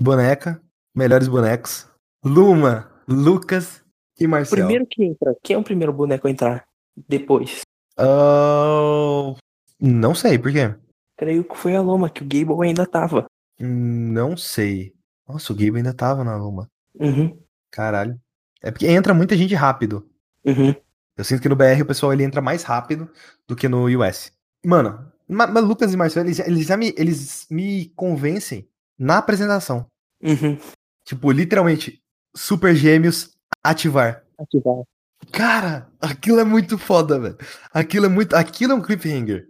[0.00, 0.60] boneca,
[0.94, 1.88] melhores bonecos.
[2.24, 3.82] Luma, Lucas
[4.18, 4.58] e Marcel.
[4.58, 5.34] Primeiro que entra.
[5.42, 6.64] Quem é o primeiro boneco a entrar?
[7.08, 7.62] Depois.
[7.98, 9.36] Uh,
[9.80, 10.74] não sei, por quê?
[11.16, 13.26] Creio que foi a Luma, que o Gable ainda tava.
[13.58, 14.92] Não sei.
[15.28, 16.68] Nossa, o Gable ainda tava na Luma.
[16.98, 17.40] Uhum.
[17.74, 18.16] Caralho.
[18.62, 20.08] É porque entra muita gente rápido.
[20.44, 20.72] Uhum.
[21.16, 23.10] Eu sinto que no BR o pessoal ele entra mais rápido
[23.48, 24.32] do que no US.
[24.64, 29.86] Mano, mas Lucas e Marcelo, eles, eles já me, eles me convencem na apresentação.
[30.22, 30.56] Uhum.
[31.04, 32.00] Tipo, literalmente,
[32.34, 34.22] Super Gêmeos ativar.
[34.38, 34.84] Ativar.
[35.32, 37.36] Cara, aquilo é muito foda, velho.
[37.72, 38.34] Aquilo é muito.
[38.34, 39.48] Aquilo é um cliffhanger.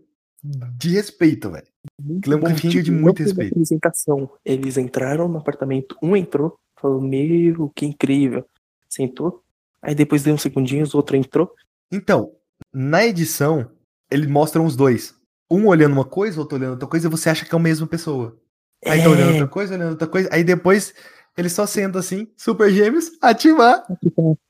[0.77, 1.67] De respeito, velho.
[2.19, 3.53] Aquilo é um cliffhanger de muito respeito.
[3.53, 4.31] apresentação.
[4.45, 8.45] Eles entraram no apartamento, um entrou, falou, meu, que incrível.
[8.89, 9.43] Sentou.
[9.81, 11.51] Aí depois deu uns segundinhos, o outro entrou.
[11.91, 12.33] Então,
[12.73, 13.71] na edição,
[14.11, 15.15] eles mostram os dois.
[15.51, 17.87] Um olhando uma coisa, outro olhando outra coisa, e você acha que é a mesma
[17.87, 18.37] pessoa.
[18.85, 19.09] Aí tá É.
[19.09, 20.29] olhando outra coisa, olhando outra coisa.
[20.33, 20.95] Aí depois
[21.37, 23.85] eles só sentam assim, super gêmeos, ativar.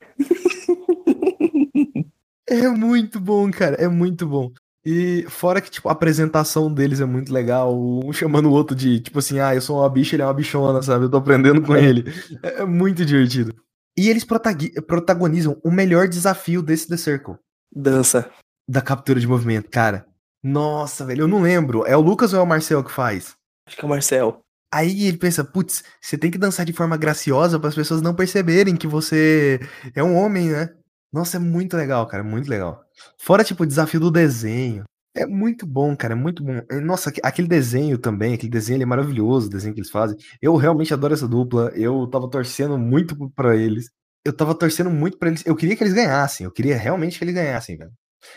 [2.47, 3.75] É muito bom, cara.
[3.77, 4.51] É muito bom.
[4.85, 7.75] E fora que, tipo, a apresentação deles é muito legal.
[7.75, 10.33] Um chamando o outro de, tipo assim, ah, eu sou uma bicha, ele é uma
[10.33, 11.05] bichona, sabe?
[11.05, 12.05] Eu tô aprendendo com ele.
[12.43, 13.55] É, é muito divertido.
[13.97, 17.35] E eles protagonizam o melhor desafio desse The Circle.
[17.73, 18.29] Dança.
[18.69, 20.05] Da captura de movimento, cara.
[20.43, 21.85] Nossa, velho, eu não lembro.
[21.87, 23.35] É o Lucas ou é o Marcel que faz?
[23.67, 24.41] Acho que é o Marcel.
[24.71, 28.13] Aí ele pensa, putz, você tem que dançar de forma graciosa para as pessoas não
[28.13, 29.59] perceberem que você
[29.95, 30.69] é um homem, né?
[31.15, 32.83] Nossa, é muito legal, cara, muito legal.
[33.17, 34.83] Fora, tipo, o desafio do desenho.
[35.15, 36.61] É muito bom, cara, é muito bom.
[36.69, 39.89] É, Nossa, aque- aquele desenho também, aquele desenho ele é maravilhoso, o desenho que eles
[39.89, 40.17] fazem.
[40.41, 41.71] Eu realmente adoro essa dupla.
[41.73, 43.89] Eu tava torcendo muito pra eles.
[44.25, 45.41] Eu tava torcendo muito pra eles.
[45.45, 46.43] Eu queria que eles ganhassem.
[46.43, 47.91] Eu queria realmente que eles ganhassem, velho.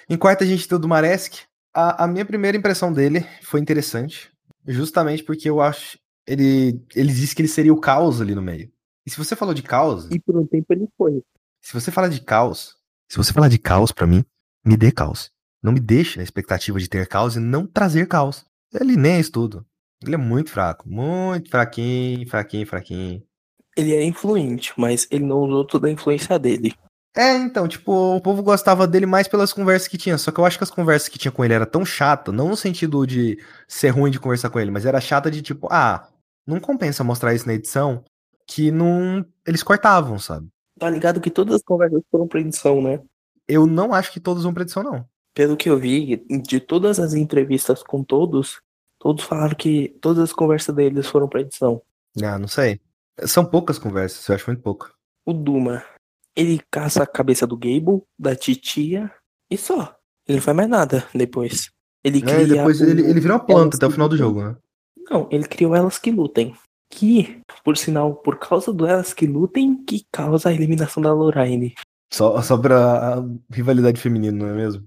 [0.08, 0.88] Em quarta, a gente tem o do.
[1.74, 4.30] A, a minha primeira impressão dele foi interessante.
[4.64, 5.98] Justamente porque eu acho.
[6.28, 8.70] Ele, ele disse que ele seria o caos ali no meio.
[9.04, 11.24] E se você falou de caos, E por um tempo ele foi.
[11.68, 12.76] Se você fala de caos,
[13.10, 14.24] se você falar de caos pra mim,
[14.64, 15.30] me dê caos.
[15.62, 18.46] Não me deixe na expectativa de ter caos e não trazer caos.
[18.72, 19.66] Ele nem é isso tudo.
[20.02, 23.22] Ele é muito fraco, muito fraquinho, fraquinho, fraquinho.
[23.76, 26.74] Ele é influente, mas ele não usou toda a influência dele.
[27.14, 30.16] É, então, tipo, o povo gostava dele mais pelas conversas que tinha.
[30.16, 32.48] Só que eu acho que as conversas que tinha com ele era tão chata, não
[32.48, 36.08] no sentido de ser ruim de conversar com ele, mas era chata de tipo, ah,
[36.46, 38.02] não compensa mostrar isso na edição,
[38.46, 39.22] que não.
[39.46, 40.48] Eles cortavam, sabe?
[40.78, 43.00] Tá ligado que todas as conversas foram pra edição, né?
[43.46, 45.04] Eu não acho que todos vão pra edição, não.
[45.34, 48.60] Pelo que eu vi, de todas as entrevistas com todos,
[48.98, 51.80] todos falaram que todas as conversas deles foram pra edição.
[52.22, 52.80] Ah, não sei.
[53.24, 54.90] São poucas conversas, eu acho muito pouco.
[55.26, 55.84] O Duma,
[56.36, 59.10] ele caça a cabeça do Gable, da titia,
[59.50, 59.96] e só.
[60.26, 61.70] Ele não faz mais nada depois.
[62.04, 62.46] Ele É, cria.
[62.46, 64.56] depois o- ele, ele vira uma planta elas até o final do jogo, né?
[65.10, 66.54] Não, ele criou elas que lutem.
[66.90, 71.74] Que, por sinal, por causa do elas que lutem, que causa a eliminação da Lorraine.
[72.10, 74.82] Só, só pra a rivalidade feminina, não é mesmo?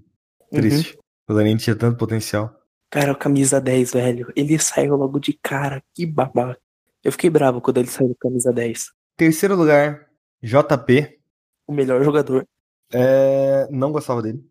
[0.50, 0.60] Uhum.
[0.60, 0.98] Triste.
[1.28, 2.54] O Lanin tinha tanto potencial.
[2.90, 4.32] Cara, o camisa 10, velho.
[4.36, 5.82] Ele saiu logo de cara.
[5.94, 6.60] Que babaca.
[7.02, 8.90] Eu fiquei bravo quando ele saiu do camisa 10.
[9.16, 10.08] Terceiro lugar,
[10.42, 11.18] JP.
[11.66, 12.46] O melhor jogador.
[12.92, 14.44] É, não gostava dele.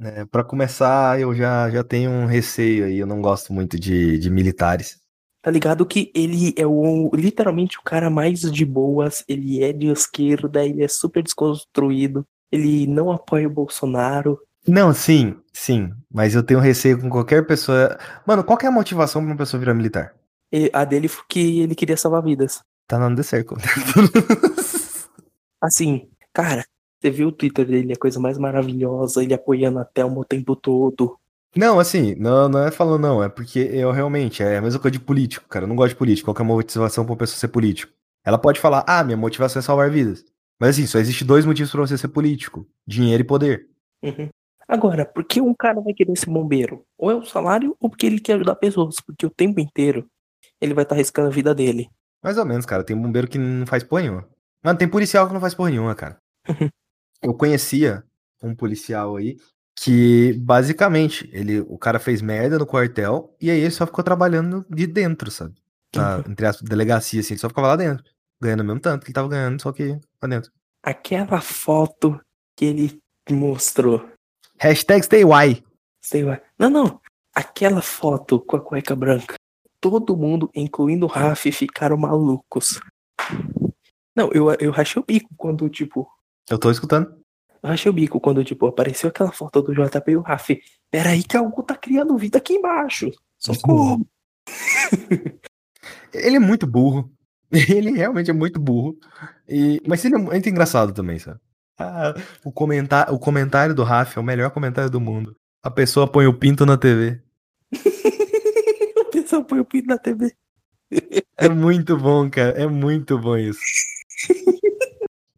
[0.00, 2.98] É, para começar, eu já, já tenho um receio aí.
[2.98, 5.00] Eu não gosto muito de, de militares.
[5.44, 9.88] Tá ligado que ele é o literalmente o cara mais de boas, ele é de
[9.88, 14.40] esquerda, ele é super desconstruído, ele não apoia o Bolsonaro.
[14.66, 15.92] Não, sim, sim.
[16.10, 17.98] Mas eu tenho receio com qualquer pessoa.
[18.26, 20.14] Mano, qual que é a motivação pra uma pessoa virar militar?
[20.50, 22.62] E a dele foi que ele queria salvar vidas.
[22.88, 23.58] Tá no The Circle.
[25.60, 26.64] Assim, cara,
[26.98, 30.24] você viu o Twitter dele, é a coisa mais maravilhosa, ele apoiando a Thelma o
[30.24, 31.18] tempo todo.
[31.56, 34.98] Não, assim, não, não é falando não, é porque eu realmente, é a mesma coisa
[34.98, 37.18] de político, cara, eu não gosto de político, qual que é a motivação pra uma
[37.18, 37.92] pessoa ser político?
[38.24, 40.24] Ela pode falar, ah, minha motivação é salvar vidas.
[40.58, 43.68] Mas assim, só existe dois motivos pra você ser político, dinheiro e poder.
[44.02, 44.28] Uhum.
[44.66, 46.84] Agora, por que um cara vai querer ser bombeiro?
[46.96, 50.08] Ou é o salário, ou porque ele quer ajudar pessoas, porque o tempo inteiro
[50.60, 51.88] ele vai estar arriscando a vida dele.
[52.22, 54.28] Mais ou menos, cara, tem bombeiro que não faz porra nenhuma.
[54.62, 56.16] Mano, tem policial que não faz porra nenhuma, cara.
[57.22, 58.02] eu conhecia
[58.42, 59.36] um policial aí
[59.76, 64.64] que, basicamente, ele, o cara fez merda no quartel e aí ele só ficou trabalhando
[64.70, 65.54] de dentro, sabe?
[65.94, 68.04] Na, entre as delegacia, assim, ele só ficava lá dentro.
[68.40, 70.50] Ganhando o mesmo tanto que ele tava ganhando, só que lá dentro.
[70.82, 72.20] Aquela foto
[72.56, 74.08] que ele mostrou.
[74.58, 75.64] Hashtag stay why.
[76.00, 76.40] Sei lá.
[76.58, 77.00] Não, não.
[77.34, 79.34] Aquela foto com a cueca branca.
[79.80, 82.80] Todo mundo, incluindo o Raf, ficaram malucos.
[84.14, 86.08] Não, eu, eu rachei o bico quando, tipo.
[86.48, 87.23] Eu tô escutando.
[87.64, 90.50] Eu rachei o bico quando, tipo, apareceu aquela foto do JP e o Raf.
[90.90, 93.10] Peraí que algo tá criando vida aqui embaixo.
[93.38, 94.06] Socorro.
[96.12, 97.10] Ele é muito burro.
[97.50, 98.98] Ele realmente é muito burro.
[99.48, 99.80] E...
[99.86, 101.40] Mas ele é muito engraçado também, sabe?
[101.78, 102.14] Ah,
[102.44, 103.10] o, comentar...
[103.10, 105.34] o comentário do Raf é o melhor comentário do mundo.
[105.62, 107.18] A pessoa põe o pinto na TV.
[109.00, 110.34] a pessoa põe o pinto na TV.
[111.38, 112.50] É muito bom, cara.
[112.60, 113.58] É muito bom isso.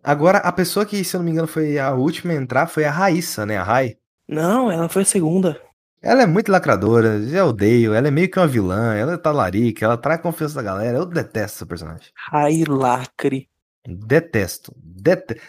[0.07, 2.85] Agora, a pessoa que, se eu não me engano, foi a última a entrar foi
[2.85, 3.57] a Raíssa, né?
[3.57, 3.97] A Rai.
[4.29, 5.61] Não, ela foi a segunda.
[6.01, 7.93] Ela é muito lacradora, já odeio.
[7.93, 10.99] Ela é meio que uma vilã, ela é talarica, ela traz confiança da galera.
[10.99, 12.13] Eu detesto essa personagem.
[12.15, 13.49] Rai lacre.
[13.85, 14.73] Detesto.
[14.77, 15.43] Detesto.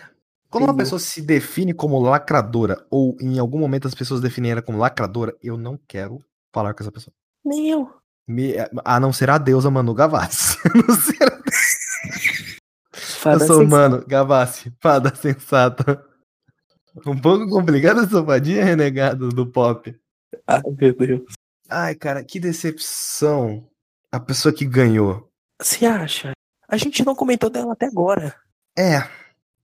[0.50, 4.62] Quando uma pessoa se define como lacradora, ou em algum momento as pessoas definem ela
[4.64, 6.18] como lacradora, eu não quero
[6.52, 7.14] falar com essa pessoa.
[7.46, 7.92] Nem eu.
[8.28, 10.58] Me, a não ser a deusa Manu Gavassi.
[10.66, 11.38] A não ser a...
[13.32, 13.90] Fada eu sou sensata.
[13.90, 16.04] mano, Gavassi, fada sensata.
[17.06, 19.96] Um pouco complicado essa fadinha renegada do pop.
[20.48, 21.34] Ai, meu Deus.
[21.70, 23.68] Ai, cara, que decepção.
[24.12, 25.30] A pessoa que ganhou.
[25.62, 26.32] Você acha?
[26.68, 28.36] A gente não comentou dela até agora.
[28.78, 29.08] É,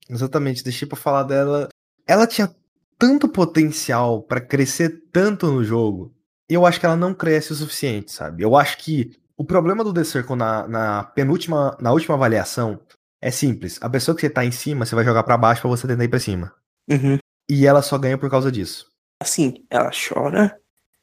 [0.08, 0.62] exatamente.
[0.62, 1.68] Deixei pra falar dela.
[2.06, 2.54] Ela tinha
[2.98, 6.14] tanto potencial pra crescer tanto no jogo.
[6.48, 8.42] E eu acho que ela não cresce o suficiente, sabe?
[8.42, 12.80] Eu acho que o problema do The Circle na, na penúltima, na última avaliação
[13.24, 13.78] é simples.
[13.80, 16.04] A pessoa que você tá em cima, você vai jogar pra baixo pra você tentar
[16.04, 16.52] ir pra cima.
[16.86, 17.16] Uhum.
[17.48, 18.92] E ela só ganha por causa disso.
[19.18, 20.54] Assim, ela chora.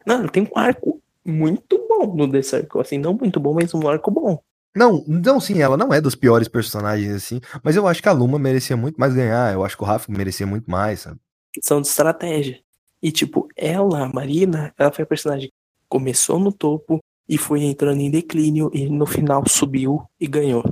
[0.06, 2.80] Não, tem um arco muito bom no The Circle.
[2.80, 4.39] Assim, não muito bom, mas um arco bom.
[4.76, 8.14] Não, não, sim, ela não é dos piores personagens, assim, mas eu acho que a
[8.14, 11.19] Luma merecia muito mais ganhar, eu acho que o Rafa merecia muito mais, sabe?
[11.61, 12.61] São de estratégia.
[13.03, 15.53] E, tipo, ela, a Marina, ela foi a personagem que
[15.89, 20.64] começou no topo e foi entrando em declínio e no final subiu e ganhou.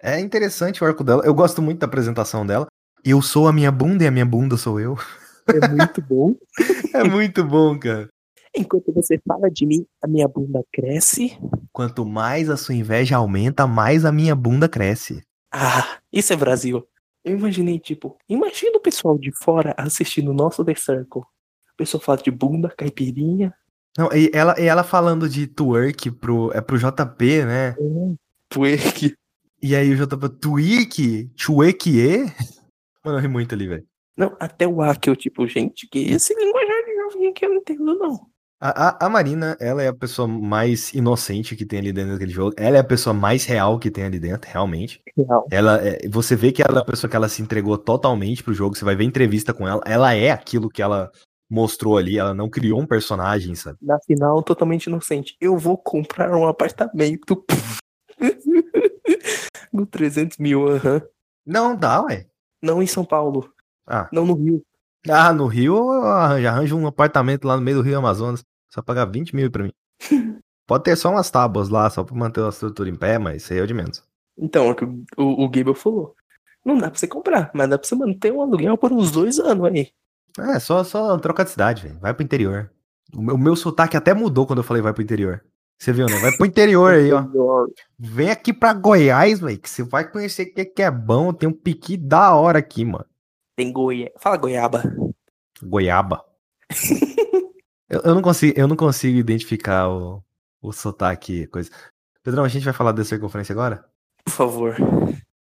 [0.00, 2.66] É interessante o arco dela, eu gosto muito da apresentação dela.
[3.04, 4.96] Eu sou a minha bunda e a minha bunda sou eu.
[5.46, 6.34] É muito bom.
[6.94, 8.08] É muito bom, cara.
[8.56, 11.38] Enquanto você fala de mim, a minha bunda cresce.
[11.70, 15.22] Quanto mais a sua inveja aumenta, mais a minha bunda cresce.
[15.52, 16.86] Ah, isso é Brasil.
[17.22, 21.20] Eu imaginei, tipo, imagina o pessoal de fora assistindo o nosso The Circle.
[21.20, 23.52] O pessoal fala de bunda, caipirinha.
[23.98, 27.76] Não, e ela, e ela falando de twerk pro, é pro JP, né?
[28.48, 29.14] Twerk.
[29.62, 31.30] E aí o JP, twerk?
[31.36, 31.90] Twerk?
[33.04, 33.86] Mano, eu ri muito ali, velho.
[34.16, 37.50] Não, até o A que eu, tipo, gente, que esse linguajar de joguinho que eu
[37.50, 38.36] não entendo, não.
[38.58, 42.32] A, a, a Marina, ela é a pessoa mais inocente que tem ali dentro daquele
[42.32, 42.54] jogo.
[42.56, 45.02] Ela é a pessoa mais real que tem ali dentro, realmente.
[45.14, 45.46] Real.
[45.50, 48.54] Ela, é, você vê que ela é a pessoa que ela se entregou totalmente pro
[48.54, 48.74] jogo.
[48.74, 49.82] Você vai ver entrevista com ela.
[49.84, 51.10] Ela é aquilo que ela
[51.50, 52.18] mostrou ali.
[52.18, 53.78] Ela não criou um personagem, sabe?
[53.82, 55.36] Na final, totalmente inocente.
[55.38, 57.44] Eu vou comprar um apartamento.
[59.72, 61.02] no 300 mil, aham.
[61.44, 62.26] Não dá, ué.
[62.62, 63.52] Não em São Paulo.
[63.86, 64.62] Ah, Não no Rio.
[65.08, 68.44] ah no Rio, eu arranjo, arranjo um apartamento lá no meio do Rio Amazonas.
[68.68, 69.72] Só pagar 20 mil pra mim.
[70.66, 73.52] Pode ter só umas tábuas lá, só pra manter a estrutura em pé, mas isso
[73.52, 74.02] aí é o de menos.
[74.36, 76.14] Então, é o que o, o Gable falou.
[76.64, 79.38] Não dá pra você comprar, mas dá pra você manter um aluguel por uns dois
[79.38, 79.90] anos aí.
[80.38, 81.98] É, só, só troca de cidade, velho.
[82.00, 82.70] Vai pro interior.
[83.14, 85.44] O meu, o meu sotaque até mudou quando eu falei vai pro interior.
[85.78, 86.18] Você viu, né?
[86.18, 87.24] Vai pro interior aí, ó.
[87.98, 91.32] Vem aqui pra Goiás, velho, que você vai conhecer o que, que é bom.
[91.32, 93.06] Tem um piqui da hora aqui, mano.
[93.56, 94.10] Tem goia...
[94.18, 94.82] Fala goiaba.
[95.62, 96.24] Goiaba.
[97.88, 100.22] eu, eu não consigo, eu não consigo identificar o,
[100.60, 101.70] o sotaque, coisa.
[102.22, 103.84] Pedrão, a gente vai falar da Circunferência agora?
[104.24, 104.76] Por favor.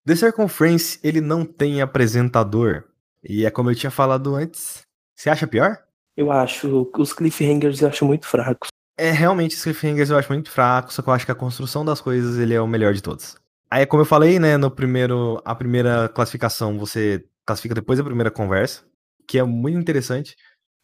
[0.05, 2.83] The Circumference, ele não tem apresentador.
[3.23, 4.81] E é como eu tinha falado antes.
[5.15, 5.83] Você acha pior?
[6.15, 8.69] Eu acho que os cliffhangers eu acho muito fracos.
[8.97, 11.85] É, realmente, os cliffhangers eu acho muito fraco, só que eu acho que a construção
[11.85, 13.35] das coisas, ele é o melhor de todos.
[13.69, 18.31] Aí, como eu falei, né, no primeiro, a primeira classificação, você classifica depois da primeira
[18.31, 18.83] conversa,
[19.27, 20.35] que é muito interessante.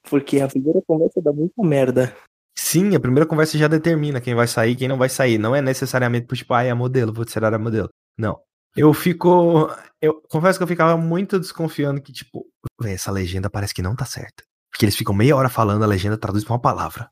[0.10, 2.16] Porque a primeira conversa dá muita merda.
[2.56, 5.38] Sim, a primeira conversa já determina quem vai sair e quem não vai sair.
[5.38, 7.90] Não é necessariamente por tipo, ah, é a modelo, vou tirar a modelo.
[8.18, 8.40] Não.
[8.76, 9.70] Eu fico.
[10.02, 12.46] Eu confesso que eu ficava muito desconfiando que, tipo,
[12.82, 14.44] "Véi, essa legenda parece que não tá certa.
[14.72, 17.10] Porque eles ficam meia hora falando, a legenda traduz pra uma palavra.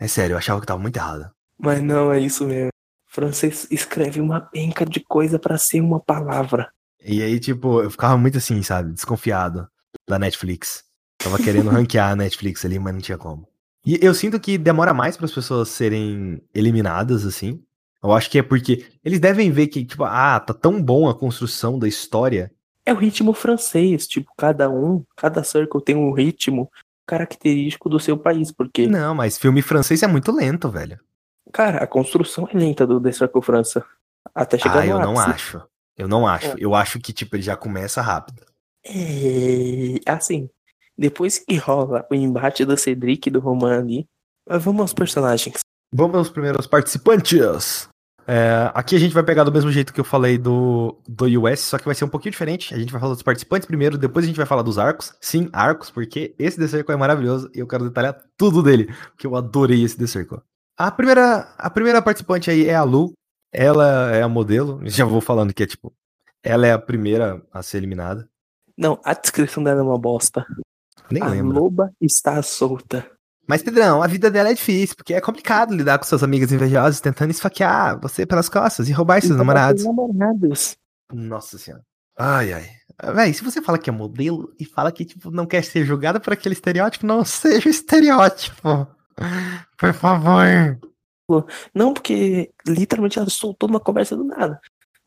[0.00, 1.30] É sério, eu achava que tava muito errada.
[1.58, 2.70] Mas não, é isso mesmo.
[3.06, 6.72] Francês escreve uma penca de coisa pra ser uma palavra.
[7.04, 9.68] E aí, tipo, eu ficava muito assim, sabe, desconfiado
[10.08, 10.84] da Netflix.
[11.18, 13.46] Tava querendo ranquear a Netflix ali, mas não tinha como.
[13.84, 17.62] E eu sinto que demora mais para as pessoas serem eliminadas, assim.
[18.02, 21.14] Eu acho que é porque eles devem ver que, tipo, ah, tá tão bom a
[21.14, 22.50] construção da história.
[22.86, 26.70] É o ritmo francês, tipo, cada um, cada circle tem um ritmo
[27.06, 30.98] característico do seu país, porque, Não, mas filme francês é muito lento, velho.
[31.52, 33.84] cara, a construção é lenta do The Circle França.
[34.34, 35.30] Até chegar Ah, eu não ápice.
[35.34, 35.62] acho.
[35.96, 36.46] Eu não acho.
[36.48, 36.54] É.
[36.58, 38.42] Eu acho que, tipo, ele já começa rápido.
[38.86, 40.48] É, assim,
[40.96, 44.06] depois que rola o embate do Cedric e do Roman ali,
[44.48, 45.56] vamos aos personagens.
[45.92, 47.88] Vamos aos primeiros participantes.
[48.32, 51.58] É, aqui a gente vai pegar do mesmo jeito que eu falei do, do US,
[51.58, 52.72] só que vai ser um pouquinho diferente.
[52.72, 55.12] A gente vai falar dos participantes primeiro, depois a gente vai falar dos arcos.
[55.20, 59.26] Sim, arcos, porque esse The Circle é maravilhoso e eu quero detalhar tudo dele, porque
[59.26, 60.38] eu adorei esse The Circle.
[60.78, 63.12] A primeira, a primeira participante aí é a Lu.
[63.52, 64.80] Ela é a modelo.
[64.84, 65.92] Já vou falando que é tipo.
[66.40, 68.28] Ela é a primeira a ser eliminada.
[68.78, 70.46] Não, a descrição dela é uma bosta.
[71.10, 71.64] Nem a lembro.
[71.64, 73.10] loba está solta.
[73.50, 77.00] Mas, Pedrão, a vida dela é difícil, porque é complicado lidar com suas amigas invejosas
[77.00, 79.82] tentando esfaquear você pelas costas e roubar seus Então, namorados.
[79.82, 80.76] tem namorados.
[81.12, 81.82] Nossa senhora.
[82.16, 82.70] Ai, ai.
[83.12, 86.20] Véi, se você fala que é modelo e fala que, tipo, não quer ser julgada
[86.20, 88.86] por aquele estereótipo, não seja estereótipo.
[89.76, 90.78] Por favor.
[91.74, 94.60] Não, porque literalmente ela soltou numa conversa do nada.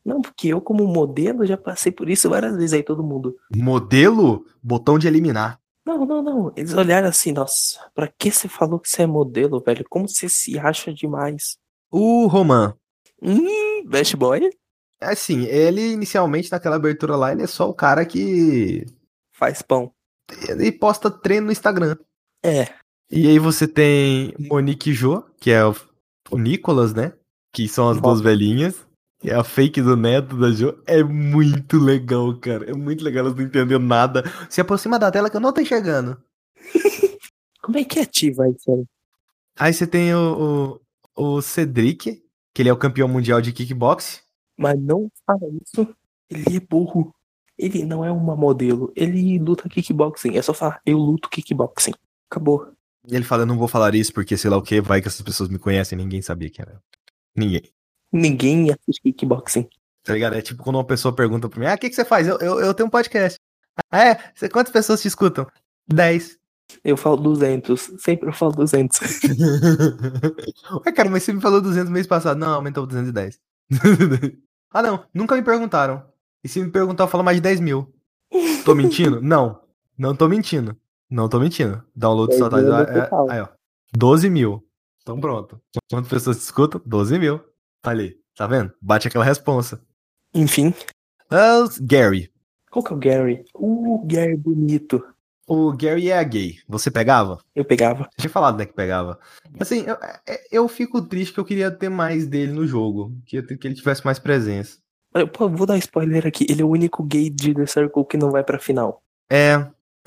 [0.04, 3.34] Não, porque eu, como modelo, já passei por isso várias vezes aí, todo mundo.
[3.56, 4.44] Modelo?
[4.62, 5.58] Botão de eliminar.
[5.84, 6.52] Não, não, não.
[6.56, 9.84] Eles olharam assim, nossa, pra que você falou que você é modelo, velho?
[9.88, 11.56] Como você se acha demais?
[11.90, 12.74] O Roman.
[13.22, 14.50] Hum, best boy?
[15.00, 18.86] Assim, ele inicialmente naquela abertura lá, ele é só o cara que.
[19.32, 19.92] Faz pão.
[20.48, 21.96] Ele posta treino no Instagram.
[22.42, 22.64] É,
[23.10, 25.74] E aí você tem Monique Jo, que é o,
[26.30, 27.12] o Nicolas, né?
[27.52, 28.83] Que são as duas velhinhas.
[29.24, 32.70] E a fake do neto da Jo é muito legal, cara.
[32.70, 34.22] É muito legal, elas não entendendo nada.
[34.50, 36.22] Se aproxima da tela que eu não tô enxergando.
[37.62, 38.84] como é que ativa isso aí?
[39.58, 40.78] Aí você tem o,
[41.16, 42.22] o, o Cedric,
[42.52, 44.22] que ele é o campeão mundial de kickbox.
[44.58, 45.88] Mas não fala isso.
[46.28, 47.14] Ele é burro.
[47.56, 48.92] Ele não é uma modelo.
[48.94, 50.36] Ele luta kickboxing.
[50.36, 51.94] É só falar, eu luto kickboxing.
[52.30, 52.74] Acabou.
[53.08, 55.08] E ele fala, eu não vou falar isso porque sei lá o que, vai que
[55.08, 55.96] essas pessoas me conhecem.
[55.96, 56.78] Ninguém sabia que era.
[57.34, 57.62] Ninguém.
[58.14, 59.68] Ninguém assiste kickboxing.
[60.04, 60.36] Tá ligado?
[60.36, 62.28] É tipo quando uma pessoa pergunta pra mim, ah, o que, que você faz?
[62.28, 63.40] Eu, eu, eu tenho um podcast.
[63.90, 64.32] Ah, é?
[64.32, 65.46] Você- Quantas pessoas te escutam?
[65.88, 66.38] 10.
[66.84, 67.90] Eu falo 200.
[67.98, 69.00] Sempre eu falo 200.
[70.86, 72.38] Ué, cara, mas você me falou 200 mês passado.
[72.38, 73.40] Não, aumentou 210.
[74.70, 75.04] ah, não.
[75.12, 76.04] Nunca me perguntaram.
[76.42, 77.92] E se me perguntar, eu falo mais de 10 mil.
[78.64, 79.20] Tô mentindo?
[79.22, 79.60] Não.
[79.96, 80.76] Não tô mentindo.
[81.08, 81.82] Não tô mentindo.
[81.94, 82.58] Download 10 só tá.
[82.58, 83.08] é é-.
[83.30, 83.48] Aí, ó.
[83.96, 84.66] 12 mil.
[85.02, 85.60] Então pronto.
[85.90, 86.80] Quantas pessoas te escutam?
[86.84, 87.40] 12 mil.
[87.90, 88.18] Ali.
[88.36, 88.72] Tá vendo?
[88.80, 89.80] Bate aquela responsa.
[90.34, 90.74] Enfim.
[91.30, 92.30] Os Gary.
[92.70, 93.44] Qual que é o Gary?
[93.54, 95.04] Uh, Gary bonito.
[95.46, 96.56] O Gary é gay.
[96.66, 97.38] Você pegava?
[97.54, 98.04] Eu pegava.
[98.04, 99.18] Você tinha falado, né, que pegava.
[99.60, 99.94] Assim, eu,
[100.26, 103.14] é- eu fico triste que eu queria ter mais dele no jogo.
[103.26, 104.78] Queria ter- que ele tivesse mais presença.
[105.14, 106.46] Olha, pô, vou dar spoiler aqui.
[106.48, 109.02] Ele é o único gay de The Circle que não vai pra final.
[109.30, 109.54] É,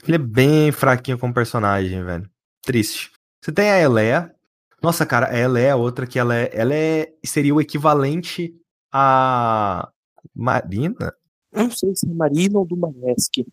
[0.05, 2.29] ele é bem fraquinho como personagem, velho.
[2.63, 3.11] Triste.
[3.41, 4.33] Você tem a Elea.
[4.81, 8.55] Nossa, cara, a Elea é outra que ela é, ela é seria o equivalente
[8.91, 9.89] a
[10.35, 11.13] Marina.
[11.51, 13.45] Não sei se é Marina ou do Manesk.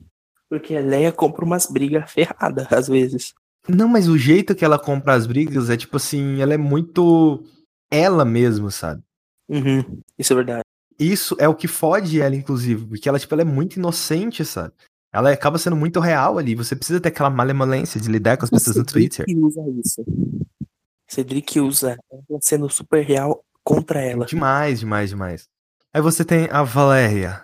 [0.49, 3.33] Porque a Leia compra umas brigas ferradas, às vezes.
[3.69, 7.43] Não, mas o jeito que ela compra as brigas é tipo assim, ela é muito
[7.91, 9.03] ela mesmo, sabe?
[9.49, 10.63] Uhum, isso é verdade.
[10.99, 14.73] Isso é o que fode ela, inclusive, porque ela, tipo, ela é muito inocente, sabe?
[15.13, 16.55] Ela acaba sendo muito real ali.
[16.55, 19.25] Você precisa ter aquela malemolência de lidar com as pessoas no Twitter.
[19.27, 20.05] Cedric usa isso.
[21.15, 21.97] Cedric usa
[22.41, 24.27] sendo super real contra ela.
[24.27, 25.49] Demais, demais, demais.
[25.93, 27.43] Aí você tem a Valéria,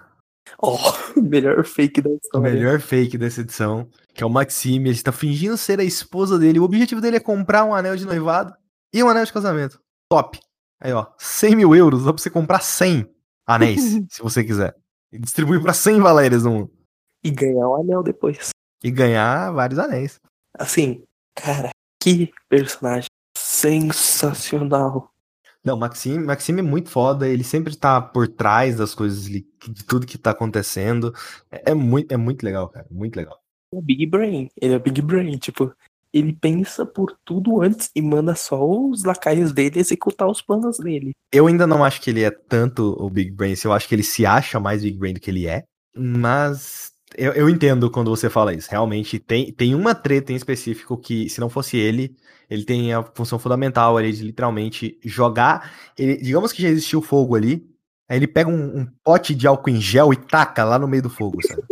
[0.61, 0.77] Oh,
[1.17, 2.53] melhor fake da o história.
[2.53, 4.89] melhor fake dessa edição, que é o Maxime.
[4.89, 6.59] Ele está fingindo ser a esposa dele.
[6.59, 8.53] O objetivo dele é comprar um anel de noivado
[8.93, 9.81] e um anel de casamento.
[10.11, 10.39] Top.
[10.81, 12.05] Aí, ó, 100 mil euros.
[12.05, 13.09] Dá pra você comprar 100
[13.47, 13.81] anéis,
[14.11, 14.75] se você quiser.
[15.13, 16.73] E distribuir pra 100 Valérias no mundo.
[17.23, 18.51] E ganhar o anel depois.
[18.83, 20.21] E ganhar vários anéis.
[20.59, 21.05] Assim,
[21.37, 21.71] cara,
[22.03, 23.09] que personagem
[23.61, 25.11] sensacional.
[25.63, 29.45] Não, Maxime, Maxime é muito foda, ele sempre tá por trás das coisas, de
[29.87, 31.15] tudo que tá acontecendo.
[31.51, 33.39] É, é muito, é muito legal, cara, muito legal.
[33.73, 34.51] Ele é Big Brain.
[34.61, 35.75] Ele é Big Brain, tipo,
[36.13, 41.13] ele pensa por tudo antes e manda só os lacaios dele executar os planos dele.
[41.31, 44.03] Eu ainda não acho que ele é tanto o Big Brain, eu acho que ele
[44.03, 45.65] se acha mais Big Brain do que ele é,
[45.95, 48.71] mas eu, eu entendo quando você fala isso.
[48.71, 52.17] Realmente tem, tem uma treta em específico que, se não fosse ele,
[52.49, 55.73] ele tem a função fundamental ali de literalmente jogar.
[55.99, 57.67] Ele, digamos que já existiu fogo ali,
[58.09, 61.03] aí ele pega um, um pote de álcool em gel e taca lá no meio
[61.03, 61.63] do fogo, sabe?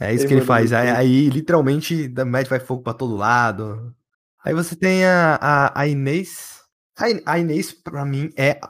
[0.00, 0.72] É isso que ele faz.
[0.72, 3.92] Aí, aí, literalmente, da mete vai fogo pra todo lado.
[4.44, 6.60] Aí você tem a, a, a Inês.
[6.96, 8.60] A, a Inês, pra mim, é,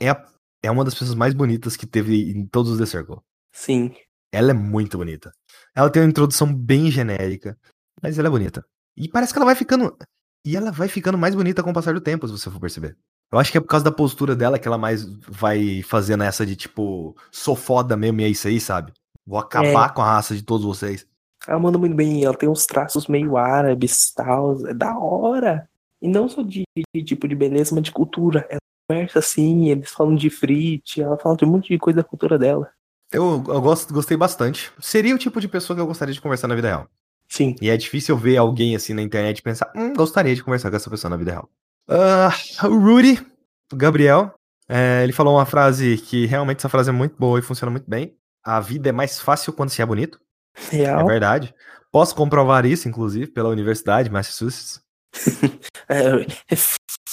[0.00, 0.16] é,
[0.62, 3.18] é uma das pessoas mais bonitas que teve em todos os The Circle.
[3.52, 3.92] Sim.
[4.32, 5.32] Ela é muito bonita.
[5.74, 7.58] Ela tem uma introdução bem genérica,
[8.02, 8.64] mas ela é bonita.
[8.96, 9.96] E parece que ela vai ficando.
[10.44, 12.96] E ela vai ficando mais bonita com o passar do tempo, se você for perceber.
[13.32, 16.44] Eu acho que é por causa da postura dela que ela mais vai fazendo essa
[16.44, 18.92] de tipo, sou foda mesmo e é isso aí, sabe?
[19.24, 21.06] Vou acabar com a raça de todos vocês.
[21.46, 25.68] Ela manda muito bem, ela tem uns traços meio árabes tal, é da hora.
[26.02, 28.46] E não só de, de tipo de beleza, mas de cultura.
[28.50, 32.04] Ela conversa assim, eles falam de frit, ela fala de um monte de coisa da
[32.04, 32.70] cultura dela.
[33.12, 34.70] Eu, eu gosto, gostei bastante.
[34.80, 36.88] Seria o tipo de pessoa que eu gostaria de conversar na vida real.
[37.28, 37.54] Sim.
[37.60, 40.76] E é difícil ver alguém assim na internet e pensar, hum, gostaria de conversar com
[40.76, 41.48] essa pessoa na vida real.
[41.88, 43.24] Uh, o Rudy,
[43.72, 44.34] o Gabriel,
[44.68, 47.90] é, ele falou uma frase que realmente essa frase é muito boa e funciona muito
[47.90, 48.16] bem.
[48.44, 50.20] A vida é mais fácil quando se é bonito.
[50.70, 51.00] Real.
[51.00, 51.54] É verdade.
[51.90, 54.80] Posso comprovar isso, inclusive, pela Universidade de Massachusetts.
[55.92, 56.24] É,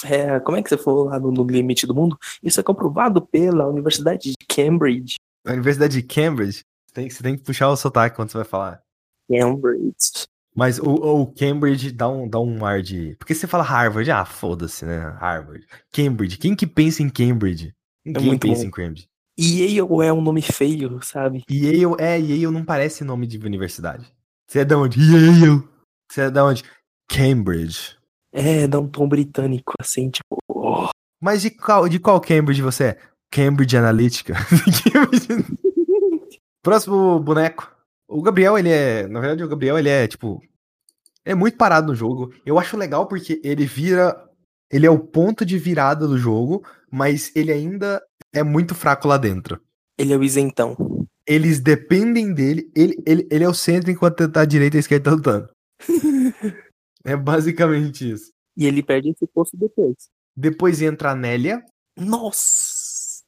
[0.04, 2.16] é, como é que você falou lá no, no, Limite do Mundo?
[2.40, 5.16] Isso é comprovado pela Universidade de Cambridge.
[5.52, 6.64] Universidade de Cambridge?
[6.92, 8.82] Tem, você tem que puxar o sotaque quando você vai falar.
[9.30, 10.26] Cambridge.
[10.54, 13.14] Mas o, o, Cambridge dá um, dá um ar de.
[13.16, 14.98] Porque você fala Harvard, ah, foda-se, né?
[15.20, 15.64] Harvard.
[15.92, 16.38] Cambridge.
[16.38, 17.72] Quem que pensa em Cambridge?
[18.04, 18.68] Ninguém muito pensa bom.
[18.68, 19.08] em Cambridge.
[19.38, 21.44] Yale é um nome feio, sabe?
[21.48, 24.12] Yale, é, Yale não parece nome de universidade.
[24.48, 24.98] Você é da onde?
[24.98, 25.62] Yale.
[26.10, 26.64] Você é da onde?
[27.08, 27.96] Cambridge.
[28.32, 30.38] É, dá um tom britânico, assim, tipo.
[30.48, 30.88] oh.
[31.20, 32.98] Mas de qual, de qual Cambridge você é?
[33.30, 34.34] Cambridge Analytica.
[36.62, 37.70] Próximo boneco.
[38.08, 39.06] O Gabriel, ele é.
[39.06, 40.40] Na verdade, o Gabriel, ele é, tipo.
[41.24, 42.32] É muito parado no jogo.
[42.44, 44.16] Eu acho legal porque ele vira.
[44.70, 48.02] Ele é o ponto de virada do jogo, mas ele ainda
[48.32, 49.60] é muito fraco lá dentro.
[49.96, 50.76] Ele é o isentão.
[51.26, 52.70] Eles dependem dele.
[52.74, 55.50] Ele, ele, ele é o centro enquanto tá a direita e a esquerda tá lutando.
[57.04, 58.30] é basicamente isso.
[58.56, 59.96] E ele perde esse posto depois.
[60.36, 61.62] Depois entra a Nélia.
[61.96, 62.77] Nossa!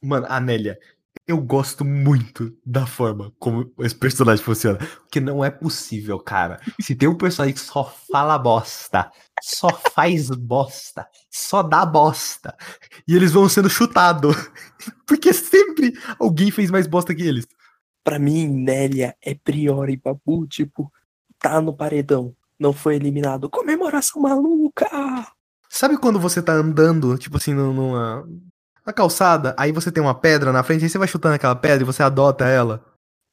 [0.02, 0.78] Mano, a Nélia.
[1.27, 4.78] Eu gosto muito da forma como esse personagem funciona.
[4.78, 6.60] Porque não é possível, cara.
[6.81, 9.10] Se tem um personagem que só fala bosta,
[9.40, 12.56] só faz bosta, só dá bosta.
[13.06, 14.35] E eles vão sendo chutados.
[15.06, 17.47] Porque sempre alguém fez mais bosta que eles.
[18.02, 20.90] Pra mim, Nélia é Priori Babu, tipo,
[21.39, 23.51] tá no paredão, não foi eliminado.
[23.51, 24.86] Comemoração maluca!
[25.68, 28.27] Sabe quando você tá andando, tipo assim, numa,
[28.86, 31.82] na calçada, aí você tem uma pedra na frente, aí você vai chutando aquela pedra
[31.82, 32.85] e você adota ela?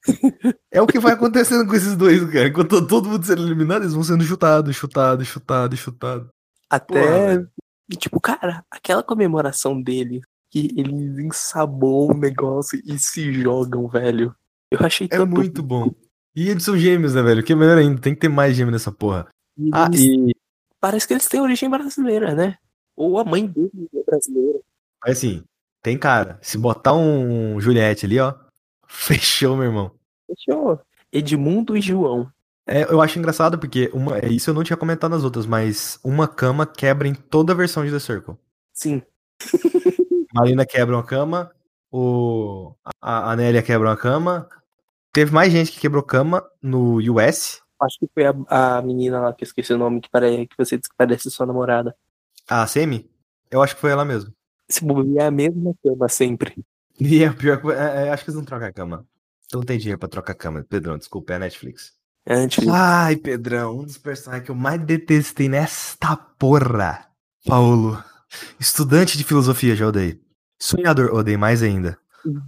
[0.72, 2.48] é o que vai acontecendo com esses dois, cara.
[2.48, 6.28] Enquanto todo mundo sendo eliminado, eles vão sendo chutados, chutados, chutados, chutados.
[6.70, 7.50] Até, Porra,
[7.98, 10.20] tipo, cara, aquela comemoração dele,
[10.50, 14.34] que eles ensabou o negócio e se jogam, velho.
[14.70, 15.90] Eu achei É muito bom.
[16.36, 17.42] E eles são gêmeos, né, velho?
[17.42, 19.26] Que é melhor ainda, tem que ter mais gêmeo nessa porra.
[19.72, 20.36] Ah, eles- e.
[20.80, 22.56] Parece que eles têm origem brasileira, né?
[22.96, 24.60] Ou a mãe dele é brasileira.
[25.08, 25.42] Mas assim,
[25.82, 26.38] tem cara.
[26.42, 28.34] Se botar um Juliette ali, ó.
[28.86, 29.90] Fechou, meu irmão.
[30.26, 30.78] Fechou.
[31.10, 32.30] Edmundo e João.
[32.66, 35.98] É, eu acho engraçado porque uma, é, isso eu não tinha comentado nas outras, mas
[36.04, 38.34] uma cama quebra em toda a versão de The Circle.
[38.74, 39.00] Sim.
[40.34, 41.50] Marina quebra uma cama,
[41.90, 44.46] o a, Nélia quebra uma cama.
[45.10, 47.62] Teve mais gente que quebrou cama no US.
[47.80, 48.34] Acho que foi a,
[48.76, 51.30] a menina lá que eu esqueci o nome, que, pare, que você disse que parece
[51.30, 51.96] sua namorada.
[52.46, 53.10] A Semi?
[53.50, 54.36] Eu acho que foi ela mesmo.
[54.68, 56.64] Se bobear é a mesma cama sempre.
[57.00, 57.68] E é pior que.
[57.70, 59.06] É, é, acho que eles não trocam a cama.
[59.46, 60.64] Então não tem dinheiro pra trocar a cama.
[60.68, 61.94] Pedrão, desculpa, é a Netflix.
[62.26, 62.66] É antes.
[62.68, 67.06] Ai, Pedrão, um dos personagens que eu mais detestei nesta porra.
[67.46, 68.02] Paulo.
[68.60, 70.20] Estudante de filosofia, já odeio.
[70.60, 71.98] Sonhador, odeio mais ainda.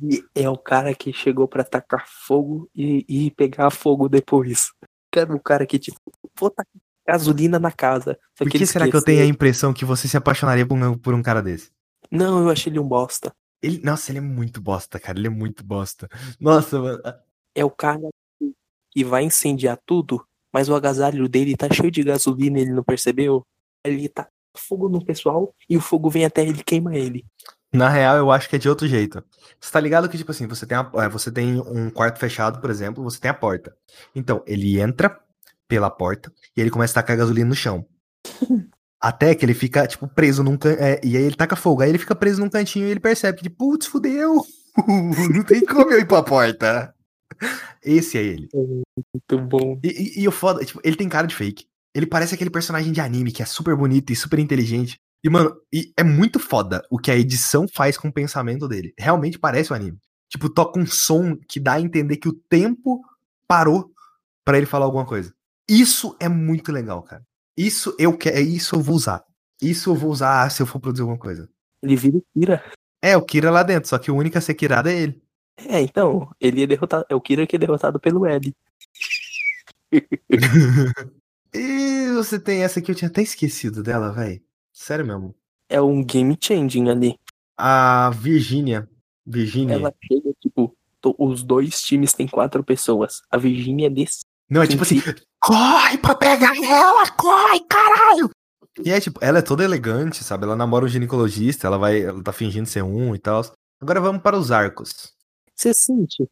[0.02, 4.72] E é o cara que chegou pra tacar fogo e, e pegar fogo depois.
[5.14, 5.98] Era o cara que, tipo,
[6.38, 6.70] vou tacar
[7.06, 8.18] gasolina na casa.
[8.36, 10.76] Só Por que ele será que eu tenho a impressão que você se apaixonaria por
[10.76, 11.70] um, por um cara desse?
[12.10, 13.32] Não, eu achei ele um bosta.
[13.62, 15.18] Ele, nossa, ele é muito bosta, cara.
[15.18, 16.08] Ele é muito bosta.
[16.40, 17.00] Nossa, mano.
[17.54, 18.00] É o cara
[18.94, 22.82] que- vai incendiar tudo, mas o agasalho dele tá cheio de gasolina e ele não
[22.82, 23.46] percebeu.
[23.84, 27.24] Ele tá fogo no pessoal e o fogo vem até ele e queima ele.
[27.72, 29.22] Na real, eu acho que é de outro jeito.
[29.60, 32.60] Você tá ligado que, tipo assim, você tem, a- é, você tem um quarto fechado,
[32.60, 33.76] por exemplo, você tem a porta.
[34.14, 35.20] Então, ele entra
[35.68, 37.86] pela porta e ele começa a tacar gasolina no chão.
[39.00, 40.72] Até que ele fica, tipo, preso num can...
[40.72, 41.82] é, E aí ele taca fogo.
[41.82, 44.44] Aí ele fica preso num cantinho e ele percebe que, tipo, putz, fudeu!
[45.34, 46.94] Não tem como eu ir pra porta.
[47.82, 48.48] Esse é ele.
[48.54, 49.80] Muito bom.
[49.82, 51.64] E, e- e o foda, tipo, ele tem cara de fake.
[51.94, 54.96] Ele parece aquele personagem de anime que é super bonito e super inteligente.
[55.24, 58.92] E, mano, e é muito foda o que a edição faz com o pensamento dele.
[58.98, 59.98] Realmente parece um anime.
[60.30, 63.00] Tipo, toca um som que dá a entender que o tempo
[63.48, 63.90] parou
[64.44, 65.32] pra ele falar alguma coisa.
[65.68, 67.22] Isso é muito legal, cara.
[67.60, 69.22] Isso eu quero, isso eu vou usar.
[69.60, 71.46] Isso eu vou usar se eu for produzir alguma coisa.
[71.82, 72.64] Ele vira o Kira.
[73.02, 75.22] É, o Kira lá dentro, só que o único a ser kirado é ele.
[75.68, 77.04] É, então, ele é derrotado.
[77.06, 78.54] É o Kira que é derrotado pelo L.
[81.52, 84.40] E você tem essa que eu tinha até esquecido dela, velho.
[84.72, 85.34] Sério mesmo.
[85.68, 87.18] é um game changing ali.
[87.58, 88.88] A Virgínia.
[89.26, 89.74] Virgínia.
[89.74, 90.74] Ela chega, tipo,
[91.18, 93.20] os dois times têm quatro pessoas.
[93.28, 94.24] A Virgínia é desse.
[94.48, 95.02] Não, é tipo assim,
[95.40, 98.30] corre pra pegar ela, corre, caralho!
[98.84, 100.44] E é tipo, ela é toda elegante, sabe?
[100.44, 103.42] Ela namora um ginecologista, ela vai, ela tá fingindo ser um e tal.
[103.80, 105.12] Agora vamos para os arcos.
[105.54, 106.28] Você sente?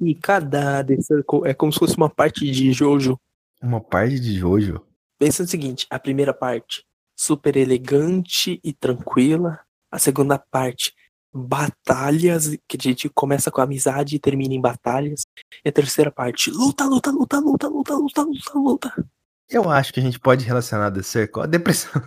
[0.00, 3.18] E cada The Circle é como se fosse uma parte de Jojo.
[3.62, 4.84] Uma parte de Jojo.
[5.18, 6.84] Pensa no seguinte: a primeira parte,
[7.16, 9.60] super elegante e tranquila.
[9.90, 10.92] A segunda parte,
[11.34, 15.22] batalhas, que a gente começa com amizade e termina em batalhas.
[15.64, 19.06] E a terceira parte, luta, luta, luta, luta, luta, luta, luta, luta.
[19.50, 22.00] Eu acho que a gente pode relacionar The Circle à depressão.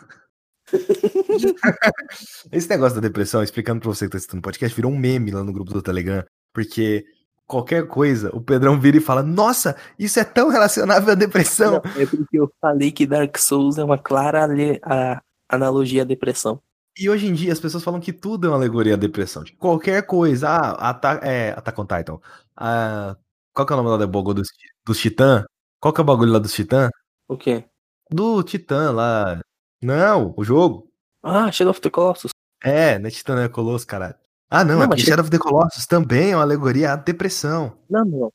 [2.51, 5.31] Esse negócio da depressão, explicando pra você que tá assistindo o podcast, virou um meme
[5.31, 6.23] lá no grupo do Telegram,
[6.53, 7.05] porque
[7.45, 11.81] qualquer coisa, o Pedrão vira e fala: Nossa, isso é tão relacionável à depressão.
[11.83, 14.47] Não, é porque eu falei que Dark Souls é uma clara
[14.83, 16.61] a- analogia à depressão.
[16.99, 19.43] E hoje em dia as pessoas falam que tudo é uma alegoria à depressão.
[19.43, 20.49] Tipo, qualquer coisa.
[20.49, 22.19] Ah, ata é, Attack on Titan.
[22.55, 23.15] Ah,
[23.53, 24.47] qual que é o nome lá do bagulho dos,
[24.85, 25.45] dos Titã?
[25.79, 26.89] Qual que é o bagulho lá dos Titã?
[27.27, 27.65] O quê?
[28.09, 29.39] Do Titã lá.
[29.81, 30.89] Não, o jogo.
[31.21, 32.31] Ah, Shadow of the Colossus.
[32.63, 34.15] É, não é Titã, não é Colosso, caralho.
[34.49, 37.77] Ah, não, Não, é tem- Shadow of the Colossus também é uma alegoria à depressão.
[37.89, 38.33] Não, não.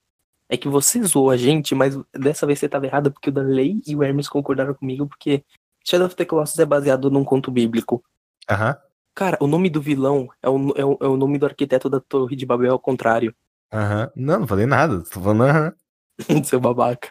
[0.49, 3.81] É que você zoou a gente, mas dessa vez você tava errado porque o Danley
[3.87, 5.43] e o Hermes concordaram comigo porque
[5.85, 8.05] Shadow of the Colossus é baseado num conto bíblico.
[8.51, 8.77] Aham,
[9.15, 12.01] Cara, o nome do vilão é o, é o, é o nome do arquiteto da
[12.01, 13.35] Torre de Babel ao contrário.
[13.73, 14.11] aham.
[14.17, 15.03] Não, não falei nada.
[15.03, 15.73] Tô falando aham.
[16.45, 17.11] Seu babaca.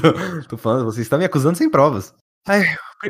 [0.00, 2.14] tô, tô falando, você está me acusando sem provas.
[2.46, 2.64] Ai,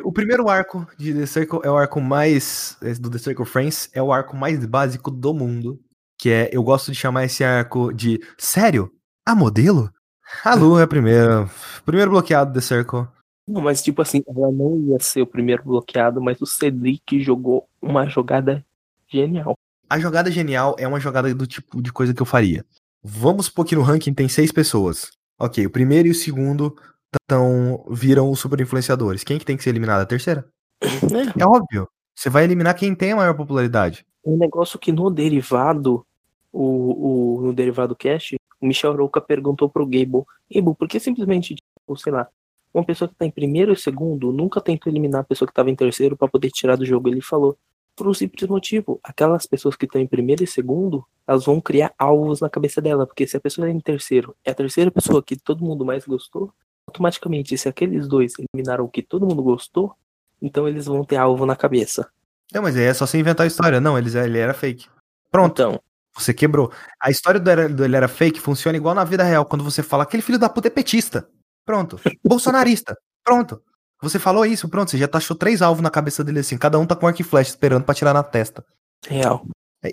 [0.05, 2.77] o primeiro arco de The Circle é o arco mais.
[3.01, 5.81] Do The Circle Friends é o arco mais básico do mundo.
[6.19, 8.21] Que é, eu gosto de chamar esse arco de.
[8.37, 8.91] Sério?
[9.27, 9.91] A modelo?
[10.45, 11.49] A Lu é a primeira.
[11.85, 13.07] Primeiro bloqueado The Circle.
[13.47, 17.69] Não, mas tipo assim, ela não ia ser o primeiro bloqueado, mas o Cedric jogou
[17.81, 18.65] uma jogada
[19.09, 19.57] genial.
[19.89, 22.65] A jogada genial é uma jogada do tipo de coisa que eu faria.
[23.03, 25.11] Vamos supor que no ranking tem seis pessoas.
[25.39, 26.75] Ok, o primeiro e o segundo
[27.27, 29.25] tão, viram os super influenciadores.
[29.25, 30.01] Quem que tem que ser eliminado?
[30.01, 30.47] A terceira?
[30.81, 31.89] É, É óbvio.
[32.15, 34.07] Você vai eliminar quem tem a maior popularidade.
[34.25, 36.07] um negócio que no derivado,
[36.53, 41.57] o, o, no derivado cast, o Michel Roca perguntou pro Gable, Gable, por que simplesmente,
[41.57, 42.29] tipo, sei lá,
[42.75, 45.71] uma pessoa que tá em primeiro e segundo nunca tentou eliminar a pessoa que tava
[45.71, 47.09] em terceiro pra poder tirar do jogo?
[47.09, 47.57] Ele falou,
[47.95, 51.93] por um simples motivo, aquelas pessoas que estão em primeiro e segundo, elas vão criar
[51.99, 55.23] alvos na cabeça dela, porque se a pessoa é em terceiro é a terceira pessoa
[55.23, 56.53] que todo mundo mais gostou,
[56.87, 59.95] automaticamente, se aqueles dois eliminaram o que todo mundo gostou,
[60.41, 62.09] então eles vão ter alvo na cabeça.
[62.53, 63.81] Não, mas aí é só você inventar a história.
[63.81, 64.87] Não, eles, ele era fake.
[65.31, 65.81] Pronto, Então,
[66.15, 66.71] você quebrou.
[67.01, 69.47] A história do, era- do ele era fake funciona igual na vida real.
[69.47, 71.27] Quando você fala, aquele filho da puta é petista.
[71.65, 72.01] Pronto.
[72.25, 72.97] Bolsonarista.
[73.25, 73.63] Pronto.
[74.03, 74.91] Você falou isso, pronto.
[74.91, 76.59] Você já taxou três alvos na cabeça dele assim.
[76.59, 78.65] Cada um tá com arco e flecha esperando pra tirar na testa.
[79.07, 79.47] real.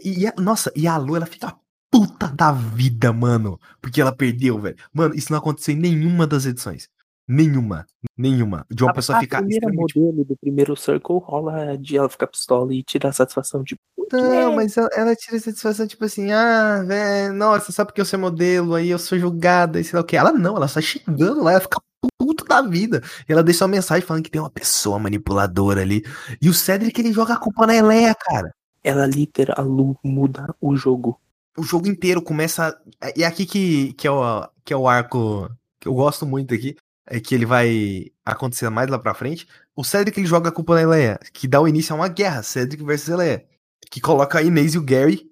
[0.03, 1.55] E, e a- nossa, e a Lu, ela fica
[1.91, 3.59] puta da vida, mano.
[3.81, 4.75] Porque ela perdeu, velho.
[4.93, 6.87] Mano, isso não aconteceu em nenhuma das edições.
[7.31, 7.85] Nenhuma.
[8.17, 8.65] Nenhuma.
[8.71, 9.37] De uma A- pessoa a ficar.
[9.37, 13.79] primeira extremamente- modelo do primeiro Circle rola de ela ficar pistola e tirar satisfação, tipo,
[13.95, 14.15] por quê?
[14.17, 18.17] Não, mas ela, ela tira satisfação, tipo assim, ah, velho, nossa, só porque eu sou
[18.17, 20.17] modelo, aí eu sou julgada, e sei lá o que.
[20.17, 21.79] Ela não, ela sai xingando lá, ela fica
[22.17, 23.03] puto da vida.
[23.27, 26.03] E ela deixa uma mensagem falando que tem uma pessoa manipuladora ali.
[26.41, 28.51] E o Cedric, ele joga a culpa na Eleia, cara.
[28.83, 29.65] Ela literal
[30.03, 31.19] muda o jogo.
[31.55, 32.75] O jogo inteiro começa.
[33.15, 35.47] E é aqui que, que, é o, que é o arco
[35.79, 36.75] que eu gosto muito aqui.
[37.11, 39.47] É que ele vai acontecer mais lá pra frente.
[39.75, 42.43] O Cedric ele joga a culpa na Eleia, que dá o início a uma guerra,
[42.43, 43.45] Cedric versus Eleia.
[43.89, 45.29] Que coloca a Inês e o Gary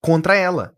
[0.00, 0.74] contra ela.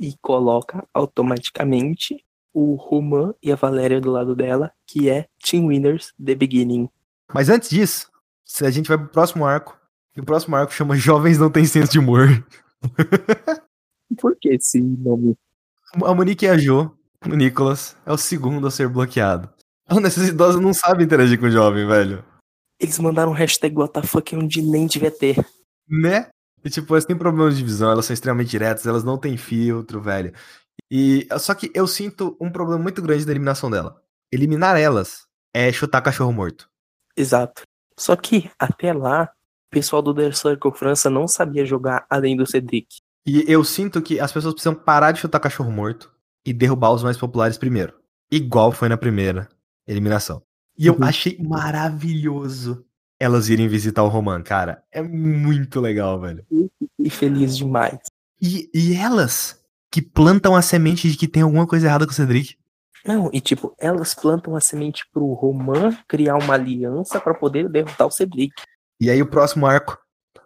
[0.00, 6.12] E coloca automaticamente o Roman e a Valéria do lado dela, que é Team Winners
[6.22, 6.88] The Beginning.
[7.32, 8.10] Mas antes disso,
[8.44, 9.78] se a gente vai pro próximo arco.
[10.16, 12.44] E o próximo arco chama Jovens Não Tem Senso de Humor.
[14.18, 15.36] Por que esse nome?
[16.02, 19.48] A Monique e a Jo, o Nicholas, é o segundo a ser bloqueado.
[19.90, 22.24] Mano, essas idosas não sabem interagir com o jovem, velho.
[22.80, 25.36] Eles mandaram um hashtag WTF onde nem devia ter.
[25.88, 26.28] Né?
[26.64, 30.00] E tipo, elas têm problemas de visão, elas são extremamente diretas, elas não têm filtro,
[30.00, 30.34] velho.
[30.90, 34.02] E só que eu sinto um problema muito grande da eliminação dela.
[34.32, 36.68] Eliminar elas é chutar cachorro morto.
[37.16, 37.62] Exato.
[37.98, 39.30] Só que, até lá,
[39.70, 42.96] o pessoal do The Circle França não sabia jogar além do Cedric.
[43.24, 46.12] E eu sinto que as pessoas precisam parar de chutar cachorro morto
[46.44, 47.94] e derrubar os mais populares primeiro.
[48.30, 49.48] Igual foi na primeira
[49.86, 50.42] eliminação.
[50.78, 51.04] E eu Uhum.
[51.04, 52.84] achei maravilhoso
[53.18, 54.82] elas irem visitar o Roman, cara.
[54.92, 56.44] É muito legal, velho.
[56.98, 57.98] E feliz demais.
[58.40, 59.58] E, e elas
[59.90, 62.56] que plantam a semente de que tem alguma coisa errada com o Cedric.
[63.06, 68.06] Não, e tipo, elas plantam a semente pro Roman criar uma aliança pra poder derrotar
[68.06, 68.52] o Cedric.
[69.00, 69.96] E aí o próximo arco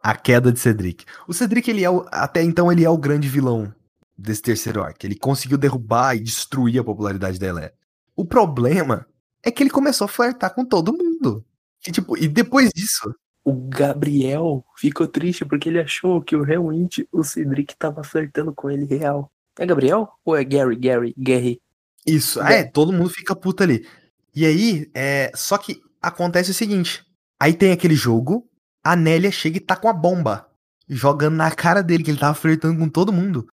[0.02, 1.04] a queda de Cedric.
[1.28, 3.72] O Cedric, ele é o, até então, ele é o grande vilão
[4.16, 4.98] desse terceiro arco.
[5.04, 7.72] Ele conseguiu derrubar e destruir a popularidade da Eleia.
[8.16, 9.06] O problema
[9.42, 11.44] é que ele começou a flertar com todo mundo.
[11.86, 13.14] E, tipo, e depois disso.
[13.42, 18.84] O Gabriel ficou triste porque ele achou que realmente o Cedric tava flertando com ele
[18.84, 19.32] real.
[19.58, 20.08] É Gabriel?
[20.24, 20.76] Ou é Gary?
[20.76, 21.14] Gary?
[21.16, 21.60] Gary?
[22.06, 23.86] Isso, é, todo mundo fica puto ali.
[24.34, 25.30] E aí, é.
[25.34, 27.04] Só que acontece o seguinte:
[27.38, 28.48] aí tem aquele jogo,
[28.82, 30.46] a Nélia chega e tá com a bomba,
[30.88, 33.46] jogando na cara dele, que ele tava flertando com todo mundo.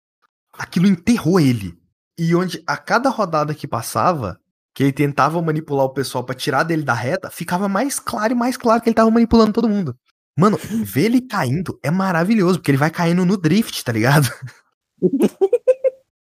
[0.52, 1.76] Aquilo enterrou ele.
[2.18, 4.40] E onde a cada rodada que passava,
[4.76, 8.36] que ele tentava manipular o pessoal para tirar dele da reta, ficava mais claro e
[8.36, 9.96] mais claro que ele tava manipulando todo mundo.
[10.38, 14.28] Mano, ver ele caindo é maravilhoso, porque ele vai caindo no drift, tá ligado?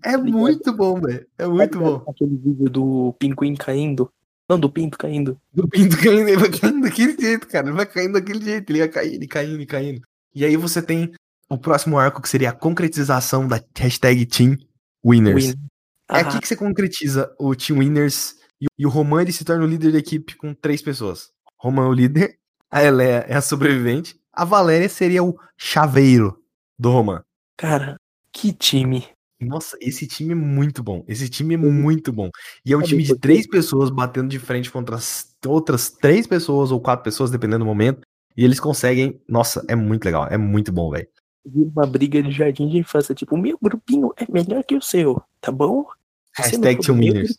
[0.04, 1.28] É muito bom, velho.
[1.38, 2.04] É muito bom.
[2.10, 4.12] Aquele vídeo do pinguim caindo.
[4.50, 5.40] Não, do pinto caindo.
[5.54, 7.68] Do pinto caindo, ele vai caindo daquele jeito, cara.
[7.68, 10.02] Ele vai caindo daquele jeito, ele vai caindo, caindo, caindo.
[10.34, 11.12] E aí você tem
[11.48, 14.58] o próximo arco que seria a concretização da hashtag Team
[15.06, 15.50] Winners.
[15.50, 15.71] Win.
[16.12, 19.64] É aqui que você concretiza o Team Winners e, e o Roman ele se torna
[19.64, 21.32] o líder da equipe com três pessoas.
[21.58, 22.38] Roman é o líder,
[22.70, 26.38] a Elea é a sobrevivente, a Valéria seria o chaveiro
[26.78, 27.22] do Roman.
[27.58, 27.98] Cara,
[28.32, 29.08] que time.
[29.40, 31.04] Nossa, esse time é muito bom.
[31.08, 32.30] Esse time é muito bom.
[32.64, 36.72] E é um time de três pessoas batendo de frente contra as outras três pessoas
[36.72, 38.02] ou quatro pessoas, dependendo do momento.
[38.38, 39.20] E eles conseguem.
[39.28, 40.28] Nossa, é muito legal.
[40.28, 41.08] É muito bom, velho.
[41.44, 43.16] Uma briga de jardim de infância.
[43.16, 45.86] Tipo, o meu grupinho é melhor que o seu, tá bom?
[46.36, 47.38] Hashtag Winners.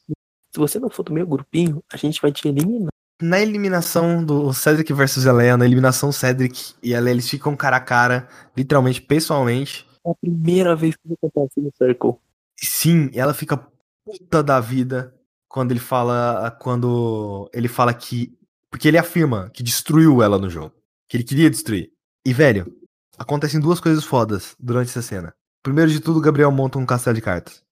[0.55, 2.91] Se você não for do meu grupinho, a gente vai te eliminar.
[3.21, 7.81] Na eliminação do Cedric versus Elea, na eliminação Cedric e Elea, eles ficam cara a
[7.81, 9.87] cara, literalmente, pessoalmente.
[10.05, 12.15] É a primeira vez que isso acontece no Circle.
[12.57, 13.57] Sim, ela fica
[14.05, 15.15] puta da vida
[15.49, 16.51] quando ele fala.
[16.61, 18.37] Quando ele fala que.
[18.71, 20.75] Porque ele afirma que destruiu ela no jogo.
[21.09, 21.93] Que ele queria destruir.
[22.27, 22.75] E, velho,
[23.19, 25.33] acontecem duas coisas fodas durante essa cena.
[25.63, 27.63] Primeiro de tudo, o Gabriel monta um castelo de cartas.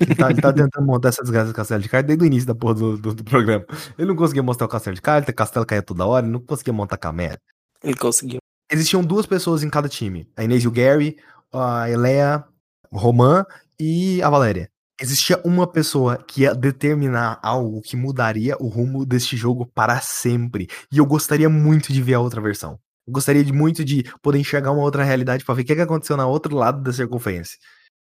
[0.00, 2.46] Ele tá, ele tá, tentando montar essa desgraça de castelo de cartas desde o início
[2.46, 3.64] da porra do, do, do, programa.
[3.98, 6.40] Ele não conseguia mostrar o castelo de cartas, o castelo caía toda hora, ele não
[6.40, 7.40] conseguia montar com a merda.
[7.82, 8.38] Ele conseguiu.
[8.70, 10.28] Existiam duas pessoas em cada time.
[10.36, 11.16] A Inês e o Gary,
[11.52, 12.44] a Elea,
[12.90, 13.44] o Roman
[13.78, 14.70] e a Valéria.
[15.00, 20.68] Existia uma pessoa que ia determinar algo que mudaria o rumo deste jogo para sempre.
[20.92, 22.78] E eu gostaria muito de ver a outra versão.
[23.06, 25.80] Eu gostaria de muito de poder enxergar uma outra realidade para ver o que, que
[25.80, 27.58] aconteceu na outro lado da circunferência.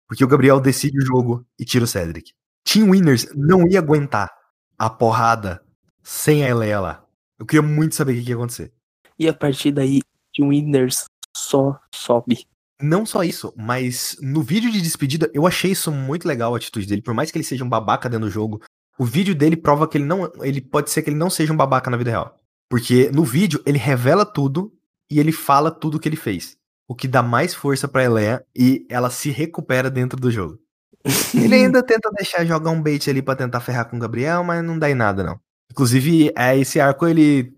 [0.08, 2.32] Porque o Gabriel decide o jogo e tira o Cedric.
[2.64, 4.30] Team Winners não ia aguentar
[4.78, 5.62] a porrada
[6.02, 7.04] sem a Elea lá.
[7.38, 8.72] Eu queria muito saber o que, que ia acontecer.
[9.18, 10.00] E a partir daí,
[10.34, 11.04] Team Winners
[11.36, 12.46] só sobe.
[12.80, 16.86] Não só isso, mas no vídeo de despedida, eu achei isso muito legal a atitude
[16.86, 17.02] dele.
[17.02, 18.60] Por mais que ele seja um babaca dentro do jogo,
[18.98, 20.30] o vídeo dele prova que ele não.
[20.42, 22.38] Ele pode ser que ele não seja um babaca na vida real.
[22.68, 24.72] Porque no vídeo ele revela tudo
[25.10, 26.55] e ele fala tudo o que ele fez.
[26.88, 30.58] O que dá mais força pra Elea e ela se recupera dentro do jogo.
[31.34, 34.64] ele ainda tenta deixar jogar um bait ali para tentar ferrar com o Gabriel, mas
[34.64, 35.40] não dá em nada, não.
[35.70, 37.52] Inclusive, é, esse arco ele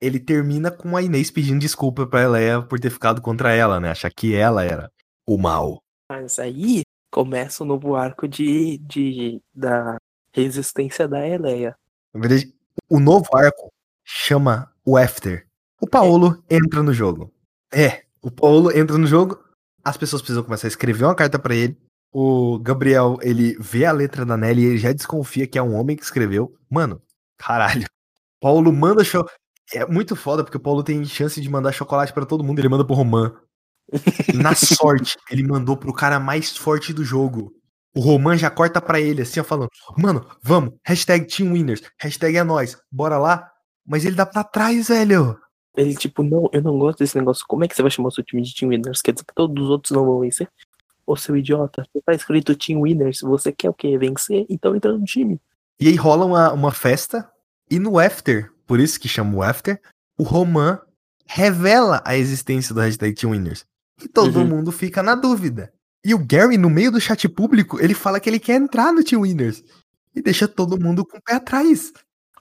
[0.00, 3.90] ele termina com a Inês pedindo desculpa pra Eleia por ter ficado contra ela, né?
[3.90, 4.90] Achar que ela era
[5.26, 5.82] o mal.
[6.10, 9.96] Mas aí começa o novo arco de, de da
[10.32, 11.74] resistência da Eleia.
[12.12, 12.52] Na verdade,
[12.88, 13.72] o novo arco
[14.04, 15.46] chama o After.
[15.80, 16.56] O Paulo é.
[16.56, 17.32] entra no jogo.
[17.72, 19.38] É, o Paulo entra no jogo,
[19.84, 21.76] as pessoas precisam começar a escrever uma carta para ele.
[22.10, 25.74] O Gabriel, ele vê a letra da Nelly e ele já desconfia que é um
[25.74, 26.56] homem que escreveu.
[26.70, 27.02] Mano,
[27.36, 27.84] caralho.
[28.40, 29.28] Paulo manda show.
[29.74, 32.68] É muito foda, porque o Paulo tem chance de mandar chocolate para todo mundo, ele
[32.68, 33.34] manda pro Roman.
[34.34, 37.52] Na sorte, ele mandou pro cara mais forte do jogo.
[37.94, 39.68] O Roman já corta pra ele, assim, ó, falando:
[39.98, 43.50] Mano, vamos, hashtag Team Winners, hashtag é nós, bora lá.
[43.86, 45.38] Mas ele dá pra trás, velho.
[45.76, 47.44] Ele, tipo, não, eu não gosto desse negócio.
[47.48, 49.02] Como é que você vai chamar o seu time de Team Winners?
[49.02, 50.48] Quer dizer que todos os outros não vão vencer?
[51.06, 53.98] Ô, seu idiota, você tá escrito Team Winners, você quer o quê?
[53.98, 54.46] Vencer?
[54.48, 55.40] Então entra no time.
[55.78, 57.28] E aí rola uma, uma festa,
[57.70, 59.80] e no after, por isso que chama o After,
[60.16, 60.78] o Roman
[61.26, 63.66] revela a existência do hashtag Team Winners.
[64.02, 64.46] E todo uhum.
[64.46, 65.72] mundo fica na dúvida.
[66.04, 69.02] E o Gary, no meio do chat público, ele fala que ele quer entrar no
[69.02, 69.62] Team Winners.
[70.14, 71.92] E deixa todo mundo com o pé atrás.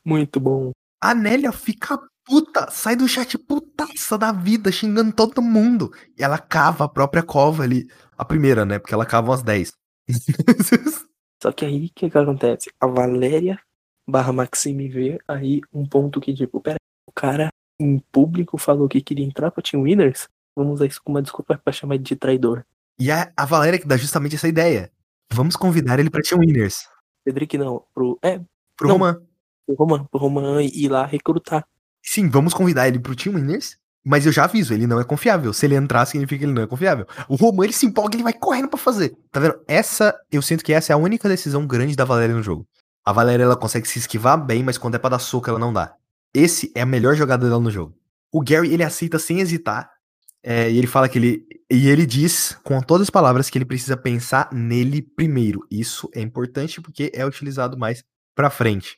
[0.05, 0.71] Muito bom.
[1.01, 5.91] A Nélia fica puta, sai do chat putaça da vida, xingando todo mundo.
[6.17, 7.87] E ela cava a própria cova ali.
[8.17, 8.79] A primeira, né?
[8.79, 9.73] Porque ela cava umas 10.
[11.41, 12.71] Só que aí, o que, que acontece?
[12.79, 13.59] A Valéria
[14.07, 16.77] barra Maxime vê aí um ponto que, tipo, pera,
[17.07, 21.17] o cara em público falou que queria entrar pra Team Winners, vamos usar isso como
[21.17, 22.65] uma desculpa pra chamar ele de traidor.
[22.99, 24.91] E a, a Valéria que dá justamente essa ideia.
[25.31, 26.87] Vamos convidar ele pra Team Winners.
[27.27, 28.19] Cedric não, pro.
[28.21, 28.39] É.
[28.77, 29.21] Pro não, Roman.
[29.65, 31.67] Pro Roman, pro Roman ir lá recrutar.
[32.03, 35.53] Sim, vamos convidar ele pro Team Winners Mas eu já aviso, ele não é confiável.
[35.53, 37.07] Se ele entrar, significa que ele não é confiável.
[37.29, 39.15] O Roman, ele se empolga, ele vai correndo para fazer.
[39.31, 39.55] Tá vendo?
[39.67, 42.67] Essa, eu sinto que essa é a única decisão grande da Valéria no jogo.
[43.05, 45.71] A Valéria, ela consegue se esquivar bem, mas quando é pra dar soco, ela não
[45.71, 45.93] dá.
[46.33, 47.95] Esse é a melhor jogada dela no jogo.
[48.31, 49.89] O Gary, ele aceita sem hesitar.
[50.41, 51.45] É, e ele fala que ele.
[51.71, 55.65] E ele diz, com todas as palavras, que ele precisa pensar nele primeiro.
[55.71, 58.03] Isso é importante porque é utilizado mais
[58.35, 58.97] pra frente.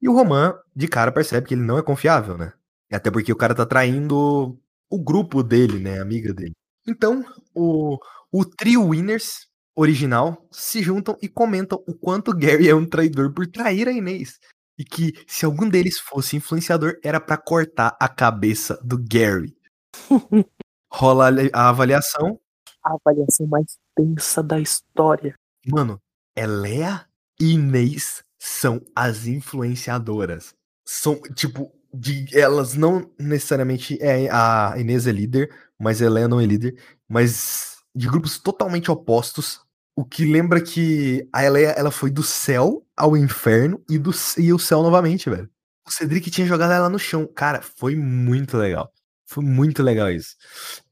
[0.00, 2.52] E o Roman, de cara, percebe que ele não é confiável, né?
[2.92, 4.58] Até porque o cara tá traindo
[4.90, 5.98] o grupo dele, né?
[5.98, 6.52] A amiga dele.
[6.86, 7.24] Então,
[7.54, 7.98] o,
[8.30, 13.46] o trio Winners original se juntam e comentam o quanto Gary é um traidor por
[13.46, 14.38] trair a Inês.
[14.78, 19.56] E que se algum deles fosse influenciador, era para cortar a cabeça do Gary.
[20.90, 22.38] Rola a avaliação.
[22.84, 25.34] A avaliação mais tensa da história.
[25.66, 26.00] Mano,
[26.36, 27.06] Elea
[27.40, 30.52] e Inês são as influenciadoras.
[30.84, 36.44] São, tipo, de elas não necessariamente é a Inês é líder, mas Helena não é
[36.44, 36.76] líder,
[37.08, 39.60] mas de grupos totalmente opostos.
[39.94, 44.52] O que lembra que a Eleia ela foi do céu ao inferno e do e
[44.52, 45.48] o céu novamente, velho.
[45.86, 47.28] O Cedric tinha jogado ela no chão.
[47.32, 48.92] Cara, foi muito legal.
[49.24, 50.34] Foi muito legal isso.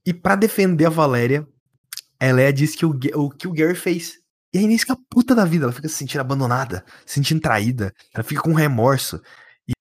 [0.07, 1.45] E para defender a Valéria,
[2.21, 4.20] a Eleia disse que o, o que o Gary fez.
[4.53, 7.95] E a Inês fica puta da vida, ela fica se sentindo abandonada, se sentindo traída,
[8.13, 9.21] ela fica com remorso.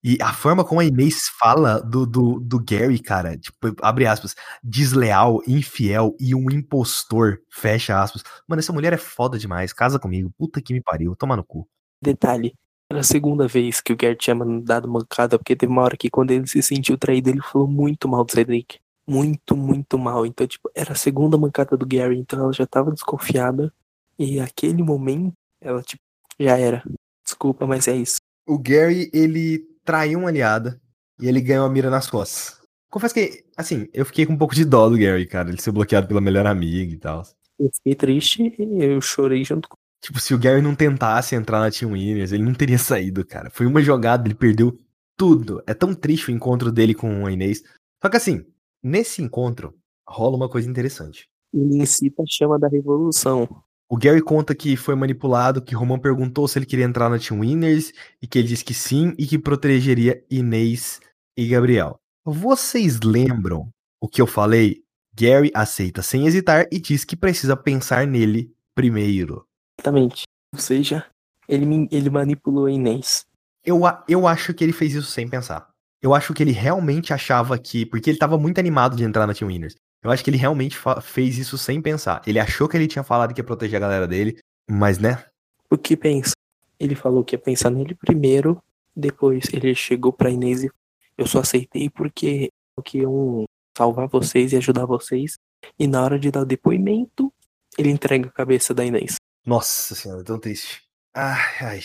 [0.04, 4.36] E, a forma como a Inês fala do, do, do Gary, cara, tipo, abre aspas,
[4.64, 8.24] desleal, infiel e um impostor, fecha aspas.
[8.48, 11.68] Mano, essa mulher é foda demais, casa comigo, puta que me pariu, toma no cu.
[12.02, 12.54] Detalhe,
[12.92, 16.10] era a segunda vez que o Gary tinha dado mancada, porque teve uma hora que
[16.10, 18.80] quando ele se sentiu traído, ele falou muito mal do Cedric.
[19.08, 20.26] Muito, muito mal.
[20.26, 23.74] Então, tipo, era a segunda mancada do Gary, então ela já tava desconfiada.
[24.20, 26.04] E aquele momento, ela, tipo,
[26.38, 26.84] já era.
[27.26, 28.18] Desculpa, mas é isso.
[28.46, 30.80] O Gary, ele traiu uma aliada
[31.22, 32.60] e ele ganhou a mira nas costas.
[32.92, 35.50] Confesso que, assim, eu fiquei com um pouco de dó do Gary, cara.
[35.50, 37.24] Ele ser bloqueado pela melhor amiga e tal.
[37.58, 39.76] Eu fiquei triste e eu chorei junto com.
[40.02, 43.50] Tipo, se o Gary não tentasse entrar na Team Winners, ele não teria saído, cara.
[43.50, 44.78] Foi uma jogada, ele perdeu
[45.16, 45.62] tudo.
[45.68, 47.64] É tão triste o encontro dele com a Inês.
[48.02, 48.46] Só que assim,
[48.82, 49.78] nesse encontro,
[50.08, 51.30] rola uma coisa interessante.
[51.54, 53.48] Ele incita a chama da revolução.
[53.92, 57.40] O Gary conta que foi manipulado, que Roman perguntou se ele queria entrar na Team
[57.40, 57.92] Winners
[58.22, 61.02] e que ele disse que sim e que protegeria Inês
[61.36, 62.00] e Gabriel.
[62.24, 64.84] Vocês lembram o que eu falei?
[65.12, 69.44] Gary aceita sem hesitar e diz que precisa pensar nele primeiro.
[69.80, 70.24] Exatamente.
[70.54, 71.08] Ou seja,
[71.48, 73.26] ele, ele manipulou a Inês.
[73.66, 75.68] Eu, eu acho que ele fez isso sem pensar.
[76.00, 77.88] Eu acho que ele realmente achava que.
[77.88, 79.76] Porque ele estava muito animado de entrar na Team Winners.
[80.02, 82.22] Eu acho que ele realmente fez isso sem pensar.
[82.26, 84.40] Ele achou que ele tinha falado que ia proteger a galera dele,
[84.70, 85.26] mas né?
[85.70, 86.34] O que pensa?
[86.80, 88.62] Ele falou que ia pensar nele primeiro,
[88.96, 90.72] depois ele chegou pra Inês e
[91.18, 93.44] eu só aceitei porque eu queria um,
[93.78, 95.38] salvar vocês e ajudar vocês.
[95.78, 97.32] E na hora de dar o depoimento,
[97.78, 99.16] ele entrega a cabeça da Inês.
[99.46, 100.82] Nossa senhora, tão triste.
[101.14, 101.84] Ai, ai.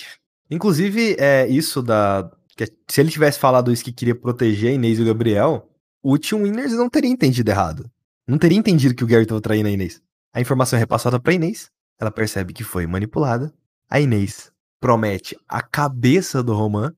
[0.48, 2.30] Inclusive, é isso da.
[2.56, 5.68] Que se ele tivesse falado isso que queria proteger a Inês e o Gabriel,
[6.00, 7.90] o Team Winners não teria entendido errado
[8.26, 10.00] não teria entendido que o Gary estava traindo a Inês.
[10.32, 13.52] A informação é repassada para Inês, ela percebe que foi manipulada.
[13.88, 16.92] A Inês promete a cabeça do Roman.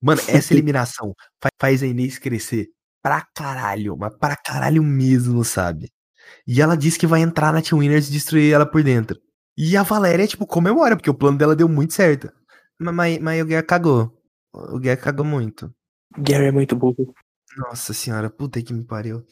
[0.00, 1.14] Mano, essa eliminação
[1.60, 2.68] faz a Inês crescer
[3.02, 5.90] pra caralho, mas pra caralho mesmo, sabe?
[6.46, 9.20] E ela diz que vai entrar na Team Winners e destruir ela por dentro.
[9.56, 12.32] E a Valéria, tipo, comemora, porque o plano dela deu muito certo.
[12.78, 14.12] Mas, mas, mas o Gary cagou.
[14.52, 15.72] O Gary cagou muito.
[16.18, 17.14] Gary é muito burro.
[17.56, 19.24] Nossa senhora, puta que me pariu.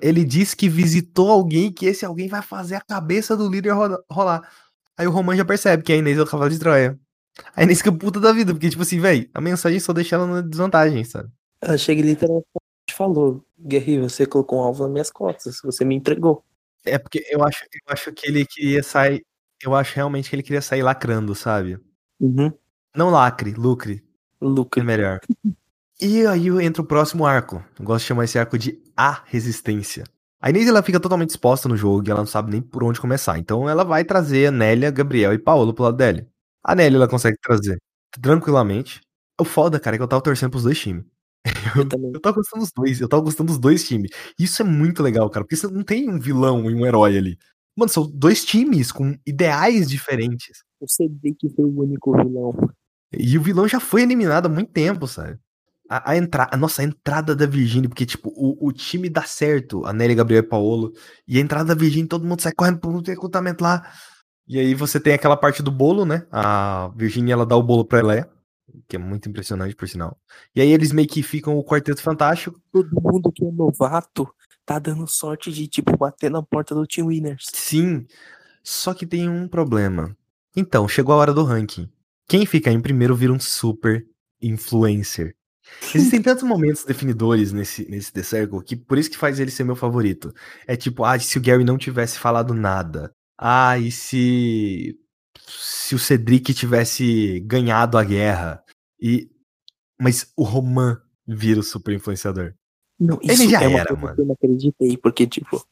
[0.00, 3.72] Ele disse que visitou alguém que esse alguém vai fazer a cabeça do líder
[4.10, 4.42] rolar.
[4.96, 6.98] Aí o Roman já percebe que a Inês é o cavalo de Troia.
[7.54, 10.26] A Inês fica puta da vida, porque, tipo assim, velho, a mensagem só deixa ela
[10.26, 11.30] na desvantagem, sabe?
[11.60, 12.46] Ela chega e literalmente
[12.92, 16.44] falou: Guerreiro, você colocou um alvo nas minhas costas, você me entregou.
[16.84, 19.24] É porque eu acho, eu acho que ele queria sair.
[19.62, 21.78] Eu acho realmente que ele queria sair lacrando, sabe?
[22.20, 22.52] Uhum.
[22.94, 24.04] Não lacre, lucre.
[24.40, 24.80] Lucre.
[24.80, 25.20] É melhor.
[26.04, 27.64] E aí entra o próximo arco.
[27.78, 30.02] Eu gosto de chamar esse arco de A Resistência.
[30.40, 33.00] A Inês ela fica totalmente exposta no jogo e ela não sabe nem por onde
[33.00, 33.38] começar.
[33.38, 36.26] Então ela vai trazer a Nélia, Gabriel e Paulo pro lado dela.
[36.64, 37.78] A Nélia ela consegue trazer
[38.20, 39.00] tranquilamente.
[39.40, 41.04] O foda, cara, é que eu tava torcendo pros dois times.
[41.76, 41.82] Eu,
[42.14, 44.10] eu tava gostando dos dois, eu tava gostando dos dois times.
[44.38, 47.38] Isso é muito legal, cara, porque você não tem um vilão e um herói ali.
[47.76, 50.62] Mano, são dois times com ideais diferentes.
[50.80, 52.52] Você vê que foi o único vilão.
[53.16, 55.38] E o vilão já foi eliminado há muito tempo, sabe?
[55.92, 59.22] A, a, entra, a nossa a entrada da Virgínia, porque, tipo, o, o time dá
[59.24, 60.92] certo, a Nelly, Gabriel e Paolo,
[61.28, 63.92] e a entrada da Virgínia, todo mundo sai correndo pro recrutamento lá.
[64.48, 66.26] E aí você tem aquela parte do bolo, né?
[66.30, 68.28] A Virgínia, ela dá o bolo pra Eleia.
[68.88, 70.18] que é muito impressionante, por sinal.
[70.54, 72.60] E aí eles meio que ficam o Quarteto Fantástico.
[72.72, 74.26] Todo mundo que é novato
[74.64, 77.46] tá dando sorte de, tipo, bater na porta do Team Winners.
[77.52, 78.06] Sim,
[78.62, 80.16] só que tem um problema.
[80.56, 81.90] Então, chegou a hora do ranking.
[82.28, 84.06] Quem fica em primeiro vira um super
[84.40, 85.34] influencer.
[85.94, 89.64] Existem tantos momentos definidores nesse, nesse The Circle que por isso que faz ele ser
[89.64, 90.32] meu favorito.
[90.66, 93.12] É tipo, ah, se o Gary não tivesse falado nada.
[93.38, 94.98] Ah, e se
[95.48, 98.62] se o Cedric tivesse ganhado a guerra.
[99.00, 99.30] E
[100.00, 102.54] mas o Roman vira o super influenciador.
[102.98, 104.14] Não, isso Ele já é uma era, coisa mano.
[104.16, 105.64] que eu não acreditei, porque, tipo,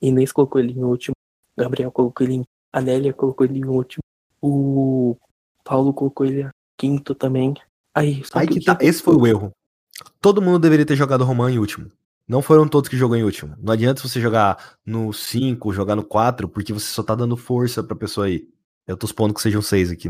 [0.00, 1.14] Inês colocou ele em último,
[1.56, 2.44] Gabriel colocou ele em.
[2.72, 4.02] A Nélia colocou ele em último,
[4.42, 5.16] o
[5.64, 7.54] Paulo colocou ele em quinto também.
[7.98, 9.50] Aí, Aí que tá, esse foi o erro.
[10.20, 11.90] Todo mundo deveria ter jogado o Roman em último.
[12.28, 13.56] Não foram todos que jogou em último.
[13.58, 17.82] Não adianta você jogar no 5, jogar no 4, porque você só tá dando força
[17.82, 18.46] pra pessoa aí.
[18.86, 20.08] Eu tô supondo que sejam 6 aqui.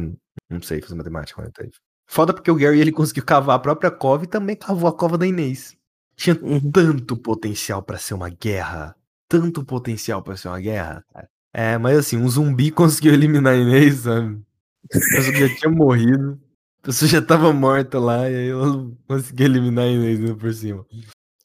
[0.50, 1.70] Não sei fazer matemática, mas.
[2.10, 5.16] Foda porque o Gary ele conseguiu cavar a própria cova e também cavou a cova
[5.16, 5.76] da Inês.
[6.16, 6.70] Tinha Uhum.
[6.72, 8.96] tanto potencial pra ser uma guerra.
[9.28, 11.04] Tanto potencial pra ser uma guerra.
[11.12, 11.28] cara.
[11.54, 14.40] É, mas assim, um zumbi conseguiu eliminar a Inês, sabe?
[14.90, 16.40] Que já tinha morrido.
[16.88, 20.86] Pessoa já tava morta lá e aí ela conseguiu eliminar a Inês por cima.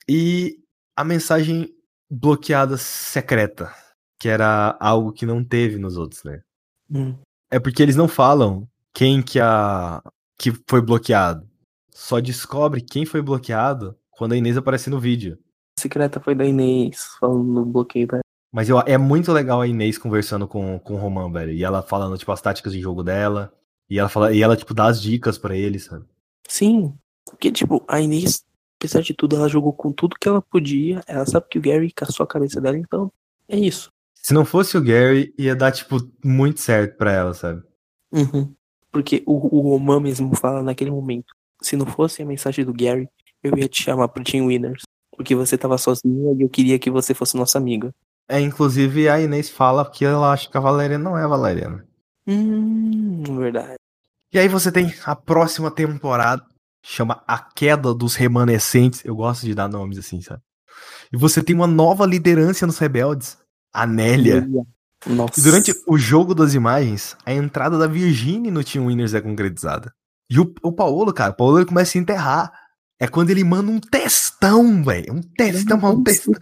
[0.07, 0.57] E
[0.95, 1.67] a mensagem
[2.09, 3.69] bloqueada secreta,
[4.17, 6.41] que era algo que não teve nos outros, né?
[6.89, 7.17] Hum.
[7.51, 10.01] É porque eles não falam quem que a
[10.39, 11.45] que foi bloqueado.
[11.91, 15.37] Só descobre quem foi bloqueado quando a Inês aparece no vídeo.
[15.77, 18.19] A secreta foi da Inês, falando no bloqueio da.
[18.49, 21.51] Mas eu, é muito legal a Inês conversando com, com o Roman, velho.
[21.51, 23.53] E ela falando, tipo, as táticas de jogo dela.
[23.89, 26.05] E ela, fala, e ela tipo, dá as dicas pra ele, sabe?
[26.47, 26.93] Sim,
[27.25, 28.43] porque, tipo, a Inês,
[28.79, 31.01] apesar de tudo, ela jogou com tudo que ela podia.
[31.07, 33.11] Ela sabe que o Gary caçou a cabeça dela, então
[33.47, 33.91] é isso.
[34.15, 37.61] Se não fosse o Gary, ia dar, tipo, muito certo pra ela, sabe?
[38.11, 38.53] Uhum.
[38.91, 43.09] Porque o, o Roman mesmo fala naquele momento: se não fosse a mensagem do Gary,
[43.41, 44.83] eu ia te chamar pro Team Winners.
[45.15, 47.93] Porque você tava sozinha e eu queria que você fosse nossa amiga.
[48.27, 51.69] É, inclusive, a Inês fala que ela acha que a Valéria não é a Valéria,
[51.69, 51.83] né?
[52.27, 53.75] Hum, verdade.
[54.31, 56.43] E aí você tem a próxima temporada,
[56.83, 59.03] chama A Queda dos Remanescentes.
[59.05, 60.41] Eu gosto de dar nomes assim, sabe?
[61.11, 63.37] E você tem uma nova liderança nos rebeldes,
[63.71, 64.47] a Nélia.
[65.05, 65.39] Nossa.
[65.39, 69.93] E durante o jogo das imagens, a entrada da Virginie no Team Winners é concretizada.
[70.29, 72.51] E o, o Paulo, cara, o Paulo ele começa a enterrar.
[72.99, 75.13] É quando ele manda um textão, velho.
[75.13, 76.33] Um textão, um textão.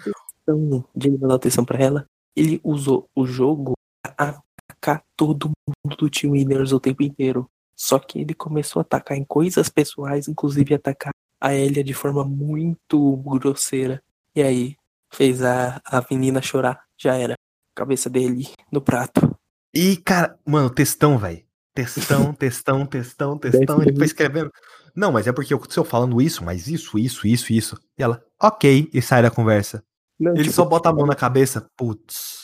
[0.44, 2.06] Então, de mandar atenção pra ela,
[2.36, 3.74] ele usou o jogo
[4.16, 4.40] pra
[4.82, 7.50] atacar todo mundo do Team Winners o tempo inteiro.
[7.76, 12.24] Só que ele começou a atacar em coisas pessoais, inclusive atacar a Elia de forma
[12.24, 14.04] muito grosseira.
[14.36, 14.76] E aí,
[15.12, 16.84] fez a, a menina chorar.
[16.98, 17.36] Já era.
[17.74, 19.36] Cabeça dele no prato.
[19.74, 21.44] E, cara, mano, textão, velho.
[21.74, 23.82] Textão, textão, textão, textão.
[23.82, 24.52] Ele foi escrevendo.
[24.94, 27.80] Não, mas é porque eu estou falando isso, mas isso, isso, isso, isso.
[27.98, 29.84] E ela, ok, e sai da conversa.
[30.20, 32.41] Não, Ele tipo, só bota a mão na cabeça, putz.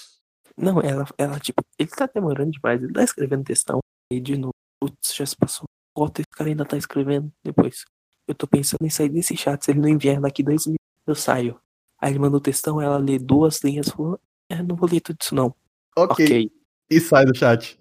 [0.57, 2.81] Não, ela, ela, tipo, ele tá demorando demais.
[2.81, 3.79] Ele tá escrevendo textão.
[4.11, 5.65] E de novo, putz, já se passou.
[5.95, 7.31] Bota, esse cara ainda tá escrevendo.
[7.43, 7.85] Depois,
[8.27, 9.63] eu tô pensando em sair desse chat.
[9.63, 11.59] Se ele não enviar daqui dois minutos, eu saio.
[11.99, 14.19] Aí ele mandou o textão, ela lê duas linhas e falou:
[14.49, 15.53] É, não vou ler tudo isso não.
[15.95, 16.51] Ok.
[16.89, 17.79] E sai do chat.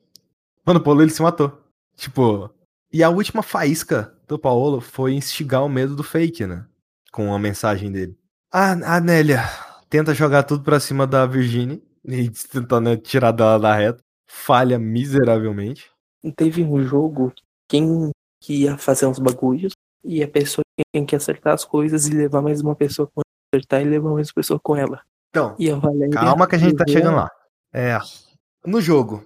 [0.65, 1.63] Mano, o Paulo ele se matou.
[1.97, 2.51] Tipo.
[2.93, 6.67] E a última faísca do Paulo foi instigar o medo do fake, né?
[7.13, 8.17] Com a mensagem dele.
[8.51, 9.43] A, a Nélia
[9.91, 11.83] tenta jogar tudo pra cima da Virginie.
[12.09, 14.01] E tentando né, tirar dela da reta.
[14.29, 15.91] Falha miseravelmente.
[16.37, 17.33] Teve um jogo,
[17.69, 18.11] quem
[18.41, 19.73] que ia fazer uns bagulhos,
[20.05, 20.63] e a pessoa
[20.95, 23.25] tinha que acertar as coisas e levar mais uma pessoa com ela.
[23.53, 25.03] Acertar e levar mais uma pessoa com ela.
[25.31, 25.57] Então,
[26.13, 27.31] calma que a gente tá chegando lá.
[27.73, 27.99] É.
[28.65, 29.25] No jogo,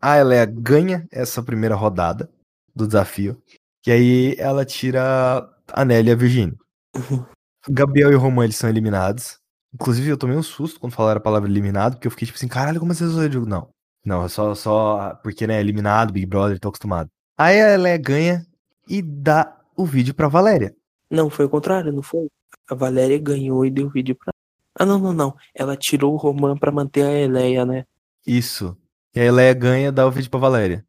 [0.00, 2.28] a Elea ganha essa primeira rodada
[2.74, 3.40] do desafio.
[3.86, 6.58] E aí ela tira a Nélia e a Virginie.
[6.94, 7.24] Uhum.
[7.68, 9.37] Gabriel e o Roman eles são eliminados.
[9.74, 12.48] Inclusive, eu tomei um susto quando falaram a palavra eliminado, porque eu fiquei tipo assim,
[12.48, 13.46] caralho, como você resolveu o jogo?
[13.46, 13.68] Não.
[14.04, 17.10] Não, é só, só porque, né, eliminado, Big Brother, tô acostumado.
[17.36, 18.46] Aí a Elea ganha
[18.88, 20.74] e dá o vídeo pra Valéria.
[21.10, 22.28] Não, foi o contrário, não foi?
[22.70, 24.32] A Valéria ganhou e deu vídeo pra.
[24.74, 25.36] Ah, não, não, não.
[25.54, 27.84] Ela tirou o Roman pra manter a Eleia, né?
[28.26, 28.76] Isso.
[29.14, 30.84] E a Elea ganha, dá o vídeo pra Valéria.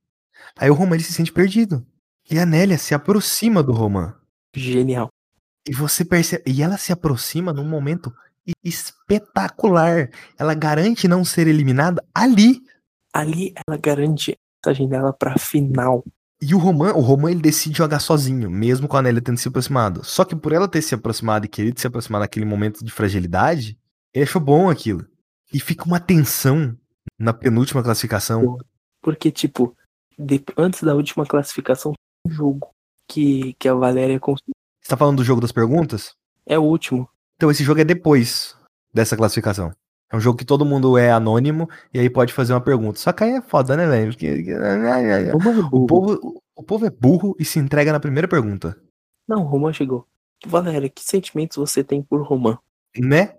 [0.57, 1.85] Aí o Roman ele se sente perdido.
[2.30, 4.14] E a Nélia se aproxima do Roman.
[4.56, 5.10] Genial.
[5.68, 6.43] E você percebe.
[6.45, 8.14] E ela se aproxima num momento
[8.64, 10.10] espetacular.
[10.38, 12.62] Ela garante não ser eliminada ali.
[13.14, 14.36] Ali ela garante a
[14.70, 16.04] mensagem dela pra final.
[16.42, 19.48] E o Roman, o Roman ele decide jogar sozinho, mesmo com a Nélia tendo se
[19.48, 20.04] aproximado.
[20.06, 23.78] Só que por ela ter se aproximado e querido se aproximar naquele momento de fragilidade,
[24.14, 25.06] ele achou bom aquilo.
[25.54, 26.78] E fica uma tensão
[27.18, 28.58] na penúltima classificação.
[29.02, 29.76] Porque, tipo,
[30.18, 31.94] de- antes da última classificação,
[32.26, 32.70] um jogo.
[33.08, 34.54] que, que a Valéria construiu.
[34.82, 36.14] Você tá falando do jogo das perguntas?
[36.46, 37.10] É o último.
[37.40, 38.53] Então esse jogo é depois
[38.94, 39.72] dessa classificação.
[40.11, 42.99] É um jogo que todo mundo é anônimo e aí pode fazer uma pergunta.
[42.99, 44.11] Só que aí é foda, né, velho?
[44.11, 44.45] Porque...
[45.72, 48.76] O povo, o povo é burro e se entrega na primeira pergunta.
[49.26, 50.06] Não, Romã chegou.
[50.45, 52.57] Valéria, que sentimentos você tem por Romã?
[52.98, 53.38] Né?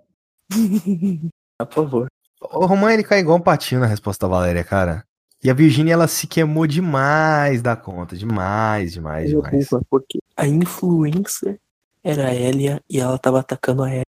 [1.59, 2.07] Por favor.
[2.41, 5.05] O Romã, ele cai igual um patinho na resposta da Valéria, cara.
[5.43, 8.17] E a Virginia, ela se queimou demais da conta.
[8.17, 9.69] Demais, demais, demais.
[9.87, 11.59] Porque a influencer
[12.03, 14.03] era a Elia e ela tava atacando a Elia.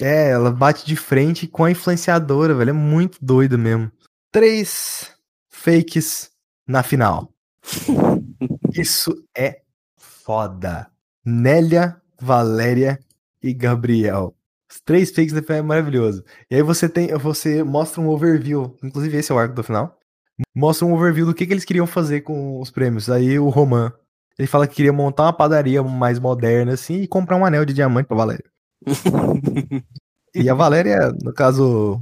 [0.00, 2.70] É, ela bate de frente com a influenciadora, velho.
[2.70, 3.90] É muito doido mesmo.
[4.32, 5.14] Três
[5.48, 6.30] fakes
[6.66, 7.32] na final.
[8.74, 9.60] Isso é
[9.98, 10.90] foda.
[11.24, 12.98] Nélia, Valéria
[13.42, 14.34] e Gabriel.
[14.70, 16.24] Os três fakes na final é maravilhoso.
[16.50, 19.98] E aí você tem, você mostra um overview, inclusive esse é o arco do final.
[20.54, 23.10] Mostra um overview do que, que eles queriam fazer com os prêmios.
[23.10, 23.92] Aí o Roman,
[24.40, 27.74] ele fala que queria montar uma padaria mais moderna assim e comprar um anel de
[27.74, 28.44] diamante pra Valéria.
[30.34, 32.00] e a Valéria, no caso,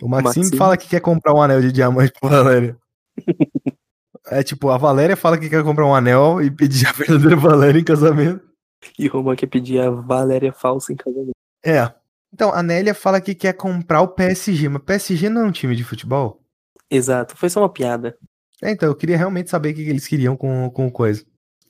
[0.00, 2.78] o Maxime, Maxime, fala que quer comprar um anel de diamante pra Valéria.
[4.26, 7.80] É tipo, a Valéria fala que quer comprar um anel e pedir a verdadeira Valéria
[7.80, 8.48] em casamento.
[8.96, 11.34] E o Roman quer pedir a Valéria falsa em casamento.
[11.64, 11.92] É.
[12.32, 15.74] Então, a Nélia fala que quer comprar o PSG, mas PSG não é um time
[15.74, 16.40] de futebol?
[16.88, 18.16] Exato, foi só uma piada.
[18.62, 21.24] É, então, eu queria realmente saber o que eles queriam com, com coisa.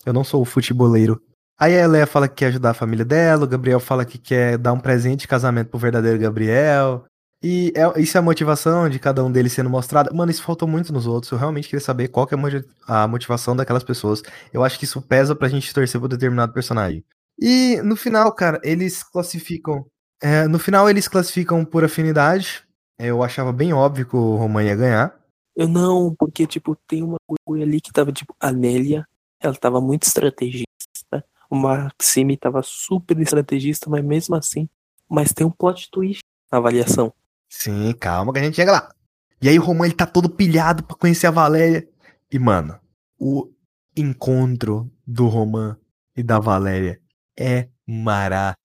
[0.05, 1.21] Eu não sou o futeboleiro.
[1.59, 4.57] Aí a Leia fala que quer ajudar a família dela, o Gabriel fala que quer
[4.57, 7.05] dar um presente de casamento pro verdadeiro Gabriel.
[7.43, 10.11] E é, isso é a motivação de cada um deles sendo mostrada.
[10.13, 11.33] Mano, isso faltou muito nos outros.
[11.33, 12.39] Eu realmente queria saber qual que é
[12.87, 14.23] a motivação daquelas pessoas.
[14.53, 17.05] Eu acho que isso pesa pra gente torcer por determinado personagem.
[17.39, 19.87] E no final, cara, eles classificam.
[20.23, 22.63] É, no final, eles classificam por afinidade.
[22.99, 25.19] Eu achava bem óbvio que o Roman ia ganhar.
[25.57, 29.07] Eu não, porque, tipo, tem uma coisa ali que tava, tipo, a Nélia,
[29.41, 30.71] ela tava muito estrategista
[31.51, 34.69] o Maxime tava super estrategista, mas mesmo assim.
[35.09, 37.13] Mas tem um plot twist na avaliação.
[37.49, 38.95] Sim, calma que a gente chega lá.
[39.43, 41.89] E aí o Roman ele tá todo pilhado pra conhecer a Valéria.
[42.31, 42.79] E, mano,
[43.19, 43.51] o
[43.97, 45.77] encontro do Roman
[46.17, 47.01] e da Valéria
[47.37, 48.57] é maravilhoso.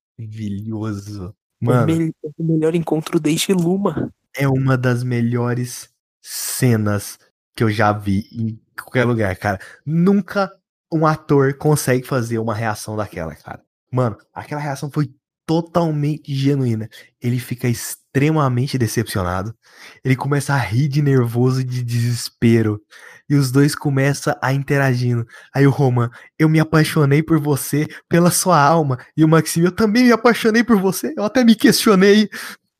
[1.59, 4.13] Mano, o, me o melhor encontro desde Luma.
[4.35, 5.89] É uma das melhores
[6.21, 7.17] cenas
[7.55, 9.59] que eu já vi em qualquer lugar, cara.
[9.83, 10.51] Nunca
[10.91, 13.61] um ator consegue fazer uma reação daquela, cara.
[13.91, 15.09] Mano, aquela reação foi
[15.45, 16.89] totalmente genuína.
[17.21, 19.55] Ele fica extremamente decepcionado.
[20.03, 22.81] Ele começa a rir de nervoso e de desespero.
[23.29, 25.25] E os dois começam a interagindo.
[25.53, 28.97] Aí o Roman, eu me apaixonei por você, pela sua alma.
[29.15, 31.13] E o Maxime, eu também me apaixonei por você.
[31.15, 32.29] Eu até me questionei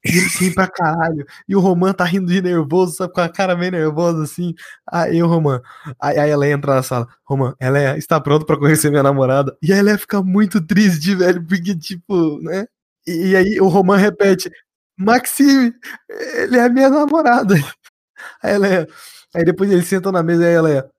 [0.06, 1.26] e ele sim pra caralho.
[1.48, 3.14] E o Roman tá rindo de nervoso, sabe?
[3.14, 4.54] Com a cara meio nervosa, assim.
[4.88, 5.62] Aí o Roman.
[6.00, 7.08] Aí, ela entra na sala.
[7.24, 9.58] Roman, ela é, está pronta pra conhecer minha namorada.
[9.62, 12.68] E ela fica muito triste, velho, porque, tipo, né?
[13.08, 14.52] E, e aí o Roman repete:
[14.98, 15.74] Maxime,
[16.10, 17.56] ele é minha namorada.
[18.42, 18.88] Aí ela é.
[19.36, 20.90] Aí depois eles sentam na mesa e ela é.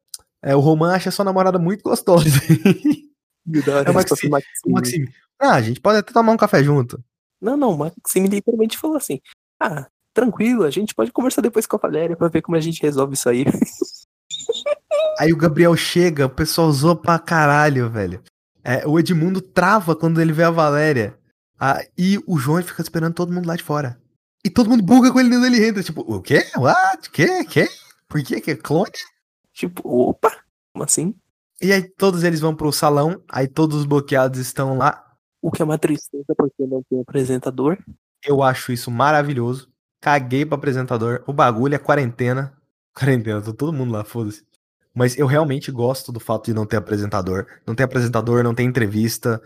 [0.42, 2.28] é o Roman acha sua namorada muito gostosa.
[3.86, 4.30] é o Maxime.
[4.30, 4.74] Maxime.
[4.74, 5.08] Maxime.
[5.40, 7.02] Ah, a gente pode até tomar um café junto.
[7.46, 9.20] Não, não, o Maxime literalmente falou assim:
[9.60, 12.82] Ah, tranquilo, a gente pode conversar depois com a Valéria pra ver como a gente
[12.82, 13.44] resolve isso aí.
[15.18, 18.22] Aí o Gabriel chega, o pessoal zoa pra caralho, velho.
[18.62, 21.18] É, o Edmundo trava quando ele vê a Valéria.
[21.58, 23.98] Ah, e o João fica esperando todo mundo lá de fora.
[24.44, 25.82] E todo mundo buga com ele quando ele entra.
[25.82, 26.44] Tipo, o quê?
[26.56, 27.08] What?
[27.08, 27.44] O quê?
[27.44, 27.68] Quê?
[28.08, 28.40] Por quê?
[28.40, 28.90] Que é clone?
[29.54, 30.36] Tipo, opa,
[30.72, 31.14] como assim?
[31.62, 35.05] E aí todos eles vão pro salão, aí todos os bloqueados estão lá.
[35.46, 37.78] O que é uma tristeza porque não tem apresentador.
[38.26, 39.70] Eu acho isso maravilhoso.
[40.00, 41.22] Caguei pro apresentador.
[41.24, 42.52] O bagulho é quarentena.
[42.92, 44.42] Quarentena, tô todo mundo lá, foda-se.
[44.92, 47.46] Mas eu realmente gosto do fato de não ter apresentador.
[47.64, 49.40] Não ter apresentador, não ter entrevista.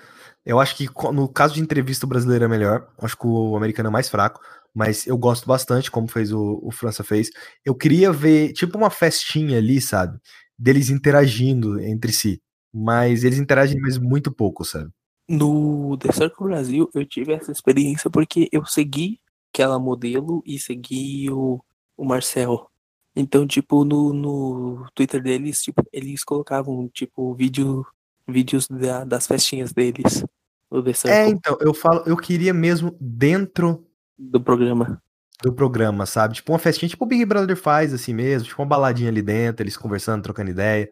[0.46, 2.88] Eu acho que no caso de entrevista o brasileiro é melhor.
[2.96, 4.40] Acho que o americano é mais fraco.
[4.74, 7.28] Mas eu gosto bastante, como fez o, o França fez.
[7.62, 10.18] Eu queria ver, tipo, uma festinha ali, sabe?
[10.58, 12.40] Deles interagindo entre si.
[12.72, 14.90] Mas eles interagem mais muito pouco, sabe?
[15.32, 19.20] No The Circle Brasil, eu tive essa experiência porque eu segui
[19.54, 21.64] aquela modelo e segui o,
[21.96, 22.68] o Marcel.
[23.14, 27.86] Então, tipo, no, no Twitter deles, tipo, eles colocavam, tipo, vídeo,
[28.26, 30.24] vídeos da, das festinhas deles.
[30.68, 31.20] No The Circle.
[31.20, 33.86] É, então, eu falo, eu queria mesmo dentro
[34.18, 35.00] do programa.
[35.40, 36.34] Do programa, sabe?
[36.34, 39.62] Tipo, uma festinha, tipo o Big Brother faz, assim mesmo, tipo uma baladinha ali dentro,
[39.62, 40.90] eles conversando, trocando ideia.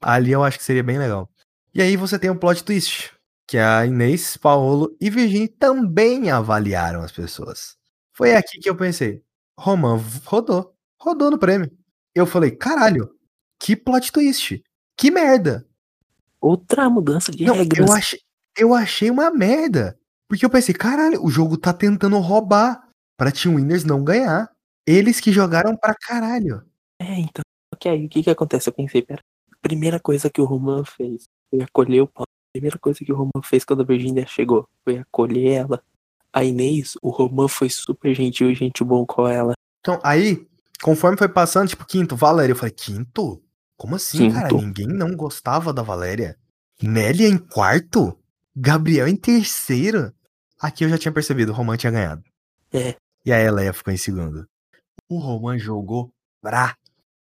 [0.00, 1.28] Ali eu acho que seria bem legal.
[1.74, 3.20] E aí você tem um plot twist
[3.52, 7.76] que a Inês, Paulo e Virginie também avaliaram as pessoas.
[8.16, 9.22] Foi aqui que eu pensei,
[9.60, 11.70] Roman rodou, rodou no prêmio.
[12.14, 13.14] Eu falei, caralho,
[13.60, 14.62] que plot twist,
[14.96, 15.68] que merda.
[16.40, 17.86] outra mudança de Não, regras.
[17.86, 18.20] eu achei,
[18.56, 19.98] eu achei uma merda.
[20.26, 22.88] Porque eu pensei, caralho, o jogo tá tentando roubar
[23.18, 24.50] pra Team Winners não ganhar.
[24.86, 26.64] Eles que jogaram pra caralho.
[26.98, 27.42] É, então.
[27.74, 28.70] Ok, o que que acontece?
[28.70, 29.20] Eu pensei, pera.
[29.60, 32.26] Primeira coisa que o Roman fez foi acolher o Paulo.
[32.52, 35.82] Primeira coisa que o Roman fez quando a Virgínia chegou foi acolher ela.
[36.32, 39.54] A Inês, o Roman foi super gentil e gente bom com ela.
[39.80, 40.46] Então, aí,
[40.82, 43.42] conforme foi passando, tipo, quinto, Valéria, eu falei, quinto?
[43.76, 44.48] Como assim, cara?
[44.48, 44.62] Quinto.
[44.62, 46.38] Ninguém não gostava da Valéria.
[46.82, 48.18] Nélia em quarto?
[48.54, 50.12] Gabriel em terceiro?
[50.60, 52.22] Aqui eu já tinha percebido, o Roman tinha ganhado.
[52.72, 52.94] É.
[53.24, 54.46] E a Eleia ficou em segundo.
[55.08, 56.76] O Roman jogou pra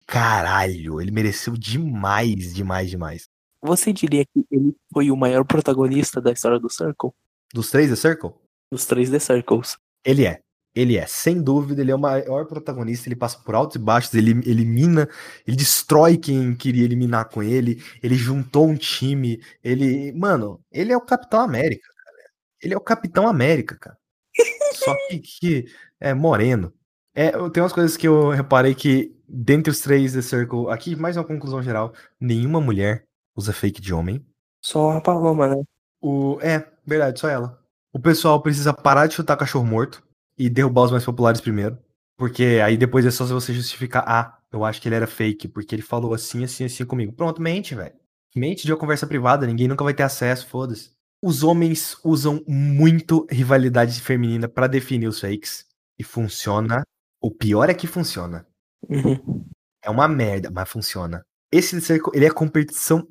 [0.05, 1.01] caralho.
[1.01, 3.29] Ele mereceu demais, demais, demais.
[3.61, 7.11] Você diria que ele foi o maior protagonista da história do Circle?
[7.53, 8.31] Dos três, The Circle?
[8.71, 9.77] Dos três The Circles.
[10.05, 10.41] Ele é.
[10.75, 14.13] Ele é, sem dúvida, ele é o maior protagonista, ele passa por altos e baixos,
[14.13, 15.09] ele elimina,
[15.47, 20.11] ele destrói quem queria eliminar com ele, ele juntou um time, ele.
[20.11, 22.29] Mano, ele é o Capitão América, cara.
[22.61, 23.97] Ele é o Capitão América, cara.
[24.75, 25.65] Só que, que
[25.99, 26.71] é moreno.
[27.15, 31.17] É, tem umas coisas que eu reparei que, dentre os três The Circle, aqui mais
[31.17, 33.06] uma conclusão geral: nenhuma mulher
[33.38, 34.26] usa fake de homem.
[34.61, 35.64] Só a Paloma, né?
[36.01, 37.61] O, é, verdade, só ela.
[37.93, 40.03] O pessoal precisa parar de chutar cachorro morto
[40.38, 41.77] e derrubar os mais populares primeiro.
[42.18, 45.47] Porque aí depois é só se você justificar, ah, eu acho que ele era fake,
[45.47, 47.14] porque ele falou assim, assim, assim comigo.
[47.14, 47.93] Pronto, mente, velho.
[48.35, 50.91] Mente de uma conversa privada, ninguém nunca vai ter acesso, foda-se.
[51.23, 55.65] Os homens usam muito rivalidade feminina pra definir os fakes.
[55.97, 56.84] E funciona.
[57.19, 58.45] O pior é que funciona.
[58.88, 59.45] Uhum.
[59.84, 61.23] É uma merda, mas funciona.
[61.51, 61.76] Esse
[62.14, 63.07] ele é competição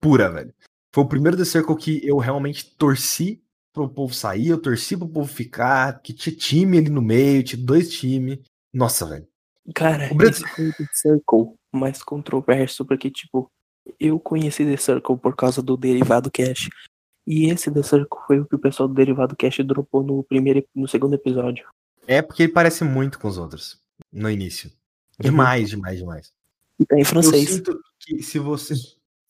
[0.00, 0.54] pura, velho.
[0.92, 5.08] Foi o primeiro The Circle que eu realmente torci pro povo sair, eu torci pro
[5.08, 8.38] povo ficar, que tinha time ali no meio, tinha dois times.
[8.72, 9.26] Nossa, velho.
[9.74, 13.50] Cara, O esse foi The Circle mais controverso, porque, tipo,
[13.98, 16.68] eu conheci The Circle por causa do Derivado Cash.
[17.26, 20.58] E esse The Circle foi o que o pessoal do Derivado Cash dropou no primeiro
[20.58, 21.64] e no segundo episódio.
[22.06, 23.80] É porque ele parece muito com os outros
[24.12, 24.72] no início.
[25.18, 26.32] Demais, demais, demais.
[26.78, 27.48] E tá em Eu francês.
[27.50, 28.74] sinto que se você.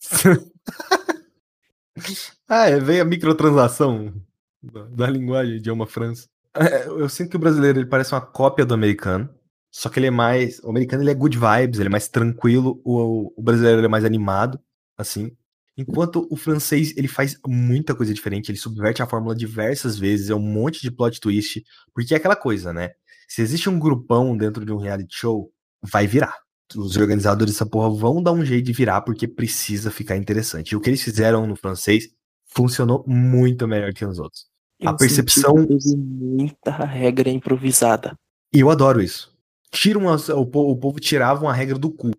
[2.47, 4.13] ah, é, veio a microtransação
[4.61, 6.27] da, da linguagem idioma França.
[6.55, 9.29] É, eu sinto que o brasileiro ele parece uma cópia do americano.
[9.71, 10.59] Só que ele é mais.
[10.59, 12.81] O americano ele é good vibes, ele é mais tranquilo.
[12.83, 14.59] O, o brasileiro ele é mais animado,
[14.97, 15.31] assim.
[15.77, 20.35] Enquanto o francês ele faz muita coisa diferente, ele subverte a fórmula diversas vezes, é
[20.35, 21.63] um monte de plot twist,
[21.93, 22.91] porque é aquela coisa, né?
[23.27, 25.49] Se existe um grupão dentro de um reality show,
[25.81, 26.40] vai virar
[26.75, 30.71] os organizadores dessa porra vão dar um jeito de virar porque precisa ficar interessante.
[30.71, 32.09] E o que eles fizeram no francês
[32.53, 34.45] funcionou muito melhor que nos outros.
[34.83, 38.15] a Eu percepção- que Teve muita regra improvisada.
[38.53, 39.31] E eu adoro isso.
[39.71, 42.11] Tiram as- o, po- o povo tirava uma regra do cu.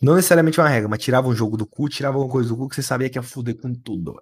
[0.00, 2.68] Não necessariamente uma regra, mas tirava um jogo do cu, tirava alguma coisa do cu
[2.68, 4.14] que você sabia que ia fuder com tudo.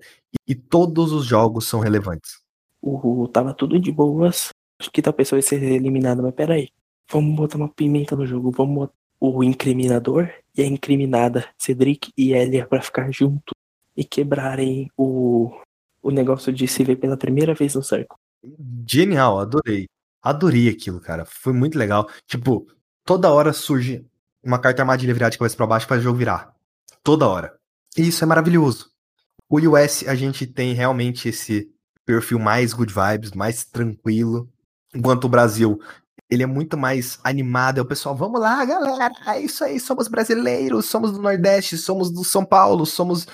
[0.48, 2.38] E, e todos os jogos são relevantes.
[2.80, 4.48] O, tava tudo de boas.
[4.80, 6.68] Acho que tal pessoa ia ser eliminada, mas peraí.
[7.10, 8.50] Vamos botar uma pimenta no jogo.
[8.50, 8.94] Vamos botar
[9.32, 13.52] o incriminador e a incriminada, Cedric e Elia, pra ficar junto
[13.96, 15.50] e quebrarem o,
[16.02, 18.18] o negócio de se ver pela primeira vez no cerco.
[18.86, 19.86] Genial, adorei.
[20.22, 21.24] Adorei aquilo, cara.
[21.24, 22.08] Foi muito legal.
[22.26, 22.66] Tipo,
[23.04, 24.04] toda hora surge
[24.42, 26.54] uma carta armadilha virada de cabeça pra baixo para o jogo virar.
[27.02, 27.54] Toda hora.
[27.96, 28.90] E isso é maravilhoso.
[29.48, 31.70] O US, a gente tem realmente esse
[32.04, 34.50] perfil mais good vibes, mais tranquilo.
[34.94, 35.80] Enquanto o Brasil,
[36.30, 37.78] ele é muito mais animado.
[37.78, 39.12] É o pessoal, vamos lá, galera.
[39.26, 43.26] É isso aí, somos brasileiros, somos do Nordeste, somos do São Paulo, somos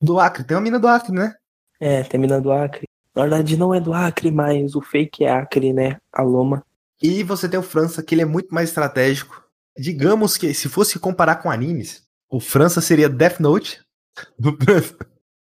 [0.00, 0.44] do Acre.
[0.44, 1.34] Tem uma mina do Acre, né?
[1.78, 2.88] É, terminando o Acre.
[3.14, 5.96] Na verdade, não é do Acre, mas o fake é Acre, né?
[6.12, 6.64] A Loma.
[7.02, 9.42] E você tem o França, que ele é muito mais estratégico.
[9.76, 13.80] Digamos que se fosse comparar com animes, o França seria Death Note.
[14.38, 14.56] do.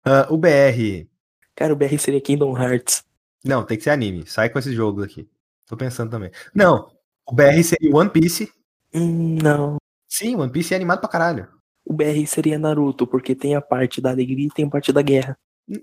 [0.04, 1.08] Ah, o BR.
[1.56, 3.04] Cara, o BR seria Kingdom Hearts.
[3.44, 4.26] Não, tem que ser anime.
[4.26, 5.30] Sai com esses jogos aqui.
[5.70, 6.32] Tô pensando também.
[6.54, 6.92] Não,
[7.28, 8.52] o BR seria One Piece.
[8.92, 9.78] Não.
[10.08, 11.48] Sim, One Piece é animado pra caralho.
[11.86, 15.04] O BR seria Naruto, porque tem a parte da alegria e tem a parte da
[15.04, 15.38] guerra.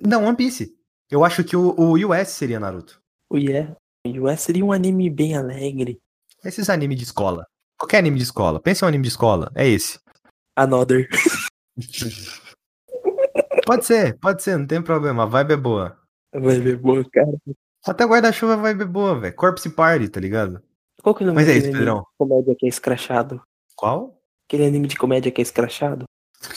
[0.04, 0.76] Não, One Piece.
[1.08, 3.00] Eu acho que o, o US seria Naruto.
[3.30, 3.76] O Yeah.
[4.04, 6.00] O US seria um anime bem alegre.
[6.44, 7.46] Esses animes de escola.
[7.78, 8.58] Qualquer anime de escola.
[8.58, 9.52] Pensa em um anime de escola.
[9.54, 10.00] É esse.
[10.56, 11.08] Another.
[13.64, 15.24] Pode ser, pode ser, não tem problema.
[15.24, 16.00] A vibe é boa.
[16.32, 17.36] Vai ver boa, cara.
[17.86, 19.34] Até guarda-chuva a vibe boa, velho.
[19.34, 20.60] Corpse Party, tá ligado?
[21.02, 21.98] Qual que é o nome Mas é isso, anime Pedrão.
[22.00, 23.40] de comédia que é escrachado?
[23.76, 24.18] Qual?
[24.48, 26.04] Aquele anime de comédia que é escrachado?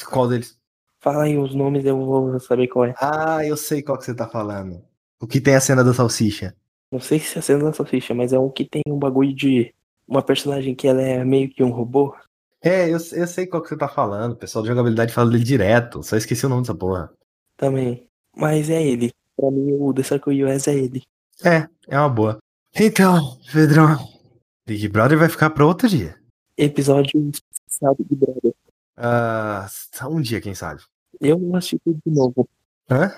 [0.10, 0.58] Qual deles?
[1.00, 2.96] Fala aí os nomes, eu vou saber qual é.
[3.00, 4.82] Ah, eu sei qual que você tá falando.
[5.22, 6.56] O que tem a cena da salsicha.
[6.92, 9.34] Não sei se é a cena da salsicha, mas é um que tem um bagulho
[9.34, 9.74] de
[10.08, 12.16] uma personagem que ela é meio que um robô.
[12.62, 14.34] É, eu, eu sei qual que você tá falando.
[14.34, 16.04] O pessoal de jogabilidade fala dele direto.
[16.04, 17.12] Só esqueci o nome dessa porra.
[17.56, 18.08] também.
[18.36, 19.12] Mas é ele.
[19.38, 21.04] Pra mim, o The Circle US é ele.
[21.44, 22.38] É, é uma boa.
[22.76, 23.98] Então, Pedrão,
[24.66, 26.20] Big Brother vai ficar pra outro dia.
[26.58, 28.54] Episódio especial Big Brother.
[28.98, 30.82] Ah, só um dia, quem sabe.
[31.22, 32.48] Eu não assisti tudo de novo.
[32.90, 33.12] Hã?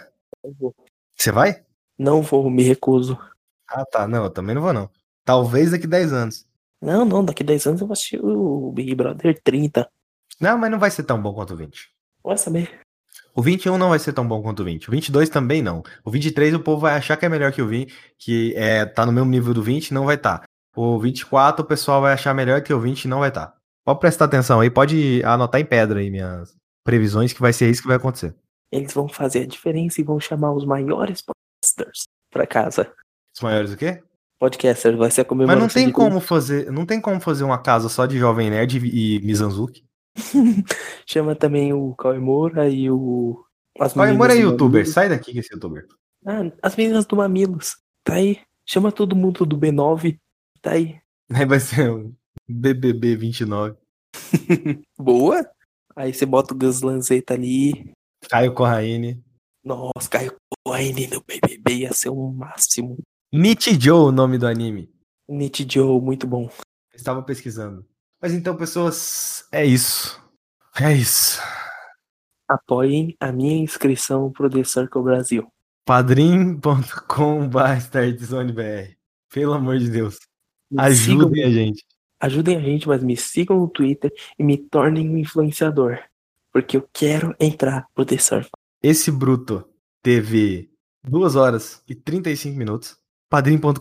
[1.15, 1.63] Você vai?
[1.97, 3.17] Não vou, me recuso.
[3.67, 4.07] Ah, tá.
[4.07, 4.89] Não, eu também não vou, não.
[5.25, 6.47] Talvez daqui 10 anos.
[6.79, 9.89] Não, não, daqui 10 anos eu vou assistir o Big Brother 30.
[10.39, 11.89] Não, mas não vai ser tão bom quanto o 20.
[12.23, 12.81] Vai saber.
[13.33, 14.89] O 21 não vai ser tão bom quanto o 20.
[14.89, 15.83] O 22 também não.
[16.03, 19.05] O 23 o povo vai achar que é melhor que o 20, que é, tá
[19.05, 20.39] no mesmo nível do 20 não vai estar.
[20.39, 20.45] Tá.
[20.75, 23.47] O 24 o pessoal vai achar melhor que o 20 não vai estar.
[23.47, 23.55] Tá.
[23.85, 26.53] Pode prestar atenção aí, pode anotar em pedra aí minhas
[26.83, 28.35] previsões que vai ser isso que vai acontecer.
[28.71, 32.91] Eles vão fazer a diferença e vão chamar os maiores podcasters pra casa.
[33.35, 34.01] Os maiores o quê?
[34.39, 35.63] Podcasters, vai ser a comemoração.
[35.63, 38.77] Mas não tem como fazer, não tem como fazer uma casa só de Jovem Nerd
[38.77, 39.83] e Mizanzuki.
[41.07, 43.43] Chama também o Cauê Moura e o.
[43.79, 45.87] As Cauê Moura é youtuber, sai daqui que esse youtuber.
[46.25, 47.77] Ah, as meninas do Mamilos.
[48.03, 48.39] Tá aí.
[48.65, 50.17] Chama todo mundo do B9.
[50.61, 50.99] Tá aí.
[51.31, 52.13] Aí vai ser o
[52.47, 53.77] BBB 29.
[54.99, 55.49] Boa.
[55.95, 57.91] Aí você bota o Gus Lanzetta ali.
[58.29, 59.23] Caio Corraine.
[59.63, 60.35] Nossa, Caio
[60.65, 62.97] Cohen no BBB ia ser o máximo.
[63.33, 64.89] Nietzsche Joe, o nome do anime.
[65.29, 66.49] Nit Joe, muito bom.
[66.91, 67.85] Eu estava pesquisando.
[68.21, 70.21] Mas então, pessoas, é isso.
[70.79, 71.41] É isso.
[72.47, 75.51] Apoiem a minha inscrição pro The Circle Brasil.
[75.85, 76.91] padrim.com.br
[79.33, 80.19] Pelo amor de Deus.
[80.69, 81.85] Me Ajudem sigam- a gente.
[82.19, 85.99] ajudem a gente, mas me sigam no Twitter e me tornem um influenciador.
[86.53, 88.49] Porque eu quero entrar pro The Circle.
[88.83, 89.67] Esse bruto
[90.03, 90.69] teve
[91.03, 92.97] 2 horas e 35 minutos.
[93.29, 93.77] padrim.com.br,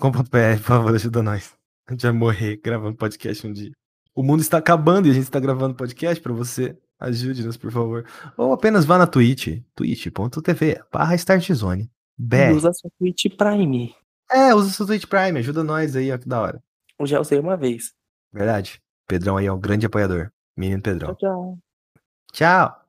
[0.57, 1.55] por favor, ajuda nós.
[1.87, 3.73] A gente vai morrer gravando podcast um dia.
[4.21, 6.77] O mundo está acabando e a gente está gravando podcast pra você.
[6.99, 8.05] Ajude-nos, por favor.
[8.37, 11.91] Ou apenas vá na Twitch, twitch.tv barra startzone.
[12.19, 12.53] BR.
[12.55, 13.95] usa sua Twitch Prime.
[14.31, 16.63] É, usa seu Twitch Prime, ajuda nós aí, ó, que da hora.
[16.99, 17.95] Eu já usei uma vez.
[18.31, 18.79] Verdade.
[19.09, 20.31] Pedrão aí é um grande apoiador.
[20.55, 21.15] Menino Pedrão.
[21.15, 21.59] Tchau, tchau.
[22.35, 22.80] Tchau.